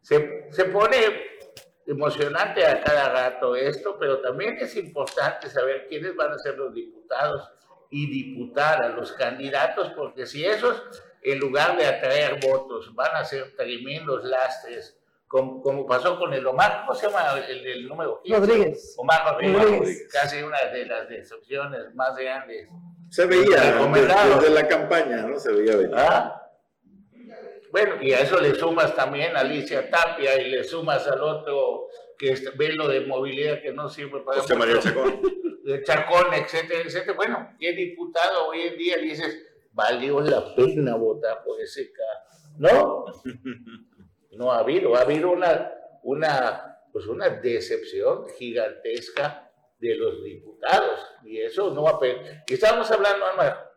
Se, 0.00 0.46
se 0.50 0.64
pone 0.66 1.39
emocionante 1.90 2.64
a 2.64 2.80
cada 2.80 3.08
rato 3.08 3.56
esto, 3.56 3.96
pero 3.98 4.20
también 4.20 4.56
es 4.58 4.76
importante 4.76 5.48
saber 5.48 5.86
quiénes 5.88 6.14
van 6.14 6.32
a 6.32 6.38
ser 6.38 6.56
los 6.56 6.72
diputados 6.72 7.50
y 7.90 8.08
diputar 8.08 8.82
a 8.82 8.88
los 8.90 9.12
candidatos, 9.12 9.90
porque 9.96 10.24
si 10.24 10.44
esos, 10.44 10.82
en 11.22 11.38
lugar 11.40 11.76
de 11.76 11.86
atraer 11.86 12.38
votos, 12.40 12.94
van 12.94 13.14
a 13.16 13.24
ser 13.24 13.56
tremendos 13.56 14.24
lastres, 14.24 14.96
como, 15.26 15.62
como 15.62 15.86
pasó 15.86 16.18
con 16.18 16.32
el 16.32 16.46
Omar, 16.46 16.84
¿cómo 16.86 16.98
se 16.98 17.06
llama 17.06 17.38
el, 17.38 17.66
el 17.66 17.88
número 17.88 18.20
15? 18.22 18.40
Rodríguez. 18.40 18.94
Omar 18.98 19.32
Rodríguez, 19.32 19.62
Rodríguez. 19.62 20.08
casi 20.12 20.42
una 20.42 20.58
de 20.72 20.86
las 20.86 21.08
decepciones 21.08 21.94
más 21.94 22.16
grandes. 22.16 22.68
Se 23.10 23.26
veía 23.26 23.60
desde 23.60 24.50
la 24.50 24.68
campaña, 24.68 25.16
¿no? 25.18 25.38
Se 25.38 25.52
veía 25.52 25.76
venir. 25.76 25.94
¿Ah? 25.96 26.49
Bueno, 27.72 28.02
y 28.02 28.12
a 28.12 28.20
eso 28.20 28.40
le 28.40 28.54
sumas 28.54 28.94
también 28.96 29.36
a 29.36 29.40
Alicia 29.40 29.88
Tapia 29.90 30.40
y 30.40 30.50
le 30.50 30.64
sumas 30.64 31.06
al 31.06 31.20
otro 31.22 31.88
que 32.18 32.32
es- 32.32 32.56
ve 32.56 32.72
lo 32.72 32.88
de 32.88 33.00
movilidad 33.02 33.62
que 33.62 33.72
no 33.72 33.88
sirve 33.88 34.20
para 34.20 34.40
José 34.40 34.54
María 34.56 34.78
Chacón. 34.80 35.20
de 35.64 35.82
Chacón, 35.84 36.34
etcétera, 36.34 36.80
etcétera. 36.84 37.14
Bueno, 37.16 37.56
el 37.60 37.76
diputado 37.76 38.48
hoy 38.48 38.60
en 38.62 38.76
día 38.76 38.96
dices, 38.98 39.46
valió 39.72 40.20
la 40.20 40.54
pena 40.54 40.96
votar 40.96 41.42
por 41.44 41.60
ese 41.60 41.92
cara. 41.92 42.24
No, 42.58 43.04
no 44.32 44.52
ha 44.52 44.58
habido, 44.58 44.96
ha 44.96 45.02
habido 45.02 45.30
una, 45.30 45.72
una, 46.02 46.78
pues 46.92 47.06
una 47.06 47.28
decepción 47.28 48.26
gigantesca 48.38 49.50
de 49.78 49.94
los 49.96 50.22
diputados. 50.24 51.00
Y 51.24 51.40
eso 51.40 51.70
no 51.72 51.82
va 51.84 51.92
a... 51.92 52.42
Y 52.46 52.54
estamos 52.54 52.90
hablando, 52.90 53.24
Álvaro, 53.26 53.69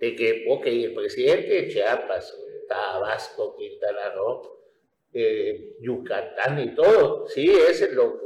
de 0.00 0.16
que, 0.16 0.46
ok, 0.48 0.66
el 0.66 0.94
presidente 0.94 1.48
de 1.48 1.68
Chiapas, 1.68 2.34
Tabasco, 2.66 3.54
Quintana 3.54 4.14
Roo, 4.14 4.58
eh, 5.12 5.76
Yucatán 5.80 6.58
y 6.58 6.74
todo, 6.74 7.28
sí, 7.28 7.50
es 7.50 7.92
lo, 7.92 8.18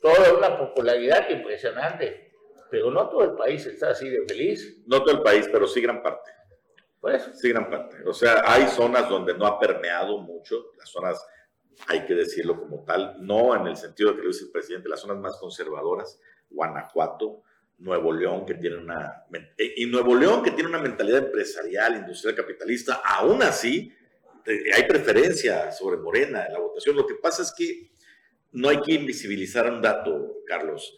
toda 0.00 0.34
una 0.34 0.56
popularidad 0.56 1.28
impresionante, 1.28 2.32
pero 2.70 2.92
no 2.92 3.08
todo 3.08 3.24
el 3.24 3.32
país 3.32 3.66
está 3.66 3.90
así 3.90 4.08
de 4.08 4.24
feliz. 4.26 4.84
No 4.86 5.02
todo 5.02 5.16
el 5.16 5.22
país, 5.22 5.48
pero 5.50 5.66
sí 5.66 5.80
gran 5.80 6.02
parte. 6.02 6.30
Pues, 7.00 7.28
Sí, 7.34 7.48
gran 7.48 7.68
parte. 7.68 7.96
O 8.06 8.12
sea, 8.12 8.42
hay 8.44 8.66
zonas 8.68 9.08
donde 9.08 9.34
no 9.34 9.46
ha 9.46 9.58
permeado 9.58 10.18
mucho, 10.18 10.72
las 10.78 10.88
zonas, 10.88 11.26
hay 11.88 12.04
que 12.04 12.14
decirlo 12.14 12.60
como 12.60 12.84
tal, 12.84 13.16
no 13.18 13.56
en 13.56 13.66
el 13.66 13.76
sentido 13.76 14.10
de 14.10 14.16
que 14.16 14.22
lo 14.22 14.28
dice 14.28 14.44
el 14.44 14.52
presidente, 14.52 14.88
las 14.88 15.00
zonas 15.00 15.18
más 15.18 15.36
conservadoras, 15.38 16.20
Guanajuato, 16.50 17.42
Nuevo 17.78 18.12
León, 18.12 18.46
que 18.46 18.54
tiene 18.54 18.76
una, 18.76 19.26
eh, 19.58 19.74
y 19.76 19.86
Nuevo 19.86 20.14
León, 20.14 20.42
que 20.42 20.50
tiene 20.50 20.70
una 20.70 20.78
mentalidad 20.78 21.26
empresarial, 21.26 21.96
industrial, 21.96 22.34
capitalista, 22.34 23.02
aún 23.04 23.42
así, 23.42 23.92
hay 24.74 24.84
preferencia 24.84 25.72
sobre 25.72 25.98
Morena 25.98 26.46
en 26.46 26.52
la 26.52 26.60
votación. 26.60 26.96
Lo 26.96 27.06
que 27.06 27.16
pasa 27.16 27.42
es 27.42 27.52
que 27.56 27.90
no 28.52 28.68
hay 28.68 28.80
que 28.80 28.94
invisibilizar 28.94 29.70
un 29.70 29.82
dato, 29.82 30.42
Carlos. 30.46 30.96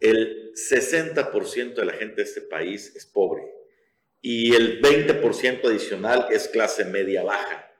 El 0.00 0.52
60% 0.54 1.74
de 1.74 1.84
la 1.84 1.92
gente 1.92 2.16
de 2.16 2.22
este 2.22 2.40
país 2.42 2.94
es 2.96 3.04
pobre 3.06 3.42
y 4.20 4.54
el 4.54 4.80
20% 4.80 5.64
adicional 5.64 6.26
es 6.30 6.48
clase 6.48 6.84
media 6.84 7.22
baja. 7.22 7.70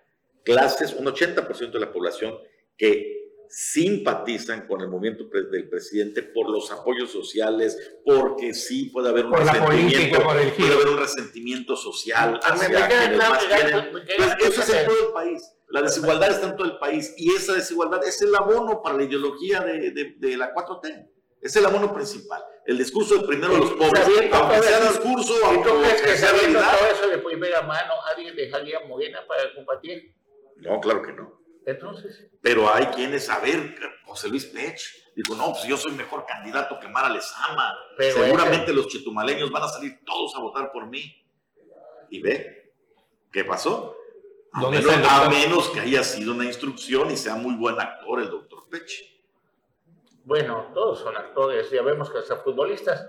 Clases, 0.44 0.94
un 0.94 1.06
80% 1.06 1.72
de 1.72 1.80
la 1.80 1.92
población 1.92 2.38
que 2.76 3.27
simpatizan 3.48 4.66
con 4.66 4.80
el 4.80 4.88
movimiento 4.88 5.24
del 5.24 5.68
presidente 5.68 6.22
por 6.22 6.50
los 6.50 6.70
apoyos 6.70 7.10
sociales, 7.10 7.76
porque 8.04 8.54
sí 8.54 8.90
puede 8.90 9.08
haber 9.08 9.24
un 9.26 9.30
Por 9.32 9.40
resentimiento, 9.40 10.22
política, 10.22 10.24
puede 10.58 10.72
haber 10.74 10.88
un 10.88 10.98
resentimiento 10.98 11.76
social 11.76 12.40
A 12.42 12.52
mí 12.54 12.58
me 12.60 12.66
hacia 12.66 12.68
queda 12.68 12.88
quienes 12.88 13.16
claro 13.16 13.30
más 13.34 13.42
que 13.44 13.48
ya- 13.50 13.56
quieren. 13.60 13.84
que 14.06 14.16
ya- 14.18 14.36
Pues 14.38 14.52
eso 14.52 14.62
es 14.62 14.68
en 14.80 14.86
todo 14.86 15.06
el 15.08 15.12
país. 15.12 15.54
La 15.70 15.82
desigualdad 15.82 16.30
está 16.30 16.46
en 16.48 16.56
todo 16.56 16.66
el 16.66 16.78
país 16.78 17.14
y 17.18 17.34
esa 17.34 17.52
desigualdad 17.54 18.02
es 18.06 18.22
el 18.22 18.34
abono 18.34 18.82
para 18.82 18.96
la 18.96 19.04
ideología 19.04 19.60
de, 19.60 19.90
de- 19.90 20.14
de 20.18 20.36
la 20.36 20.52
4T. 20.54 21.10
Es 21.40 21.54
el 21.56 21.66
abono 21.66 21.92
principal. 21.94 22.42
El 22.66 22.78
discurso 22.78 23.16
de 23.18 23.26
primero 23.26 23.56
los 23.56 23.70
pobres. 23.72 24.04
Aunque 24.32 24.62
sea 24.62 24.80
discurso, 24.80 25.34
¿Y 25.54 25.62
tú 25.62 25.68
aunque 25.70 25.88
que 26.02 26.16
sea 26.16 26.32
realidad. 26.32 26.76
todo 26.78 26.88
eso 26.90 27.08
de 27.08 27.18
primera 27.18 27.62
mano, 27.62 27.94
alguien 28.14 28.34
dejaría 28.34 28.80
Morena 28.86 29.20
para 29.26 29.54
combatir? 29.54 30.14
No, 30.56 30.80
claro 30.80 31.02
que 31.02 31.12
no. 31.12 31.38
Entonces, 31.70 32.26
Pero 32.40 32.72
hay 32.72 32.86
quienes, 32.86 33.28
a 33.28 33.40
ver, 33.40 33.76
José 34.06 34.28
Luis 34.28 34.46
Pech, 34.46 34.80
dijo, 35.14 35.34
no, 35.34 35.52
pues 35.52 35.64
yo 35.64 35.76
soy 35.76 35.92
mejor 35.92 36.24
candidato 36.24 36.80
que 36.80 36.88
Mara 36.88 37.10
Lezama. 37.10 37.74
Pero 37.96 38.16
Seguramente 38.24 38.72
los 38.72 38.88
chetumaleños 38.88 39.50
van 39.50 39.64
a 39.64 39.68
salir 39.68 40.00
todos 40.06 40.34
a 40.34 40.40
votar 40.40 40.72
por 40.72 40.86
mí. 40.86 41.14
Y 42.08 42.22
ve, 42.22 42.72
¿qué 43.30 43.44
pasó? 43.44 43.94
A 44.52 44.62
¿Dónde 44.62 44.78
menos, 44.78 44.94
está 44.94 45.04
el 45.04 45.10
a 45.10 45.24
doctor? 45.24 45.40
menos 45.42 45.68
que 45.68 45.80
haya 45.80 46.02
sido 46.02 46.32
una 46.32 46.46
instrucción 46.46 47.10
y 47.10 47.18
sea 47.18 47.34
muy 47.34 47.54
buen 47.54 47.78
actor 47.78 48.20
el 48.20 48.30
doctor 48.30 48.66
Pech. 48.70 48.90
bueno, 50.24 50.70
todos 50.72 51.00
son 51.00 51.14
actores, 51.16 51.70
ya 51.70 51.82
vemos 51.82 52.10
que 52.10 52.18
hasta 52.18 52.36
futbolistas. 52.36 53.06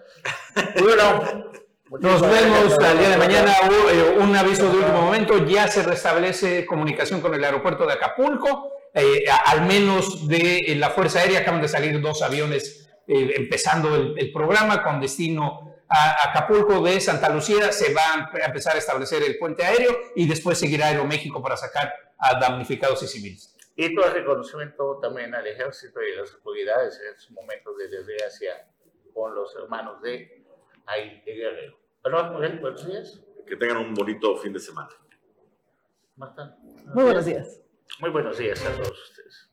Bueno, 0.81 1.51
Nos 1.89 2.21
vemos 2.21 2.77
al 2.79 2.99
día 2.99 3.09
de 3.09 3.17
mañana. 3.17 3.51
Eh, 3.91 4.17
un 4.19 4.35
aviso 4.35 4.69
de 4.69 4.77
último 4.77 5.01
momento. 5.01 5.43
Ya 5.45 5.67
se 5.67 5.81
restablece 5.81 6.65
comunicación 6.65 7.19
con 7.19 7.33
el 7.33 7.43
aeropuerto 7.43 7.87
de 7.87 7.93
Acapulco. 7.93 8.73
Eh, 8.93 9.25
al 9.45 9.65
menos 9.65 10.27
de 10.27 10.57
eh, 10.59 10.75
la 10.75 10.91
Fuerza 10.91 11.19
Aérea 11.19 11.39
acaban 11.39 11.61
de 11.61 11.67
salir 11.67 11.99
dos 11.99 12.21
aviones 12.21 12.89
eh, 13.07 13.33
empezando 13.37 13.95
el, 13.95 14.13
el 14.17 14.31
programa 14.31 14.83
con 14.83 15.01
destino 15.01 15.75
a 15.89 16.29
Acapulco 16.29 16.81
de 16.83 16.99
Santa 16.99 17.29
Lucía. 17.29 17.71
Se 17.71 17.91
va 17.93 18.01
a 18.01 18.31
empe- 18.31 18.43
a 18.43 18.45
empezar 18.45 18.75
a 18.75 18.79
establecer 18.79 19.23
el 19.23 19.39
puente 19.39 19.65
aéreo 19.65 19.97
y 20.15 20.27
después 20.27 20.59
seguirá 20.59 20.87
Aeroméxico 20.87 21.41
para 21.41 21.57
sacar 21.57 21.91
a 22.19 22.39
damnificados 22.39 23.01
y 23.01 23.07
civiles. 23.07 23.55
Y 23.75 23.95
todo 23.95 24.05
el 24.05 24.13
reconocimiento 24.13 24.99
también 25.01 25.33
al 25.33 25.47
ejército 25.47 26.01
y 26.03 26.13
a 26.17 26.21
las 26.21 26.33
autoridades 26.33 26.99
en 26.99 27.19
su 27.19 27.33
momento 27.33 27.73
de 27.75 27.87
desgracia 27.87 28.67
con 29.13 29.33
los 29.33 29.55
hermanos 29.55 30.01
de 30.01 30.38
ahí 30.89 31.21
de 31.25 31.33
Guerrero. 31.33 31.79
Pero, 32.03 32.33
Miguel, 32.33 32.59
buenos 32.59 32.85
días. 32.85 33.23
Que 33.45 33.55
tengan 33.55 33.77
un 33.77 33.93
bonito 33.93 34.35
fin 34.37 34.51
de 34.53 34.59
semana. 34.59 34.89
Marta. 36.15 36.57
Muy 36.93 37.03
buenos 37.03 37.25
días. 37.25 37.61
Muy 37.99 38.09
buenos 38.09 38.37
días 38.37 38.63
a 38.65 38.75
todos 38.75 39.09
ustedes. 39.09 39.47